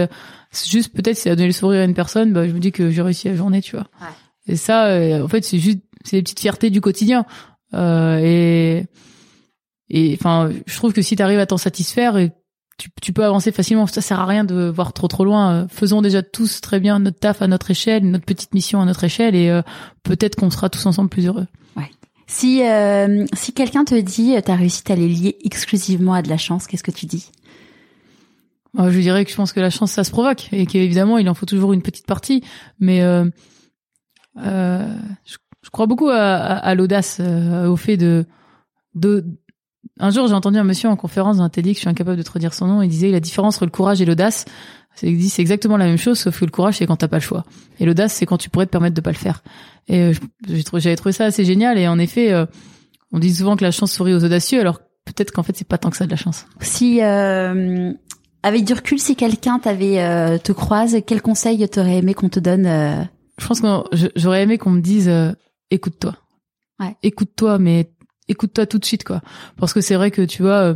[0.67, 2.73] juste peut-être si ça a donné le sourire à une personne, bah je me dis
[2.73, 3.87] que j'ai réussi la journée, tu vois.
[4.01, 4.07] Ouais.
[4.47, 7.25] Et ça, euh, en fait, c'est juste c'est des petites fiertés du quotidien.
[7.73, 8.85] Euh, et
[9.89, 12.33] et enfin, je trouve que si tu arrives à t'en satisfaire, et
[12.77, 13.87] tu, tu peux avancer facilement.
[13.87, 15.51] Ça sert à rien de voir trop trop loin.
[15.51, 18.85] Euh, faisons déjà tous très bien notre taf à notre échelle, notre petite mission à
[18.85, 19.61] notre échelle, et euh,
[20.03, 21.47] peut-être qu'on sera tous ensemble plus heureux.
[21.75, 21.89] Ouais.
[22.27, 26.37] Si euh, si quelqu'un te dit ta réussite elle est liée exclusivement à de la
[26.37, 27.31] chance, qu'est-ce que tu dis?
[28.77, 31.33] Je dirais que je pense que la chance ça se provoque et qu'évidemment il en
[31.33, 32.43] faut toujours une petite partie,
[32.77, 33.23] mais euh,
[34.35, 38.25] je, je, crois beaucoup à, à, à l'audace, au fait de
[38.95, 39.25] de
[39.99, 42.31] un jour, j'ai entendu un monsieur en conférence d'un TEDx, je suis incapable de te
[42.31, 44.45] redire son nom, il disait la différence entre le courage et l'audace,
[44.95, 47.43] c'est exactement la même chose, sauf que le courage, c'est quand t'as pas le choix.
[47.79, 49.43] Et l'audace, c'est quand tu pourrais te permettre de pas le faire.
[49.87, 50.13] Et euh,
[50.73, 51.77] j'avais trouvé ça assez génial.
[51.77, 52.45] Et en effet, euh,
[53.11, 55.77] on dit souvent que la chance sourit aux audacieux, alors peut-être qu'en fait, c'est pas
[55.77, 56.45] tant que ça de la chance.
[56.61, 57.91] Si, euh,
[58.41, 62.39] avec du recul, si quelqu'un t'avait euh, te croise, quel conseil t'aurais aimé qu'on te
[62.39, 62.65] donne
[63.37, 63.67] Je pense que
[64.15, 65.11] j'aurais aimé qu'on me dise
[65.71, 66.15] écoute-toi.
[66.79, 66.95] Ouais.
[67.03, 67.91] Écoute-toi, mais
[68.27, 69.21] écoute-toi tout de suite quoi.
[69.57, 70.75] Parce que c'est vrai que tu vois euh,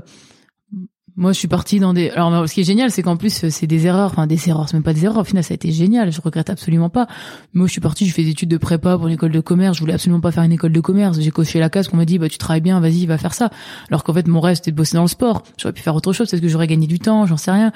[1.20, 3.68] moi je suis partie dans des alors ce qui est génial c'est qu'en plus c'est
[3.68, 5.70] des erreurs enfin des erreurs c'est même pas des erreurs au final ça a été
[5.70, 7.08] génial je regrette absolument pas.
[7.54, 9.76] Moi je suis partie j'ai fait des études de prépa pour une école de commerce
[9.76, 11.20] je voulais absolument pas faire une école de commerce.
[11.20, 13.50] J'ai coché la case qu'on m'a dit bah tu travailles bien vas-y va faire ça.
[13.90, 15.44] Alors qu'en fait mon rêve c'était de bosser dans le sport.
[15.58, 17.74] J'aurais pu faire autre chose parce que j'aurais gagné du temps j'en sais rien.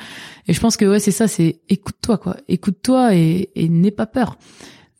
[0.47, 2.37] Et je pense que ouais c'est ça c'est écoute-toi quoi.
[2.47, 4.37] Écoute-toi et, et n'aie pas peur.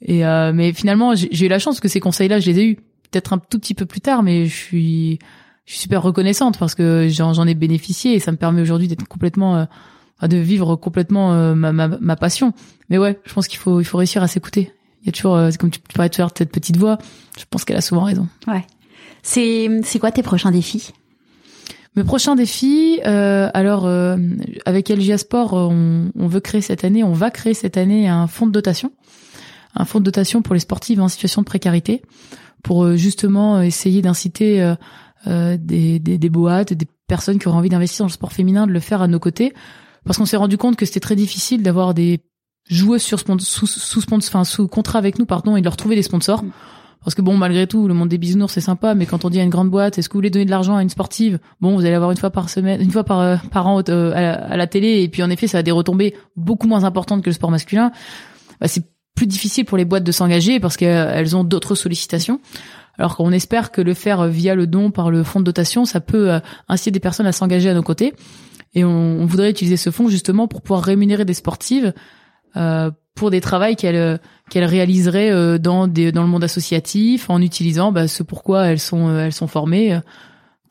[0.01, 2.65] Et euh, mais finalement j'ai eu la chance que ces conseils là je les ai
[2.65, 2.79] eus
[3.13, 5.19] peut-être un tout petit peu plus tard, mais je suis,
[5.65, 9.07] je suis super reconnaissante parce que j'en ai bénéficié et ça me permet aujourd'hui d'être
[9.07, 12.53] complètement, euh, de vivre complètement euh, ma, ma, ma, passion.
[12.89, 14.71] Mais ouais, je pense qu'il faut, il faut réussir à s'écouter.
[15.01, 16.97] Il y a toujours, euh, comme tu parlais de faire cette petite voix,
[17.37, 18.27] je pense qu'elle a souvent raison.
[18.47, 18.65] Ouais.
[19.21, 20.91] C'est, c'est quoi tes prochains défis?
[21.95, 23.87] Mes prochains défis, euh, alors
[24.65, 28.25] avec LGA Sport, on, on, veut créer cette année, on va créer cette année un
[28.25, 28.91] fonds de dotation,
[29.75, 32.01] un fonds de dotation pour les sportifs en situation de précarité
[32.63, 34.75] pour euh, justement euh, essayer d'inciter
[35.27, 38.65] euh, des, des, des boîtes, des personnes qui auraient envie d'investir dans le sport féminin,
[38.65, 39.53] de le faire à nos côtés,
[40.05, 42.21] parce qu'on s'est rendu compte que c'était très difficile d'avoir des
[42.69, 46.01] joueuses sur sous sous enfin sous contrat avec nous pardon et de leur trouver des
[46.01, 46.43] sponsors.
[46.43, 46.51] Mm.
[47.03, 49.37] Parce que bon, malgré tout, le monde des bisounours c'est sympa, mais quand on dit
[49.37, 51.37] à une grande boîte, est-ce que vous voulez donner de l'argent à une sportive?
[51.59, 54.67] Bon, vous allez avoir une fois par semaine, une fois par par an à, la,
[54.67, 57.51] télé, et puis en effet, ça a des retombées beaucoup moins importantes que le sport
[57.51, 57.91] masculin.
[58.61, 62.39] Bah, c'est plus difficile pour les boîtes de s'engager parce qu'elles ont d'autres sollicitations.
[62.97, 65.99] Alors qu'on espère que le faire via le don par le fonds de dotation, ça
[65.99, 68.13] peut euh, inciter des personnes à s'engager à nos côtés.
[68.75, 71.93] Et on, voudrait utiliser ce fonds justement pour pouvoir rémunérer des sportives
[72.55, 74.19] euh, pour des travaux qu'elles
[74.49, 78.79] qu'elles réaliseraient euh, dans des dans le monde associatif en utilisant bah, ce pourquoi elles
[78.79, 79.99] sont elles sont formées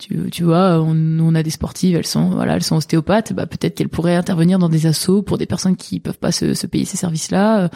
[0.03, 3.47] tu, tu vois, on, on a des sportives, elles sont voilà, elles sont ostéopathes, bah
[3.47, 6.67] peut-être qu'elles pourraient intervenir dans des assos pour des personnes qui peuvent pas se, se
[6.67, 7.71] payer ces services-là.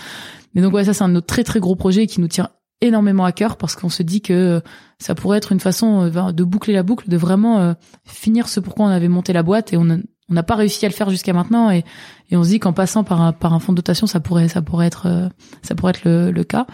[0.55, 2.51] Mais donc ouais, ça c'est un autre très très gros projet qui nous tient
[2.81, 4.63] énormément à cœur parce qu'on se dit que
[4.99, 7.75] ça pourrait être une façon euh, de boucler la boucle, de vraiment euh,
[8.05, 9.87] finir ce pourquoi on avait monté la boîte et on
[10.29, 11.85] on n'a pas réussi à le faire jusqu'à maintenant et,
[12.31, 14.49] et on se dit qu'en passant par un, par un fonds de dotation ça pourrait
[14.49, 15.29] ça pourrait être euh,
[15.63, 16.67] ça pourrait être le, le cas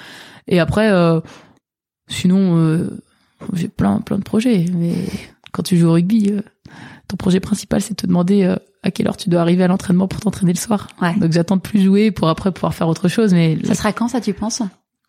[0.48, 0.90] et après
[2.08, 2.88] sinon
[3.52, 4.94] j'ai plein plein de projets mais
[5.52, 6.40] quand tu joues au rugby, euh,
[7.08, 9.68] ton projet principal, c'est de te demander euh, à quelle heure tu dois arriver à
[9.68, 10.88] l'entraînement pour t'entraîner le soir.
[11.00, 11.14] Ouais.
[11.16, 13.32] Donc j'attends de plus jouer pour après pouvoir faire autre chose.
[13.34, 14.62] Mais ça sera quand ça, tu penses?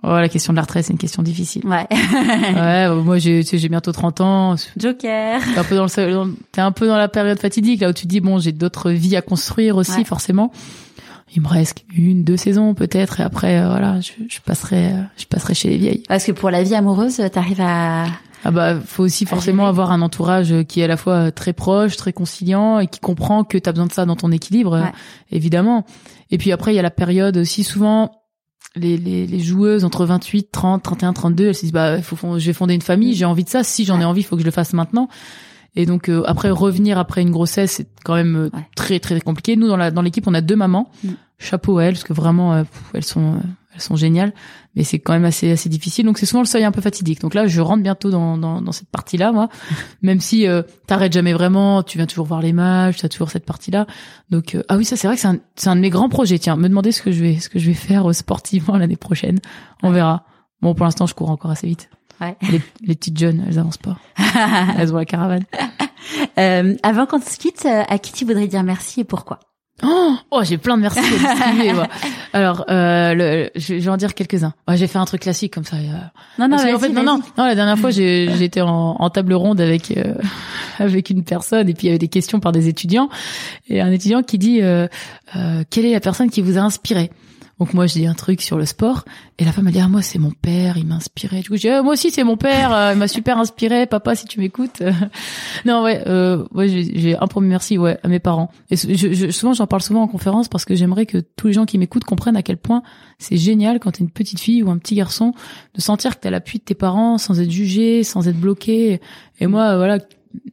[0.05, 1.65] Oh, la question de la retraite, c'est une question difficile.
[1.65, 1.87] Ouais.
[1.89, 4.55] ouais, moi j'ai j'ai bientôt 30 ans.
[4.75, 5.39] Joker.
[5.53, 8.05] T'es un peu dans le t'es un peu dans la période fatidique là où tu
[8.05, 10.51] dis bon, j'ai d'autres vies à construire aussi forcément.
[11.35, 15.25] Il me reste une, deux saisons peut-être et après euh, voilà, je, je passerai je
[15.25, 16.03] passerai chez les vieilles.
[16.09, 18.03] Parce que pour la vie amoureuse, t'arrives à
[18.43, 21.95] ah bah faut aussi forcément avoir un entourage qui est à la fois très proche,
[21.97, 24.91] très conciliant et qui comprend que tu as besoin de ça dans ton équilibre
[25.31, 25.85] évidemment.
[26.31, 28.11] Et puis après il y a la période aussi souvent
[28.75, 32.45] les, les, les, joueuses entre 28, 30, 31, 32, elles se disent bah faut, je
[32.45, 34.41] vais fonder une famille, j'ai envie de ça, si j'en ai envie, il faut que
[34.41, 35.09] je le fasse maintenant.
[35.75, 39.55] Et donc euh, après revenir après une grossesse, c'est quand même euh, très très compliqué.
[39.55, 40.89] Nous dans la dans l'équipe, on a deux mamans.
[41.03, 41.09] Mm.
[41.39, 42.63] Chapeau à elles parce que vraiment euh,
[42.93, 43.37] elles sont
[43.73, 44.33] elles sont géniales,
[44.75, 46.05] mais c'est quand même assez assez difficile.
[46.05, 47.21] Donc c'est souvent le seuil un peu fatidique.
[47.21, 49.49] Donc là, je rentre bientôt dans dans, dans cette partie-là, moi.
[50.01, 53.45] même si euh, t'arrêtes jamais vraiment, tu viens toujours voir les matchs, t'as toujours cette
[53.45, 53.87] partie-là.
[54.29, 56.09] Donc euh, ah oui, ça c'est vrai que c'est un c'est un de mes grands
[56.09, 56.39] projets.
[56.39, 58.97] Tiens, me demander ce que je vais ce que je vais faire euh, sportivement l'année
[58.97, 59.39] prochaine.
[59.81, 60.25] On verra.
[60.61, 61.89] Bon, pour l'instant, je cours encore assez vite.
[62.21, 62.37] Ouais.
[62.49, 63.97] Les, les, petites jeunes, elles avancent pas.
[64.77, 65.43] elles ont la caravane.
[66.37, 69.39] Euh, avant qu'on se quitte, à qui tu voudrais dire merci et pourquoi?
[69.83, 71.73] Oh, oh j'ai plein de merci à distribuer.
[72.33, 74.53] Alors, euh, le, je, vais en dire quelques-uns.
[74.67, 75.77] Ouais, j'ai fait un truc classique comme ça.
[76.39, 77.45] Non, non, en fait, non, non, non.
[77.45, 80.15] La dernière fois, j'étais en, en, table ronde avec euh,
[80.79, 83.09] avec une personne et puis il y avait des questions par des étudiants
[83.69, 84.87] et un étudiant qui dit euh,
[85.35, 87.11] euh, quelle est la personne qui vous a inspiré?
[87.59, 89.05] Donc moi je dis un truc sur le sport
[89.37, 91.41] et la femme elle dit ah moi c'est mon père, il m'a inspiré.
[91.41, 93.85] Du coup je dis ah, moi aussi c'est mon père, euh, il m'a super inspiré,
[93.85, 94.81] papa si tu m'écoutes.
[95.65, 98.49] non ouais, euh, ouais j'ai un premier merci ouais à mes parents.
[98.69, 101.65] Et je, souvent j'en parle souvent en conférence parce que j'aimerais que tous les gens
[101.65, 102.81] qui m'écoutent comprennent à quel point
[103.19, 105.33] c'est génial quand t'es une petite fille ou un petit garçon
[105.75, 108.99] de sentir que t'as l'appui de tes parents sans être jugé, sans être bloqué.
[109.39, 109.99] Et moi voilà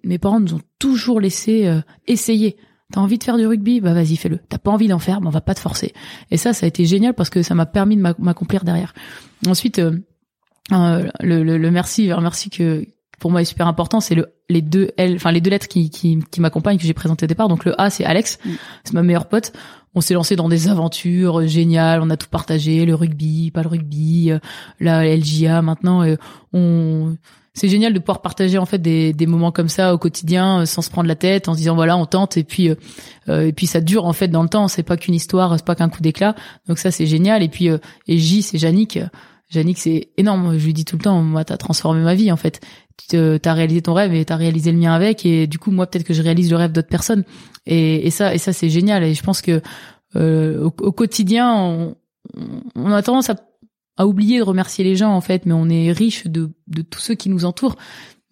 [0.05, 2.57] mes parents nous ont toujours laissé euh, essayer.
[2.93, 3.81] T'as envie de faire du rugby?
[3.81, 4.39] Bah vas-y, fais-le.
[4.49, 5.93] T'as pas envie d'en faire, bah on va pas te forcer.
[6.31, 8.95] Et ça, ça a été génial parce que ça m'a permis de m'accomplir derrière.
[9.47, 9.99] Ensuite, euh,
[10.73, 12.87] euh, le, le, le, merci, un merci que
[13.19, 15.91] pour moi est super important, c'est le les deux L, enfin les deux lettres qui
[15.91, 17.49] qui, qui m'accompagnent que j'ai présenté au départ.
[17.49, 18.51] Donc le A, c'est Alex, mm.
[18.85, 19.53] c'est ma meilleure pote.
[19.95, 23.69] On s'est lancé dans des aventures géniales, on a tout partagé, le rugby, pas le
[23.69, 24.31] rugby,
[24.79, 26.05] la LGA maintenant.
[26.53, 27.17] on
[27.53, 30.67] c'est génial de pouvoir partager en fait des, des moments comme ça au quotidien euh,
[30.67, 32.77] sans se prendre la tête en se disant voilà on tente et puis euh,
[33.29, 34.69] euh, et puis ça dure en fait dans le temps.
[34.69, 36.35] C'est pas qu'une histoire c'est pas qu'un coup d'éclat.
[36.69, 37.43] Donc ça c'est génial.
[37.43, 39.01] Et puis et J c'est Yannick
[39.53, 40.59] Yannick c'est énorme.
[40.59, 42.61] Je lui dis tout le temps moi t'as transformé ma vie en fait.
[43.09, 45.27] T'as réalisé ton rêve et t'as réalisé le mien avec.
[45.27, 47.25] Et du coup moi peut-être que je réalise le rêve d'autres personnes.
[47.67, 49.03] Et, et ça et ça c'est génial.
[49.03, 49.61] Et je pense que
[50.15, 51.97] au, au, quotidien on,
[52.77, 53.35] on a tendance à
[54.01, 57.01] à oublier de remercier les gens en fait, mais on est riche de, de tous
[57.01, 57.77] ceux qui nous entourent.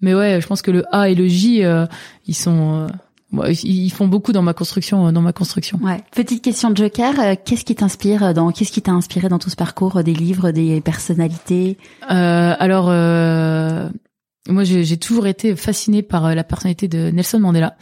[0.00, 1.84] Mais ouais, je pense que le A et le J, euh,
[2.26, 2.88] ils sont,
[3.34, 5.78] euh, ils font beaucoup dans ma construction, dans ma construction.
[5.82, 6.00] Ouais.
[6.12, 9.50] Petite question de Joker, euh, qu'est-ce qui t'inspire dans, qu'est-ce qui t'a inspiré dans tout
[9.50, 11.76] ce parcours, des livres, des personnalités?
[12.08, 12.86] Alors,
[14.48, 17.76] moi, j'ai toujours été fascinée par la personnalité de Nelson Mandela.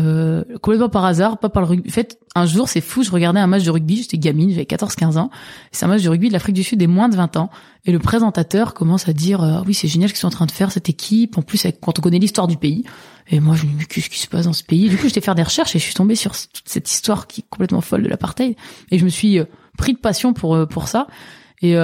[0.00, 1.88] Euh, complètement par hasard, pas par le rugby.
[1.88, 4.64] En fait, un jour, c'est fou, je regardais un match de rugby, j'étais gamine, j'avais
[4.64, 5.30] 14-15 ans.
[5.70, 7.50] C'est un match de rugby de l'Afrique du Sud des moins de 20 ans.
[7.84, 10.46] Et le présentateur commence à dire, euh, oui, c'est génial ce qu'ils sont en train
[10.46, 11.38] de faire, cette équipe.
[11.38, 12.84] En plus, quand on connaît l'histoire du pays.
[13.28, 14.88] Et moi, je me dis, mais qu'est-ce qui se passe dans ce pays?
[14.88, 17.42] Du coup, j'étais faire des recherches et je suis tombée sur toute cette histoire qui
[17.42, 18.56] est complètement folle de l'apartheid.
[18.90, 19.44] Et je me suis euh,
[19.78, 21.06] pris de passion pour, pour ça.
[21.62, 21.76] Et,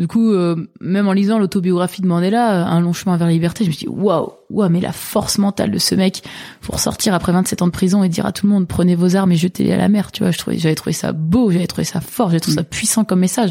[0.00, 3.34] du coup, euh, même en lisant l'autobiographie de Mandela, euh, Un long chemin vers la
[3.34, 6.22] liberté, je me suis dit waouh, waouh, mais la force mentale de ce mec
[6.62, 9.14] pour sortir après 27 ans de prison et dire à tout le monde prenez vos
[9.14, 11.66] armes et jetez-les à la mer, tu vois, je trouvais j'avais trouvé ça beau, j'avais
[11.66, 13.50] trouvé ça fort, j'avais trouvé ça puissant comme message.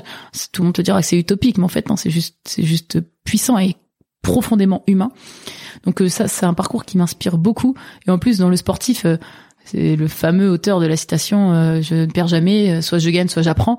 [0.51, 2.63] Tout le monde te dira que c'est utopique, mais en fait non, c'est juste c'est
[2.63, 3.75] juste puissant et
[4.23, 5.11] profondément humain.
[5.85, 7.75] Donc euh, ça c'est un parcours qui m'inspire beaucoup
[8.07, 9.05] et en plus dans le sportif
[9.65, 13.09] c'est le fameux auteur de la citation euh, je ne perds jamais, euh, soit je
[13.09, 13.77] gagne, soit j'apprends.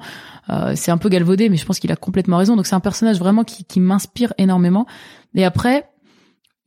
[0.48, 2.56] Euh, c'est un peu galvaudé, mais je pense qu'il a complètement raison.
[2.56, 4.86] Donc c'est un personnage vraiment qui, qui m'inspire énormément.
[5.34, 5.90] Et après,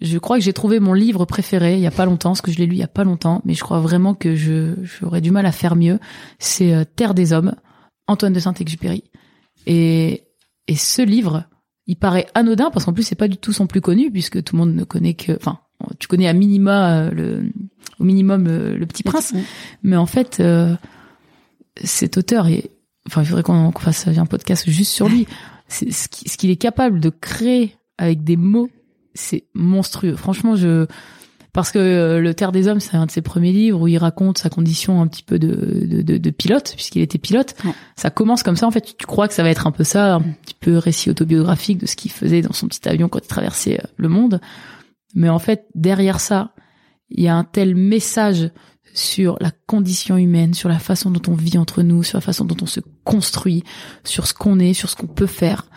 [0.02, 2.52] je crois que j'ai trouvé mon livre préféré il y a pas longtemps, parce que
[2.52, 5.22] je l'ai lu il y a pas longtemps, mais je crois vraiment que je j'aurais
[5.22, 6.00] du mal à faire mieux.
[6.40, 7.56] C'est Terre des hommes,
[8.08, 9.04] Antoine de Saint-Exupéry.
[9.66, 10.24] Et
[10.68, 11.46] et ce livre,
[11.88, 14.56] il paraît anodin parce qu'en plus c'est pas du tout son plus connu puisque tout
[14.56, 15.60] le monde ne connaît que, enfin,
[16.00, 17.44] tu connais à minima le
[18.00, 19.34] au minimum le, Petit Prince.
[19.82, 20.76] Mais en fait, euh,
[21.84, 22.72] cet auteur, est,
[23.08, 25.28] enfin, il faudrait qu'on fasse un podcast juste sur lui.
[25.68, 28.70] C'est ce qu'il est capable de créer avec des mots,
[29.16, 30.16] c'est monstrueux.
[30.16, 30.86] Franchement, je
[31.54, 33.98] parce que euh, Le Terre des Hommes, c'est un de ses premiers livres où il
[33.98, 37.56] raconte sa condition un petit peu de, de, de, pilote, puisqu'il était pilote.
[37.96, 40.16] Ça commence comme ça, en fait, tu crois que ça va être un peu ça,
[40.16, 43.28] un petit peu récit autobiographique de ce qu'il faisait dans son petit avion quand il
[43.28, 44.42] traversait euh, le monde.
[45.14, 46.54] Mais en fait, derrière ça,
[47.10, 48.50] il y a un tel message
[48.94, 52.46] sur la condition humaine, sur la façon dont on vit entre nous, sur la façon
[52.46, 53.64] dont on se construit,
[54.04, 55.70] sur ce qu'on est, sur ce qu'on peut faire.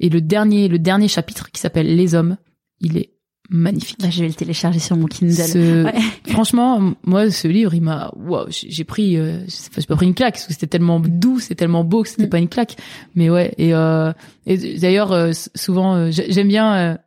[0.00, 2.36] Et le dernier, le dernier chapitre qui s'appelle Les hommes,
[2.80, 3.18] il est
[3.50, 3.98] magnifique.
[4.00, 5.90] Bah, je vais le télécharger sur mon Kindle.
[6.28, 10.34] Franchement, moi, ce livre, il m'a, wow, j'ai pris, euh, j'ai pas pris une claque
[10.34, 12.30] parce que c'était tellement doux, c'est tellement beau que c'était mm.
[12.30, 12.76] pas une claque.
[13.14, 14.12] Mais ouais, et, euh,
[14.46, 16.98] et d'ailleurs, euh, souvent, euh, j'aime bien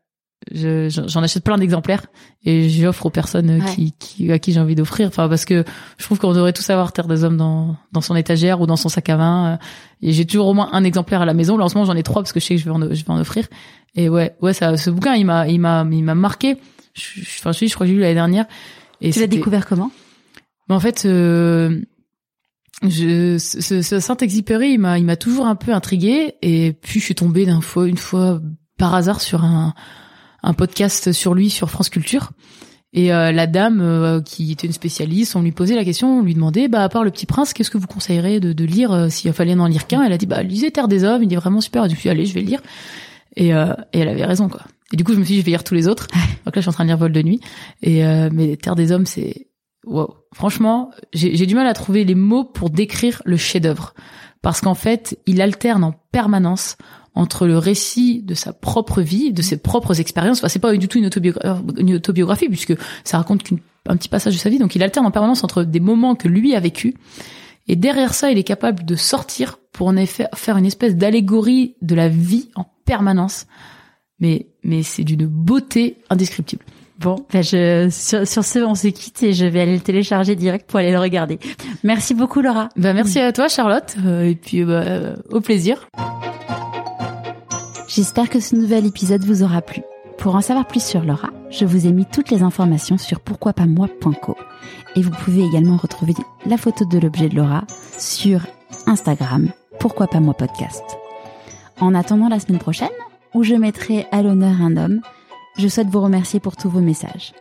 [0.52, 2.08] j'en achète plein d'exemplaires
[2.44, 5.08] et j'offre aux personnes qui, qui, à qui j'ai envie d'offrir.
[5.08, 5.64] Enfin, parce que
[5.98, 8.76] je trouve qu'on devrait tous avoir Terre des Hommes dans, dans son étagère ou dans
[8.76, 9.60] son sac à vin.
[10.02, 11.58] Et j'ai toujours au moins un exemplaire à la maison.
[11.58, 12.82] Là, en ce moment, j'en ai trois parce que je sais que je vais en,
[12.82, 13.48] je vais en offrir.
[13.94, 16.58] Et ouais, ouais, ça, ce bouquin, il m'a, il m'a, il m'a marqué.
[16.94, 18.46] Je, enfin, je, je crois que j'ai lu l'année dernière.
[19.00, 19.92] Et tu l'as découvert comment?
[20.70, 21.82] Mais en fait, euh,
[22.88, 26.34] je, ce, ce Saint-Exupéry, il m'a, il m'a toujours un peu intrigué.
[26.42, 28.42] Et puis, je suis tombée d'un fois, une fois,
[28.78, 29.76] par hasard, sur un
[30.44, 32.32] un podcast sur lui sur France Culture.
[32.94, 36.24] Et euh, la dame euh, qui était une spécialiste, on lui posait la question, on
[36.24, 38.92] lui demandait, bah à part Le Petit Prince, qu'est-ce que vous conseillerez de, de lire
[38.92, 40.04] euh, s'il fallait en lire qu'un?
[40.04, 41.88] Elle a dit, bah lisez Terre des Hommes, il est vraiment super.
[41.88, 42.62] Je suis allez, je vais le lire.
[43.38, 43.54] Et, et
[43.94, 44.62] elle avait raison quoi.
[44.92, 46.08] Et du coup, je me suis dit, je vais lire tous les autres.
[46.46, 47.40] Donc là, je suis en train de lire Vol de nuit.
[47.82, 49.48] Et mais Terre des Hommes, c'est
[49.86, 50.14] wow.
[50.34, 53.94] Franchement, j'ai du mal à trouver les mots pour décrire le chef-d'œuvre
[54.42, 56.76] parce qu'en fait, il alterne en permanence
[57.14, 60.40] entre le récit de sa propre vie, de ses propres expériences.
[60.40, 61.10] Enfin, c'est pas du tout une,
[61.78, 62.74] une autobiographie puisque
[63.04, 64.60] ça raconte qu'un petit passage de sa vie.
[64.60, 66.96] Donc, il alterne en permanence entre des moments que lui a vécu
[67.68, 71.76] Et derrière ça, il est capable de sortir pour en effet faire une espèce d'allégorie
[71.82, 73.46] de la vie en permanence.
[74.20, 76.64] Mais, mais c'est d'une beauté indescriptible.
[77.02, 80.36] Bon, ben je, sur, sur, ce, on se quitte et je vais aller le télécharger
[80.36, 81.40] direct pour aller le regarder.
[81.84, 82.70] Merci beaucoup, Laura.
[82.76, 83.96] Ben, merci à toi, Charlotte.
[84.06, 85.88] Euh, et puis, bah, au plaisir.
[87.94, 89.82] J'espère que ce nouvel épisode vous aura plu.
[90.18, 94.38] Pour en savoir plus sur Laura, je vous ai mis toutes les informations sur pourquoipasmoi.co.
[94.96, 96.14] Et vous pouvez également retrouver
[96.46, 97.66] la photo de l'objet de Laura
[97.98, 98.48] sur
[98.88, 100.82] Instagram, pourquoi pas moi podcast.
[101.82, 102.88] En attendant la semaine prochaine,
[103.34, 105.02] où je mettrai à l'honneur un homme,
[105.58, 107.34] je souhaite vous remercier pour tous vos messages.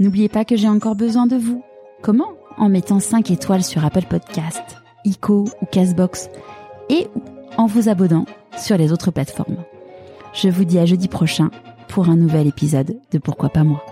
[0.00, 1.62] N'oubliez pas que j'ai encore besoin de vous.
[2.02, 2.32] Comment?
[2.56, 4.64] En mettant 5 étoiles sur Apple Podcast,
[5.04, 6.28] ICO ou Castbox
[6.88, 7.06] et
[7.56, 8.26] en vous abonnant
[8.58, 9.64] sur les autres plateformes.
[10.36, 11.50] Je vous dis à jeudi prochain
[11.88, 13.82] pour un nouvel épisode de Pourquoi pas moi.